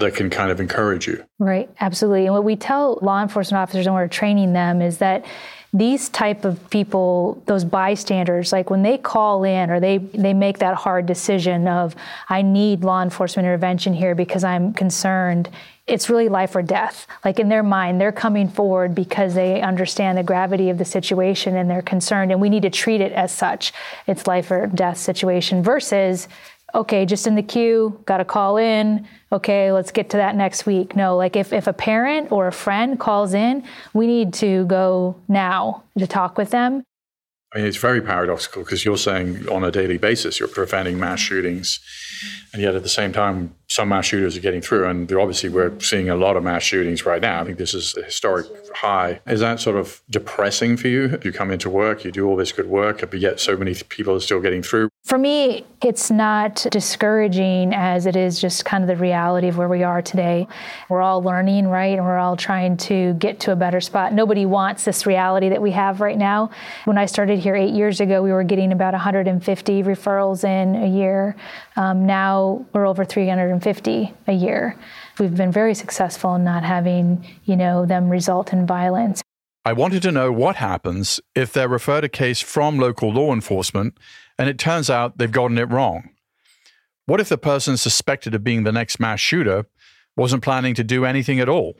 that 0.00 0.14
can 0.14 0.28
kind 0.28 0.50
of 0.50 0.60
encourage 0.60 1.06
you. 1.06 1.24
Right, 1.38 1.70
absolutely. 1.80 2.26
And 2.26 2.34
what 2.34 2.44
we 2.44 2.56
tell 2.56 2.98
law 3.02 3.22
enforcement 3.22 3.60
officers 3.60 3.86
when 3.86 3.94
we're 3.94 4.08
training 4.08 4.52
them 4.52 4.82
is 4.82 4.98
that 4.98 5.24
these 5.72 6.08
type 6.08 6.44
of 6.44 6.68
people 6.70 7.40
those 7.46 7.64
bystanders 7.64 8.50
like 8.52 8.70
when 8.70 8.82
they 8.82 8.98
call 8.98 9.44
in 9.44 9.70
or 9.70 9.78
they 9.78 9.98
they 9.98 10.34
make 10.34 10.58
that 10.58 10.74
hard 10.74 11.06
decision 11.06 11.68
of 11.68 11.94
i 12.28 12.42
need 12.42 12.82
law 12.82 13.00
enforcement 13.00 13.46
intervention 13.46 13.94
here 13.94 14.16
because 14.16 14.42
i'm 14.42 14.72
concerned 14.74 15.48
it's 15.86 16.10
really 16.10 16.28
life 16.28 16.56
or 16.56 16.62
death 16.62 17.06
like 17.24 17.38
in 17.38 17.48
their 17.48 17.62
mind 17.62 18.00
they're 18.00 18.10
coming 18.10 18.48
forward 18.48 18.96
because 18.96 19.34
they 19.34 19.60
understand 19.62 20.18
the 20.18 20.24
gravity 20.24 20.70
of 20.70 20.78
the 20.78 20.84
situation 20.84 21.56
and 21.56 21.70
they're 21.70 21.82
concerned 21.82 22.32
and 22.32 22.40
we 22.40 22.48
need 22.48 22.62
to 22.62 22.70
treat 22.70 23.00
it 23.00 23.12
as 23.12 23.30
such 23.30 23.72
it's 24.08 24.26
life 24.26 24.50
or 24.50 24.66
death 24.66 24.98
situation 24.98 25.62
versus 25.62 26.26
okay, 26.74 27.06
just 27.06 27.26
in 27.26 27.34
the 27.34 27.42
queue, 27.42 28.00
got 28.06 28.18
to 28.18 28.24
call 28.24 28.56
in. 28.56 29.06
Okay, 29.32 29.72
let's 29.72 29.90
get 29.90 30.10
to 30.10 30.16
that 30.16 30.36
next 30.36 30.66
week. 30.66 30.96
No, 30.96 31.16
like 31.16 31.36
if, 31.36 31.52
if 31.52 31.66
a 31.66 31.72
parent 31.72 32.32
or 32.32 32.46
a 32.46 32.52
friend 32.52 32.98
calls 32.98 33.34
in, 33.34 33.64
we 33.94 34.06
need 34.06 34.34
to 34.34 34.64
go 34.66 35.16
now 35.28 35.84
to 35.98 36.06
talk 36.06 36.36
with 36.36 36.50
them. 36.50 36.82
I 37.52 37.58
mean, 37.58 37.66
it's 37.66 37.76
very 37.76 38.00
paradoxical 38.00 38.62
because 38.62 38.84
you're 38.84 38.96
saying 38.96 39.48
on 39.48 39.64
a 39.64 39.72
daily 39.72 39.98
basis 39.98 40.38
you're 40.38 40.48
preventing 40.48 41.00
mass 41.00 41.18
shootings, 41.18 41.80
and 42.52 42.62
yet 42.62 42.74
at 42.74 42.82
the 42.82 42.88
same 42.88 43.12
time 43.12 43.54
some 43.70 43.90
mass 43.90 44.06
shooters 44.06 44.36
are 44.36 44.40
getting 44.40 44.60
through, 44.60 44.88
and 44.88 45.10
obviously 45.12 45.48
we're 45.48 45.78
seeing 45.78 46.10
a 46.10 46.16
lot 46.16 46.36
of 46.36 46.42
mass 46.42 46.64
shootings 46.64 47.06
right 47.06 47.22
now. 47.22 47.40
I 47.40 47.44
think 47.44 47.56
this 47.56 47.72
is 47.72 47.96
a 47.96 48.02
historic 48.02 48.46
high. 48.74 49.20
Is 49.28 49.38
that 49.40 49.60
sort 49.60 49.76
of 49.76 50.02
depressing 50.10 50.76
for 50.76 50.88
you? 50.88 51.20
You 51.22 51.32
come 51.32 51.52
into 51.52 51.70
work, 51.70 52.04
you 52.04 52.10
do 52.10 52.26
all 52.26 52.34
this 52.34 52.50
good 52.50 52.66
work, 52.66 53.08
but 53.08 53.20
yet 53.20 53.38
so 53.38 53.56
many 53.56 53.74
people 53.88 54.16
are 54.16 54.20
still 54.20 54.40
getting 54.40 54.60
through. 54.60 54.88
For 55.04 55.18
me, 55.18 55.64
it's 55.82 56.10
not 56.10 56.66
discouraging 56.70 57.72
as 57.72 58.06
it 58.06 58.16
is 58.16 58.40
just 58.40 58.64
kind 58.64 58.82
of 58.82 58.88
the 58.88 58.96
reality 58.96 59.46
of 59.46 59.56
where 59.56 59.68
we 59.68 59.84
are 59.84 60.02
today. 60.02 60.48
We're 60.88 61.00
all 61.00 61.22
learning, 61.22 61.68
right? 61.68 61.96
And 61.96 62.04
we're 62.04 62.18
all 62.18 62.36
trying 62.36 62.76
to 62.78 63.14
get 63.14 63.38
to 63.40 63.52
a 63.52 63.56
better 63.56 63.80
spot. 63.80 64.12
Nobody 64.12 64.46
wants 64.46 64.84
this 64.84 65.06
reality 65.06 65.48
that 65.48 65.62
we 65.62 65.70
have 65.70 66.00
right 66.00 66.18
now. 66.18 66.50
When 66.86 66.98
I 66.98 67.06
started 67.06 67.38
here 67.38 67.54
eight 67.54 67.72
years 67.72 68.00
ago, 68.00 68.20
we 68.20 68.32
were 68.32 68.44
getting 68.44 68.72
about 68.72 68.94
150 68.94 69.82
referrals 69.84 70.42
in 70.42 70.74
a 70.74 70.88
year. 70.88 71.36
Um, 71.80 72.04
now 72.04 72.66
we're 72.74 72.86
over 72.86 73.06
350 73.06 74.12
a 74.26 74.32
year. 74.34 74.76
We've 75.18 75.34
been 75.34 75.50
very 75.50 75.74
successful 75.74 76.34
in 76.34 76.44
not 76.44 76.62
having, 76.62 77.26
you 77.46 77.56
know, 77.56 77.86
them 77.86 78.10
result 78.10 78.52
in 78.52 78.66
violence. 78.66 79.22
I 79.64 79.72
wanted 79.72 80.02
to 80.02 80.12
know 80.12 80.30
what 80.30 80.56
happens 80.56 81.20
if 81.34 81.54
they're 81.54 81.70
referred 81.70 82.04
a 82.04 82.10
case 82.10 82.42
from 82.42 82.78
local 82.78 83.10
law 83.10 83.32
enforcement 83.32 83.96
and 84.38 84.46
it 84.46 84.58
turns 84.58 84.90
out 84.90 85.16
they've 85.16 85.32
gotten 85.32 85.56
it 85.56 85.70
wrong. 85.70 86.10
What 87.06 87.18
if 87.18 87.30
the 87.30 87.38
person 87.38 87.78
suspected 87.78 88.34
of 88.34 88.44
being 88.44 88.64
the 88.64 88.72
next 88.72 89.00
mass 89.00 89.20
shooter 89.20 89.64
wasn't 90.18 90.42
planning 90.42 90.74
to 90.74 90.84
do 90.84 91.06
anything 91.06 91.40
at 91.40 91.48
all? 91.48 91.76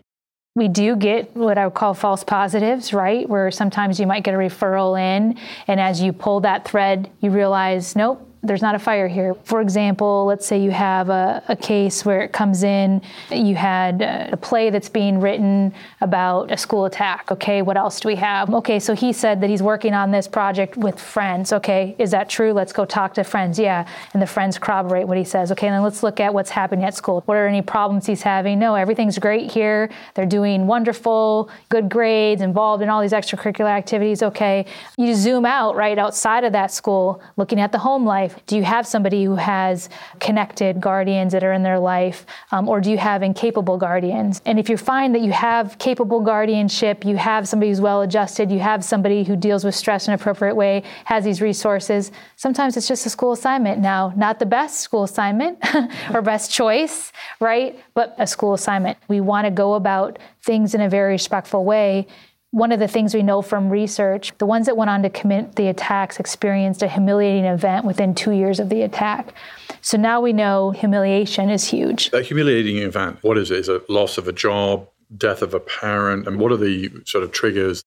We 0.55 0.69
do 0.69 0.97
get 0.97 1.37
what 1.37 1.59
I 1.59 1.67
would 1.67 1.75
call 1.75 1.93
false 1.93 2.25
positives, 2.25 2.95
right? 2.95 3.29
Where 3.29 3.51
sometimes 3.51 4.01
you 4.01 4.07
might 4.07 4.25
get 4.25 4.35
a 4.35 4.39
referral 4.39 4.99
in, 4.99 5.39
and 5.69 5.79
as 5.79 6.01
you 6.01 6.15
pull 6.15 6.41
that 6.41 6.67
thread, 6.67 7.11
you 7.21 7.31
realize, 7.31 7.95
nope, 7.95 8.27
there's 8.43 8.63
not 8.63 8.75
a 8.75 8.79
fire 8.79 9.07
here. 9.07 9.35
For 9.45 9.61
example, 9.61 10.25
let's 10.25 10.47
say 10.47 10.63
you 10.63 10.71
have 10.71 11.11
a, 11.11 11.43
a 11.49 11.57
case 11.57 12.05
where 12.05 12.23
it 12.23 12.33
comes 12.33 12.63
in, 12.63 13.03
you 13.31 13.55
had 13.55 14.01
uh, 14.01 14.29
a 14.33 14.37
play 14.37 14.71
that's 14.71 14.89
being 14.89 15.21
written 15.21 15.75
about 16.01 16.51
a 16.51 16.57
school 16.57 16.87
attack. 16.87 17.31
Okay, 17.31 17.61
what 17.61 17.77
else 17.77 18.01
do 18.01 18.09
we 18.09 18.15
have? 18.17 18.53
Okay, 18.55 18.81
so 18.81 18.95
he 18.95 19.13
said 19.13 19.43
that 19.43 19.51
he's 19.51 19.63
working 19.63 19.93
on 19.93 20.11
this 20.11 20.27
project 20.27 20.79
with 20.79 20.99
friends. 20.99 21.53
Okay, 21.53 21.95
is 21.99 22.11
that 22.13 22.31
true? 22.31 22.53
Let's 22.53 22.73
go 22.73 22.87
talk 22.87 23.13
to 23.15 23.25
friends. 23.25 23.59
Yeah, 23.59 23.87
and 24.15 24.23
the 24.23 24.27
friends 24.27 24.59
corroborate 24.59 25.07
what 25.07 25.19
he 25.19 25.25
says. 25.25 25.53
Okay, 25.53 25.69
then 25.69 25.83
let's 25.83 26.03
look 26.03 26.19
at 26.19 26.33
what's 26.33 26.51
happening 26.51 26.85
at 26.87 26.95
school. 26.95 27.23
What 27.27 27.37
are 27.37 27.47
any 27.47 27.63
problems 27.63 28.07
he's 28.07 28.23
having? 28.23 28.59
No, 28.59 28.75
everything's 28.75 29.19
great 29.19 29.51
here. 29.51 29.91
They're 30.15 30.25
doing 30.25 30.67
wonderful, 30.67 31.51
good 31.69 31.91
grades, 31.91 32.41
involved 32.41 32.83
in 32.83 32.89
all 32.89 33.03
these 33.03 33.13
extracurricular 33.13 33.69
activities. 33.69 34.23
Okay, 34.23 34.65
you 34.97 35.15
zoom 35.15 35.45
out 35.45 35.77
right 35.77 35.99
outside 35.99 36.45
of 36.45 36.53
that 36.53 36.73
school, 36.73 37.23
looking 37.37 37.61
at 37.61 37.71
the 37.71 37.79
home 37.79 38.07
life 38.07 38.30
life? 38.31 38.47
Do 38.47 38.57
you 38.57 38.63
have 38.63 38.87
somebody 38.87 39.25
who 39.25 39.37
has 39.37 39.89
connected 40.19 40.81
guardians 40.81 41.33
that 41.33 41.45
are 41.45 41.53
in 41.53 41.63
their 41.63 41.79
life, 41.79 42.27
um, 42.53 42.69
or 42.69 42.81
do 42.81 42.91
you 42.91 42.99
have 42.99 43.23
incapable 43.23 43.77
guardians? 43.77 44.41
And 44.45 44.59
if 44.59 44.69
you 44.69 44.77
find 44.77 45.15
that 45.15 45.21
you 45.21 45.33
have 45.33 45.79
capable 45.79 46.21
guardianship, 46.21 47.05
you 47.05 47.17
have 47.17 47.49
somebody 47.49 47.71
who's 47.71 47.81
well 47.81 48.03
adjusted, 48.03 48.51
you 48.51 48.61
have 48.61 48.85
somebody 48.85 49.25
who 49.25 49.37
deals 49.37 49.65
with 49.65 49.75
stress 49.75 50.07
in 50.07 50.15
an 50.15 50.21
appropriate 50.21 50.55
way, 50.55 50.83
has 51.05 51.25
these 51.25 51.41
resources, 51.41 52.13
sometimes 52.37 52.77
it's 52.77 52.89
just 52.89 53.07
a 53.07 53.11
school 53.11 53.33
assignment. 53.33 53.81
Now, 53.81 54.13
not 54.17 54.39
the 54.39 54.47
best 54.47 54.81
school 54.81 55.05
assignment 55.05 55.59
or 56.15 56.23
best 56.23 56.51
choice, 56.51 57.13
right? 57.41 57.79
But 57.95 58.15
a 58.19 58.27
school 58.27 58.55
assignment. 58.55 58.99
We 59.09 59.21
want 59.21 59.47
to 59.47 59.51
go 59.51 59.75
about 59.75 60.19
things 60.43 60.75
in 60.75 60.81
a 60.81 60.89
very 60.89 61.13
respectful 61.13 61.65
way 61.65 62.07
one 62.53 62.73
of 62.73 62.81
the 62.81 62.89
things 62.89 63.15
we 63.15 63.23
know 63.23 63.43
from 63.43 63.71
research, 63.71 64.33
the 64.39 64.47
ones 64.47 64.67
that 64.67 64.77
went 64.77 64.91
on 64.91 65.03
to 65.03 65.11
commit 65.11 65.55
the 65.55 65.69
attacks 65.69 66.19
experienced 66.19 66.83
a 66.83 66.89
humiliating 66.89 67.45
event 67.45 67.85
within 67.85 68.15
two 68.15 68.33
years 68.33 68.59
of 68.59 68.69
the 68.69 68.83
attack. 68.83 69.35
So 69.83 69.97
now 69.97 70.21
we 70.21 70.33
know 70.33 70.73
humiliation 70.73 71.49
is 71.49 71.69
huge. 71.69 72.11
A 72.13 72.23
humiliating 72.23 72.79
event, 72.79 73.19
what 73.23 73.39
is 73.39 73.51
it? 73.51 73.59
Is 73.59 73.69
it 73.69 73.89
loss 73.89 74.19
of 74.19 74.27
a 74.27 74.33
job, 74.33 74.89
death 75.17 75.43
of 75.43 75.55
a 75.55 75.61
parent? 75.61 76.27
And 76.27 76.41
what 76.41 76.51
are 76.51 76.57
the 76.57 76.91
sort 77.07 77.23
of 77.23 77.31
triggers? 77.31 77.83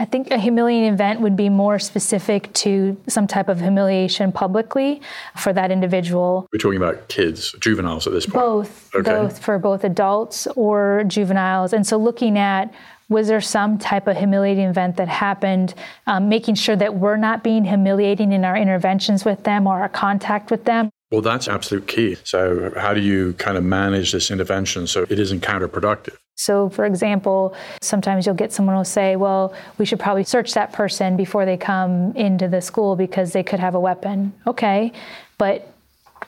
I 0.00 0.04
think 0.04 0.30
a 0.30 0.38
humiliating 0.38 0.92
event 0.92 1.20
would 1.20 1.36
be 1.36 1.48
more 1.48 1.78
specific 1.80 2.52
to 2.54 2.96
some 3.08 3.26
type 3.26 3.48
of 3.48 3.60
humiliation 3.60 4.30
publicly 4.30 5.00
for 5.36 5.52
that 5.52 5.72
individual. 5.72 6.48
We're 6.52 6.60
talking 6.60 6.76
about 6.76 7.08
kids, 7.08 7.52
juveniles 7.60 8.06
at 8.06 8.12
this 8.12 8.26
point. 8.26 8.34
Both, 8.34 8.94
okay. 8.94 9.10
both 9.10 9.40
for 9.40 9.58
both 9.58 9.82
adults 9.82 10.46
or 10.54 11.02
juveniles. 11.06 11.72
And 11.72 11.84
so 11.84 11.96
looking 11.96 12.38
at 12.38 12.72
was 13.08 13.28
there 13.28 13.40
some 13.40 13.78
type 13.78 14.06
of 14.06 14.16
humiliating 14.16 14.66
event 14.66 14.96
that 14.96 15.08
happened? 15.08 15.74
Um, 16.06 16.28
making 16.28 16.56
sure 16.56 16.76
that 16.76 16.94
we're 16.94 17.16
not 17.16 17.42
being 17.42 17.64
humiliating 17.64 18.32
in 18.32 18.44
our 18.44 18.56
interventions 18.56 19.24
with 19.24 19.44
them 19.44 19.66
or 19.66 19.80
our 19.80 19.88
contact 19.88 20.50
with 20.50 20.64
them. 20.64 20.90
Well, 21.10 21.22
that's 21.22 21.48
absolute 21.48 21.86
key. 21.88 22.16
So, 22.24 22.72
how 22.76 22.92
do 22.92 23.00
you 23.00 23.32
kind 23.34 23.56
of 23.56 23.64
manage 23.64 24.12
this 24.12 24.30
intervention 24.30 24.86
so 24.86 25.06
it 25.08 25.18
isn't 25.18 25.40
counterproductive? 25.40 26.16
So, 26.34 26.68
for 26.68 26.84
example, 26.84 27.54
sometimes 27.80 28.26
you'll 28.26 28.34
get 28.34 28.52
someone 28.52 28.76
will 28.76 28.84
say, 28.84 29.16
Well, 29.16 29.54
we 29.78 29.86
should 29.86 29.98
probably 29.98 30.24
search 30.24 30.52
that 30.52 30.72
person 30.74 31.16
before 31.16 31.46
they 31.46 31.56
come 31.56 32.14
into 32.14 32.46
the 32.46 32.60
school 32.60 32.94
because 32.94 33.32
they 33.32 33.42
could 33.42 33.58
have 33.58 33.74
a 33.74 33.80
weapon. 33.80 34.34
Okay, 34.46 34.92
but 35.38 35.72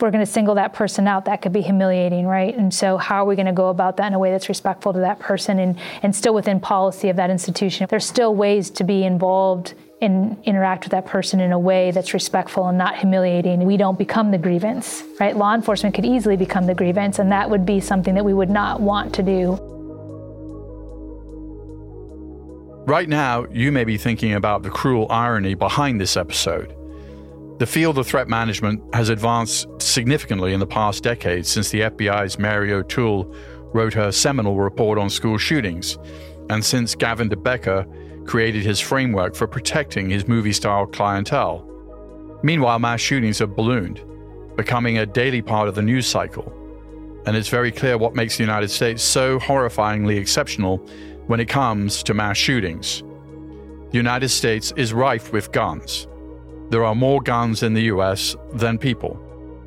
we're 0.02 0.10
going 0.10 0.24
to 0.24 0.30
single 0.30 0.54
that 0.56 0.72
person 0.72 1.06
out, 1.06 1.24
that 1.26 1.42
could 1.42 1.52
be 1.52 1.60
humiliating, 1.60 2.26
right? 2.26 2.56
And 2.56 2.72
so, 2.72 2.96
how 2.96 3.22
are 3.22 3.24
we 3.24 3.36
going 3.36 3.46
to 3.46 3.52
go 3.52 3.68
about 3.68 3.96
that 3.98 4.06
in 4.06 4.14
a 4.14 4.18
way 4.18 4.30
that's 4.30 4.48
respectful 4.48 4.92
to 4.92 5.00
that 5.00 5.18
person 5.18 5.58
and, 5.58 5.78
and 6.02 6.14
still 6.14 6.34
within 6.34 6.60
policy 6.60 7.08
of 7.08 7.16
that 7.16 7.30
institution? 7.30 7.86
There's 7.88 8.06
still 8.06 8.34
ways 8.34 8.70
to 8.70 8.84
be 8.84 9.04
involved 9.04 9.74
and 10.00 10.36
interact 10.44 10.84
with 10.84 10.92
that 10.92 11.06
person 11.06 11.40
in 11.40 11.52
a 11.52 11.58
way 11.58 11.90
that's 11.90 12.14
respectful 12.14 12.68
and 12.68 12.78
not 12.78 12.96
humiliating. 12.96 13.64
We 13.64 13.76
don't 13.76 13.98
become 13.98 14.30
the 14.30 14.38
grievance, 14.38 15.02
right? 15.18 15.36
Law 15.36 15.54
enforcement 15.54 15.94
could 15.94 16.06
easily 16.06 16.36
become 16.36 16.66
the 16.66 16.74
grievance, 16.74 17.18
and 17.18 17.30
that 17.32 17.50
would 17.50 17.66
be 17.66 17.80
something 17.80 18.14
that 18.14 18.24
we 18.24 18.32
would 18.32 18.50
not 18.50 18.80
want 18.80 19.14
to 19.14 19.22
do. 19.22 19.58
Right 22.86 23.08
now, 23.08 23.46
you 23.52 23.70
may 23.70 23.84
be 23.84 23.98
thinking 23.98 24.34
about 24.34 24.62
the 24.62 24.70
cruel 24.70 25.06
irony 25.10 25.54
behind 25.54 26.00
this 26.00 26.16
episode. 26.16 26.74
The 27.60 27.66
field 27.66 27.98
of 27.98 28.06
threat 28.06 28.26
management 28.26 28.82
has 28.94 29.10
advanced 29.10 29.68
significantly 29.82 30.54
in 30.54 30.60
the 30.60 30.66
past 30.66 31.02
decade 31.02 31.44
since 31.44 31.68
the 31.68 31.80
FBI's 31.80 32.38
Mary 32.38 32.72
O'Toole 32.72 33.30
wrote 33.74 33.92
her 33.92 34.10
seminal 34.10 34.56
report 34.56 34.98
on 34.98 35.10
school 35.10 35.36
shootings, 35.36 35.98
and 36.48 36.64
since 36.64 36.94
Gavin 36.94 37.28
de 37.28 37.36
Becker 37.36 37.86
created 38.24 38.62
his 38.62 38.80
framework 38.80 39.34
for 39.34 39.46
protecting 39.46 40.08
his 40.08 40.26
movie 40.26 40.54
style 40.54 40.86
clientele. 40.86 41.68
Meanwhile, 42.42 42.78
mass 42.78 43.02
shootings 43.02 43.40
have 43.40 43.54
ballooned, 43.54 44.02
becoming 44.56 44.96
a 44.96 45.04
daily 45.04 45.42
part 45.42 45.68
of 45.68 45.74
the 45.74 45.82
news 45.82 46.06
cycle. 46.06 46.50
And 47.26 47.36
it's 47.36 47.50
very 47.50 47.70
clear 47.70 47.98
what 47.98 48.14
makes 48.14 48.38
the 48.38 48.42
United 48.42 48.70
States 48.70 49.02
so 49.02 49.38
horrifyingly 49.38 50.18
exceptional 50.18 50.78
when 51.26 51.40
it 51.40 51.50
comes 51.50 52.02
to 52.04 52.14
mass 52.14 52.38
shootings. 52.38 53.02
The 53.90 53.98
United 53.98 54.30
States 54.30 54.72
is 54.78 54.94
rife 54.94 55.30
with 55.30 55.52
guns. 55.52 56.06
There 56.70 56.84
are 56.84 56.94
more 56.94 57.20
guns 57.20 57.64
in 57.64 57.74
the 57.74 57.82
US 57.82 58.36
than 58.52 58.78
people. 58.78 59.18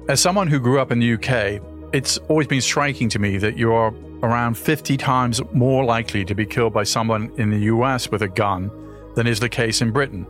As 0.08 0.22
someone 0.22 0.47
who 0.47 0.60
grew 0.60 0.80
up 0.80 0.89
in 0.89 0.99
the 0.99 1.14
UK, 1.14 1.62
it's 1.93 2.18
always 2.30 2.47
been 2.47 2.62
striking 2.62 3.10
to 3.10 3.20
me 3.20 3.38
that 3.38 3.58
you 3.58 3.74
are 3.74 3.93
around 4.24 4.58
50 4.58 4.95
times 4.95 5.41
more 5.51 5.84
likely 5.84 6.24
to 6.24 6.34
be 6.34 6.45
killed 6.45 6.72
by 6.72 6.84
someone 6.84 7.30
in 7.38 7.49
the 7.49 7.66
US 7.74 8.10
with 8.10 8.22
a 8.22 8.30
gun 8.30 8.72
than 9.16 9.28
is 9.28 9.41
the 9.41 9.49
case 9.49 9.82
in 9.82 9.91
Britain. 9.91 10.26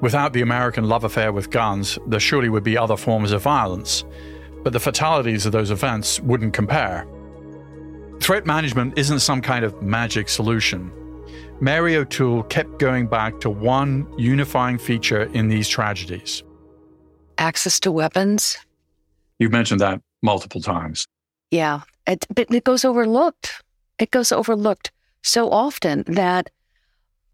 Without 0.00 0.32
the 0.32 0.42
American 0.42 0.88
love 0.88 1.04
affair 1.04 1.32
with 1.32 1.50
guns, 1.50 2.00
there 2.08 2.18
surely 2.18 2.48
would 2.48 2.64
be 2.64 2.76
other 2.76 2.96
forms 2.96 3.30
of 3.30 3.42
violence, 3.42 4.04
but 4.64 4.72
the 4.72 4.80
fatalities 4.80 5.46
of 5.46 5.52
those 5.52 5.70
events 5.70 6.18
wouldn't 6.18 6.52
compare. 6.52 7.06
Threat 8.18 8.44
management 8.44 8.98
isn't 8.98 9.20
some 9.20 9.40
kind 9.40 9.64
of 9.64 9.82
magic 9.82 10.28
solution. 10.28 10.90
Mary 11.60 11.96
O'Toole 11.96 12.42
kept 12.44 12.78
going 12.78 13.06
back 13.06 13.40
to 13.40 13.50
one 13.50 14.06
unifying 14.18 14.78
feature 14.78 15.24
in 15.34 15.48
these 15.48 15.68
tragedies 15.68 16.42
access 17.38 17.80
to 17.80 17.92
weapons. 17.92 18.56
You've 19.38 19.52
mentioned 19.52 19.80
that 19.80 20.00
multiple 20.22 20.60
times. 20.60 21.06
Yeah, 21.50 21.82
it, 22.06 22.26
but 22.34 22.52
it 22.52 22.64
goes 22.64 22.84
overlooked. 22.84 23.62
It 23.98 24.10
goes 24.10 24.32
overlooked 24.32 24.90
so 25.22 25.50
often 25.50 26.04
that 26.06 26.50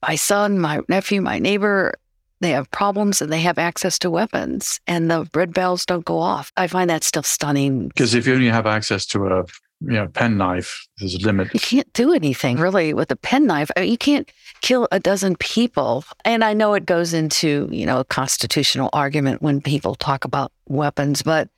my 0.02 0.14
son, 0.14 0.58
my 0.58 0.80
nephew, 0.88 1.20
my 1.20 1.38
neighbor, 1.38 1.94
they 2.40 2.50
have 2.50 2.70
problems 2.70 3.20
and 3.20 3.30
they 3.30 3.40
have 3.40 3.58
access 3.58 3.98
to 3.98 4.10
weapons 4.10 4.80
and 4.86 5.10
the 5.10 5.28
red 5.34 5.52
bells 5.52 5.84
don't 5.84 6.04
go 6.04 6.18
off. 6.18 6.52
I 6.56 6.66
find 6.66 6.88
that 6.88 7.04
still 7.04 7.22
stunning. 7.22 7.88
Because 7.88 8.14
if 8.14 8.26
you 8.26 8.34
only 8.34 8.48
have 8.48 8.66
access 8.66 9.04
to 9.06 9.26
a 9.26 9.44
you 9.80 9.92
know 9.92 10.08
penknife, 10.08 10.86
there's 10.98 11.14
a 11.14 11.18
limit. 11.18 11.52
You 11.54 11.60
can't 11.60 11.92
do 11.92 12.12
anything 12.12 12.58
really 12.58 12.92
with 12.92 13.10
a 13.10 13.16
penknife. 13.16 13.70
I 13.76 13.80
mean, 13.80 13.90
you 13.90 13.98
can't 13.98 14.30
kill 14.60 14.86
a 14.92 15.00
dozen 15.00 15.36
people. 15.36 16.04
And 16.24 16.44
I 16.44 16.52
know 16.52 16.74
it 16.74 16.86
goes 16.86 17.14
into 17.14 17.68
you 17.72 17.86
know 17.86 18.00
a 18.00 18.04
constitutional 18.04 18.90
argument 18.92 19.42
when 19.42 19.60
people 19.60 19.94
talk 19.94 20.24
about 20.24 20.52
weapons, 20.68 21.22
but 21.22 21.48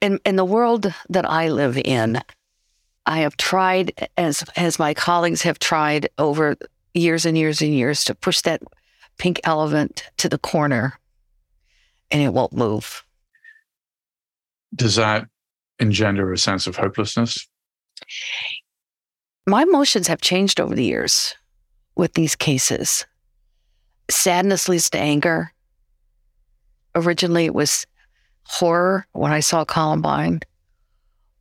in 0.00 0.18
in 0.24 0.36
the 0.36 0.44
world 0.44 0.92
that 1.08 1.28
I 1.28 1.48
live 1.48 1.76
in, 1.76 2.20
I 3.06 3.18
have 3.18 3.36
tried 3.36 4.08
as 4.16 4.42
as 4.56 4.78
my 4.78 4.94
colleagues 4.94 5.42
have 5.42 5.58
tried 5.58 6.08
over 6.18 6.56
years 6.94 7.26
and 7.26 7.36
years 7.36 7.60
and 7.60 7.74
years 7.74 8.04
to 8.04 8.14
push 8.14 8.40
that 8.42 8.62
pink 9.18 9.38
elephant 9.44 10.04
to 10.16 10.28
the 10.28 10.38
corner 10.38 10.98
and 12.10 12.22
it 12.22 12.32
won't 12.32 12.52
move. 12.52 13.04
Does 14.74 14.96
that 14.96 15.26
engender 15.78 16.32
a 16.32 16.38
sense 16.38 16.66
of 16.66 16.76
hopelessness? 16.76 17.48
My 19.46 19.62
emotions 19.62 20.06
have 20.08 20.20
changed 20.20 20.60
over 20.60 20.74
the 20.74 20.84
years 20.84 21.34
with 21.96 22.14
these 22.14 22.36
cases. 22.36 23.06
Sadness 24.10 24.68
leads 24.68 24.90
to 24.90 24.98
anger. 24.98 25.52
Originally, 26.94 27.46
it 27.46 27.54
was 27.54 27.86
horror 28.44 29.06
when 29.12 29.32
I 29.32 29.40
saw 29.40 29.64
Columbine. 29.64 30.40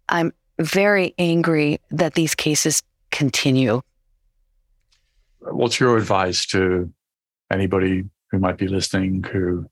I'm 0.07 0.31
very 0.59 1.13
angry 1.17 1.79
that 1.91 2.13
these 2.13 2.35
cases 2.35 2.83
continue. 3.11 3.81
What's 5.39 5.79
your 5.79 5.97
advice 5.97 6.45
to 6.47 6.91
anybody 7.51 8.03
who 8.31 8.39
might 8.39 8.57
be 8.57 8.67
listening 8.67 9.23
who 9.23 9.69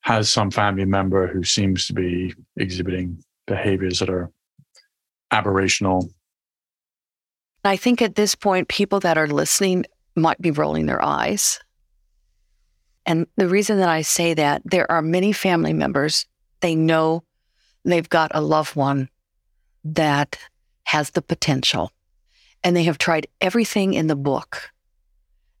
has 0.00 0.32
some 0.32 0.50
family 0.50 0.84
member 0.84 1.26
who 1.26 1.42
seems 1.44 1.86
to 1.86 1.92
be 1.92 2.34
exhibiting 2.56 3.22
behaviors 3.46 3.98
that 3.98 4.10
are 4.10 4.30
aberrational. 5.32 6.10
I 7.64 7.76
think 7.76 8.00
at 8.00 8.14
this 8.14 8.34
point, 8.34 8.68
people 8.68 9.00
that 9.00 9.18
are 9.18 9.26
listening 9.26 9.86
might 10.14 10.40
be 10.40 10.50
rolling 10.50 10.86
their 10.86 11.04
eyes. 11.04 11.60
And 13.04 13.26
the 13.36 13.48
reason 13.48 13.78
that 13.78 13.88
I 13.88 14.02
say 14.02 14.34
that, 14.34 14.62
there 14.64 14.90
are 14.90 15.02
many 15.02 15.32
family 15.32 15.72
members, 15.72 16.26
they 16.60 16.74
know 16.74 17.22
they've 17.84 18.08
got 18.08 18.32
a 18.34 18.40
loved 18.40 18.76
one 18.76 19.08
that 19.84 20.38
has 20.84 21.10
the 21.10 21.22
potential. 21.22 21.92
And 22.64 22.76
they 22.76 22.84
have 22.84 22.98
tried 22.98 23.28
everything 23.40 23.94
in 23.94 24.08
the 24.08 24.16
book 24.16 24.70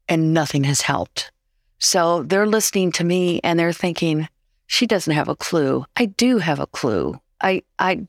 and 0.08 0.34
nothing 0.34 0.64
has 0.64 0.80
helped. 0.80 1.30
So 1.78 2.22
they're 2.22 2.46
listening 2.46 2.92
to 2.92 3.04
me 3.04 3.40
and 3.44 3.58
they're 3.58 3.72
thinking, 3.72 4.28
she 4.66 4.86
doesn't 4.86 5.12
have 5.12 5.28
a 5.28 5.36
clue. 5.36 5.84
I 5.94 6.06
do 6.06 6.38
have 6.38 6.58
a 6.58 6.66
clue. 6.66 7.20
I, 7.40 7.62
I, 7.78 8.06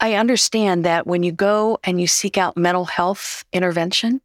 I 0.00 0.14
understand 0.14 0.84
that 0.84 1.06
when 1.06 1.22
you 1.22 1.32
go 1.32 1.78
and 1.84 2.00
you 2.00 2.06
seek 2.06 2.36
out 2.36 2.56
mental 2.56 2.84
health 2.84 3.44
intervention, 3.52 4.20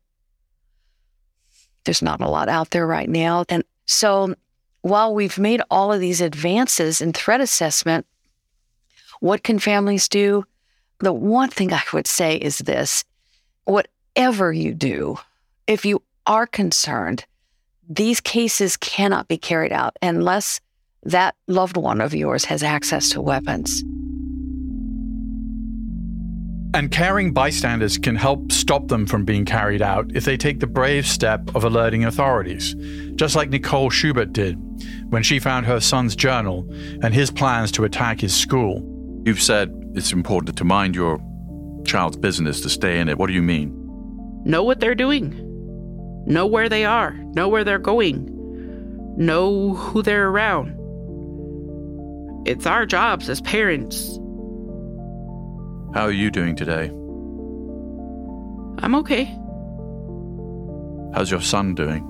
there's 1.85 2.01
not 2.01 2.21
a 2.21 2.29
lot 2.29 2.49
out 2.49 2.71
there 2.71 2.85
right 2.85 3.09
now. 3.09 3.45
And 3.49 3.63
so 3.85 4.35
while 4.81 5.13
we've 5.13 5.37
made 5.37 5.61
all 5.69 5.93
of 5.93 5.99
these 5.99 6.21
advances 6.21 7.01
in 7.01 7.13
threat 7.13 7.41
assessment, 7.41 8.05
what 9.19 9.43
can 9.43 9.59
families 9.59 10.09
do? 10.09 10.43
The 10.99 11.13
one 11.13 11.49
thing 11.49 11.73
I 11.73 11.83
would 11.93 12.07
say 12.07 12.35
is 12.35 12.59
this 12.59 13.03
whatever 13.65 14.51
you 14.51 14.73
do, 14.73 15.17
if 15.67 15.85
you 15.85 16.01
are 16.27 16.47
concerned, 16.47 17.25
these 17.87 18.19
cases 18.19 18.77
cannot 18.77 19.27
be 19.27 19.37
carried 19.37 19.71
out 19.71 19.97
unless 20.01 20.59
that 21.03 21.35
loved 21.47 21.77
one 21.77 22.01
of 22.01 22.13
yours 22.13 22.45
has 22.45 22.61
access 22.63 23.09
to 23.09 23.21
weapons. 23.21 23.83
And 26.73 26.89
caring 26.89 27.33
bystanders 27.33 27.97
can 27.97 28.15
help 28.15 28.51
stop 28.51 28.87
them 28.87 29.05
from 29.05 29.25
being 29.25 29.43
carried 29.43 29.81
out 29.81 30.09
if 30.15 30.23
they 30.23 30.37
take 30.37 30.61
the 30.61 30.67
brave 30.67 31.05
step 31.05 31.41
of 31.53 31.65
alerting 31.65 32.05
authorities, 32.05 32.75
just 33.15 33.35
like 33.35 33.49
Nicole 33.49 33.89
Schubert 33.89 34.31
did 34.31 34.57
when 35.09 35.21
she 35.21 35.37
found 35.37 35.65
her 35.65 35.81
son's 35.81 36.15
journal 36.15 36.65
and 37.03 37.13
his 37.13 37.29
plans 37.29 37.71
to 37.73 37.83
attack 37.83 38.21
his 38.21 38.33
school. 38.33 38.87
You've 39.25 39.41
said 39.41 39.69
it's 39.95 40.13
important 40.13 40.57
to 40.57 40.63
mind 40.63 40.95
your 40.95 41.19
child's 41.83 42.17
business 42.17 42.61
to 42.61 42.69
stay 42.69 42.99
in 42.99 43.09
it. 43.09 43.17
What 43.17 43.27
do 43.27 43.33
you 43.33 43.41
mean? 43.41 43.77
Know 44.45 44.63
what 44.63 44.79
they're 44.79 44.95
doing 44.95 45.47
know 46.25 46.45
where 46.45 46.69
they 46.69 46.85
are, 46.85 47.13
know 47.33 47.49
where 47.49 47.63
they're 47.63 47.79
going, 47.79 48.27
know 49.17 49.73
who 49.73 50.01
they're 50.01 50.29
around. 50.29 50.77
It's 52.47 52.65
our 52.65 52.85
jobs 52.85 53.29
as 53.29 53.41
parents. 53.41 54.19
How 55.93 56.05
are 56.05 56.11
you 56.11 56.31
doing 56.31 56.55
today? 56.55 56.87
I'm 58.81 58.95
okay. 58.95 59.25
How's 61.13 61.29
your 61.29 61.41
son 61.41 61.75
doing? 61.75 62.07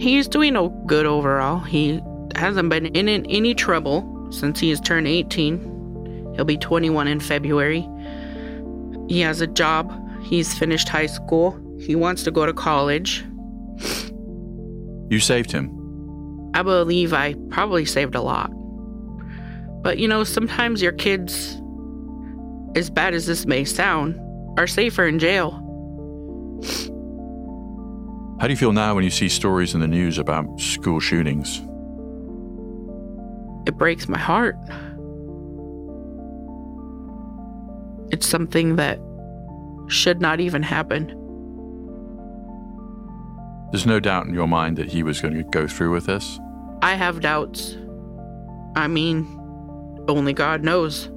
He's 0.00 0.26
doing 0.26 0.54
no 0.54 0.70
good 0.86 1.04
overall. 1.04 1.58
He 1.58 2.00
hasn't 2.36 2.70
been 2.70 2.86
in 2.86 3.26
any 3.26 3.54
trouble 3.54 4.28
since 4.30 4.60
he 4.60 4.70
has 4.70 4.80
turned 4.80 5.06
18. 5.06 6.32
He'll 6.34 6.46
be 6.46 6.56
21 6.56 7.06
in 7.06 7.20
February. 7.20 7.86
He 9.08 9.20
has 9.20 9.42
a 9.42 9.46
job. 9.46 9.92
He's 10.22 10.56
finished 10.56 10.88
high 10.88 11.06
school. 11.06 11.60
He 11.78 11.94
wants 11.94 12.22
to 12.22 12.30
go 12.30 12.46
to 12.46 12.54
college. 12.54 13.24
You 15.10 15.20
saved 15.20 15.52
him. 15.52 15.70
I 16.54 16.62
believe 16.62 17.12
I 17.12 17.34
probably 17.50 17.84
saved 17.84 18.14
a 18.14 18.22
lot. 18.22 18.50
But 19.82 19.98
you 19.98 20.08
know, 20.08 20.24
sometimes 20.24 20.80
your 20.80 20.92
kids, 20.92 21.60
as 22.74 22.90
bad 22.90 23.14
as 23.14 23.26
this 23.26 23.46
may 23.46 23.64
sound, 23.64 24.18
are 24.58 24.66
safer 24.66 25.06
in 25.06 25.18
jail. 25.18 25.64
How 28.40 28.46
do 28.46 28.52
you 28.52 28.56
feel 28.56 28.72
now 28.72 28.94
when 28.94 29.04
you 29.04 29.10
see 29.10 29.28
stories 29.28 29.74
in 29.74 29.80
the 29.80 29.88
news 29.88 30.18
about 30.18 30.60
school 30.60 31.00
shootings? 31.00 31.58
It 33.66 33.76
breaks 33.76 34.08
my 34.08 34.18
heart. 34.18 34.56
It's 38.10 38.26
something 38.26 38.76
that 38.76 39.00
should 39.88 40.20
not 40.20 40.40
even 40.40 40.62
happen. 40.62 41.08
There's 43.70 43.86
no 43.86 44.00
doubt 44.00 44.26
in 44.26 44.34
your 44.34 44.46
mind 44.46 44.78
that 44.78 44.88
he 44.88 45.02
was 45.02 45.20
going 45.20 45.34
to 45.34 45.42
go 45.42 45.66
through 45.66 45.92
with 45.92 46.06
this? 46.06 46.38
I 46.80 46.94
have 46.94 47.20
doubts. 47.20 47.76
I 48.76 48.86
mean, 48.86 49.26
only 50.08 50.32
God 50.32 50.62
knows. 50.62 51.10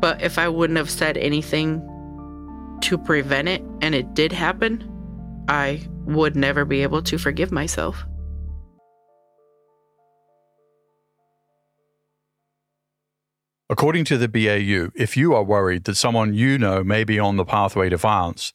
But 0.00 0.22
if 0.22 0.38
I 0.38 0.48
wouldn't 0.48 0.76
have 0.76 0.90
said 0.90 1.16
anything 1.16 1.80
to 2.82 2.98
prevent 2.98 3.48
it 3.48 3.62
and 3.80 3.94
it 3.94 4.14
did 4.14 4.32
happen, 4.32 4.84
I 5.48 5.86
would 6.04 6.36
never 6.36 6.64
be 6.64 6.82
able 6.82 7.02
to 7.02 7.18
forgive 7.18 7.50
myself. 7.50 8.04
According 13.70 14.06
to 14.06 14.16
the 14.16 14.28
BAU, 14.28 14.90
if 14.94 15.16
you 15.16 15.34
are 15.34 15.42
worried 15.42 15.84
that 15.84 15.96
someone 15.96 16.32
you 16.32 16.58
know 16.58 16.82
may 16.82 17.04
be 17.04 17.18
on 17.18 17.36
the 17.36 17.44
pathway 17.44 17.90
to 17.90 17.98
violence, 17.98 18.54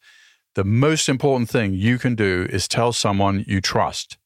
the 0.54 0.64
most 0.64 1.08
important 1.08 1.48
thing 1.48 1.72
you 1.72 1.98
can 1.98 2.14
do 2.14 2.48
is 2.50 2.66
tell 2.66 2.92
someone 2.92 3.44
you 3.46 3.60
trust. 3.60 4.18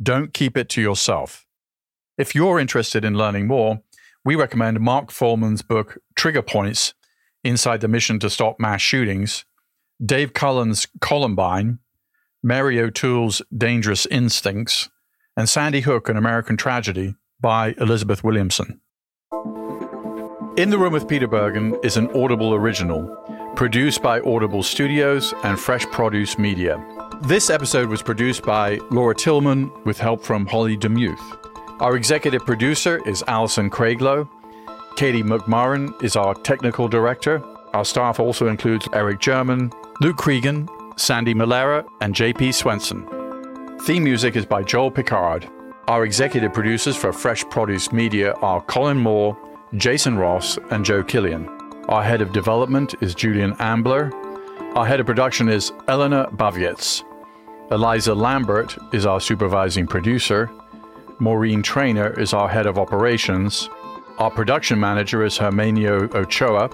Don't 0.00 0.32
keep 0.32 0.56
it 0.56 0.68
to 0.70 0.82
yourself. 0.82 1.46
If 2.16 2.34
you're 2.34 2.60
interested 2.60 3.04
in 3.04 3.18
learning 3.18 3.46
more, 3.48 3.82
we 4.24 4.36
recommend 4.36 4.80
Mark 4.80 5.10
Follman's 5.10 5.62
book, 5.62 5.98
Trigger 6.16 6.42
Points 6.42 6.94
Inside 7.44 7.80
the 7.80 7.86
Mission 7.86 8.18
to 8.18 8.28
Stop 8.28 8.58
Mass 8.58 8.80
Shootings, 8.80 9.44
Dave 10.04 10.32
Cullen's 10.32 10.88
Columbine, 11.00 11.78
Mary 12.42 12.80
O'Toole's 12.80 13.40
Dangerous 13.56 14.04
Instincts, 14.06 14.88
and 15.36 15.48
Sandy 15.48 15.82
Hook, 15.82 16.08
An 16.08 16.16
American 16.16 16.56
Tragedy 16.56 17.14
by 17.40 17.76
Elizabeth 17.78 18.24
Williamson. 18.24 18.80
In 20.56 20.70
the 20.70 20.76
Room 20.76 20.92
with 20.92 21.06
Peter 21.06 21.28
Bergen 21.28 21.78
is 21.84 21.96
an 21.96 22.10
Audible 22.16 22.52
original, 22.52 23.06
produced 23.54 24.02
by 24.02 24.18
Audible 24.22 24.64
Studios 24.64 25.32
and 25.44 25.60
Fresh 25.60 25.86
Produce 25.92 26.38
Media. 26.38 26.84
This 27.22 27.48
episode 27.48 27.88
was 27.88 28.02
produced 28.02 28.42
by 28.42 28.80
Laura 28.90 29.14
Tillman 29.14 29.70
with 29.84 29.98
help 29.98 30.24
from 30.24 30.46
Holly 30.46 30.76
DeMuth. 30.76 31.80
Our 31.80 31.94
executive 31.94 32.44
producer 32.44 33.06
is 33.06 33.22
Alison 33.28 33.70
Craiglow. 33.70 34.28
Katie 34.96 35.22
McMurran 35.22 36.02
is 36.02 36.16
our 36.16 36.34
technical 36.34 36.88
director. 36.88 37.44
Our 37.74 37.84
staff 37.84 38.18
also 38.18 38.48
includes 38.48 38.88
Eric 38.94 39.20
German, 39.20 39.70
Luke 40.00 40.16
Cregan, 40.16 40.70
Sandy 40.96 41.34
Malera, 41.34 41.86
and 42.00 42.14
JP 42.14 42.54
Swenson. 42.54 43.06
Theme 43.80 44.04
music 44.04 44.36
is 44.36 44.46
by 44.46 44.62
Joel 44.62 44.90
Picard. 44.90 45.50
Our 45.86 46.06
executive 46.06 46.54
producers 46.54 46.96
for 46.96 47.12
Fresh 47.12 47.44
Produce 47.50 47.92
Media 47.92 48.32
are 48.40 48.62
Colin 48.62 48.96
Moore, 48.96 49.36
Jason 49.74 50.16
Ross, 50.16 50.58
and 50.70 50.82
Joe 50.82 51.04
Killian. 51.04 51.46
Our 51.90 52.02
head 52.02 52.22
of 52.22 52.32
development 52.32 52.94
is 53.02 53.14
Julian 53.14 53.54
Ambler. 53.58 54.10
Our 54.76 54.86
head 54.86 55.00
of 55.00 55.04
production 55.04 55.50
is 55.50 55.72
Eleanor 55.88 56.26
Bavietz. 56.30 57.04
Eliza 57.70 58.14
Lambert 58.14 58.78
is 58.94 59.04
our 59.04 59.20
supervising 59.20 59.86
producer. 59.86 60.50
Maureen 61.18 61.62
Trainer 61.62 62.18
is 62.18 62.32
our 62.32 62.48
head 62.48 62.64
of 62.64 62.78
operations. 62.78 63.68
Our 64.18 64.30
production 64.30 64.80
manager 64.80 65.22
is 65.24 65.36
Hermenio 65.36 66.14
Ochoa. 66.14 66.70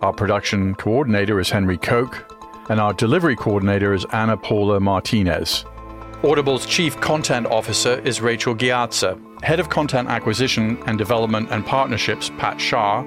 Our 0.00 0.12
production 0.12 0.76
coordinator 0.76 1.40
is 1.40 1.50
Henry 1.50 1.76
Koch. 1.76 2.24
And 2.68 2.78
our 2.78 2.92
delivery 2.92 3.34
coordinator 3.34 3.92
is 3.92 4.04
Anna 4.12 4.36
Paula 4.36 4.78
Martinez. 4.78 5.64
Audible's 6.22 6.64
chief 6.64 7.00
content 7.00 7.48
officer 7.48 7.98
is 8.04 8.20
Rachel 8.20 8.54
Ghiazza. 8.54 9.18
Head 9.42 9.58
of 9.58 9.70
content 9.70 10.08
acquisition 10.08 10.80
and 10.86 10.96
development 10.96 11.48
and 11.50 11.66
partnerships, 11.66 12.30
Pat 12.38 12.60
Shah. 12.60 13.04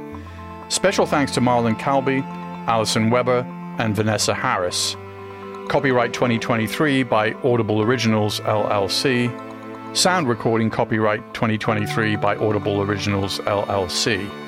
Special 0.68 1.06
thanks 1.06 1.32
to 1.36 1.40
Marlon 1.40 1.80
Calby, 1.80 2.24
Allison 2.68 3.10
Weber, 3.10 3.46
and 3.80 3.96
Vanessa 3.96 4.34
Harris. 4.34 4.98
Copyright 5.70 6.12
2023 6.12 7.04
by 7.04 7.32
Audible 7.36 7.82
Originals 7.82 8.42
LLC. 8.42 9.45
Sound 9.96 10.28
recording 10.28 10.70
copyright 10.70 11.22
2023 11.34 12.18
by 12.18 12.36
Audible 12.36 12.82
Originals 12.82 13.40
LLC. 13.40 14.45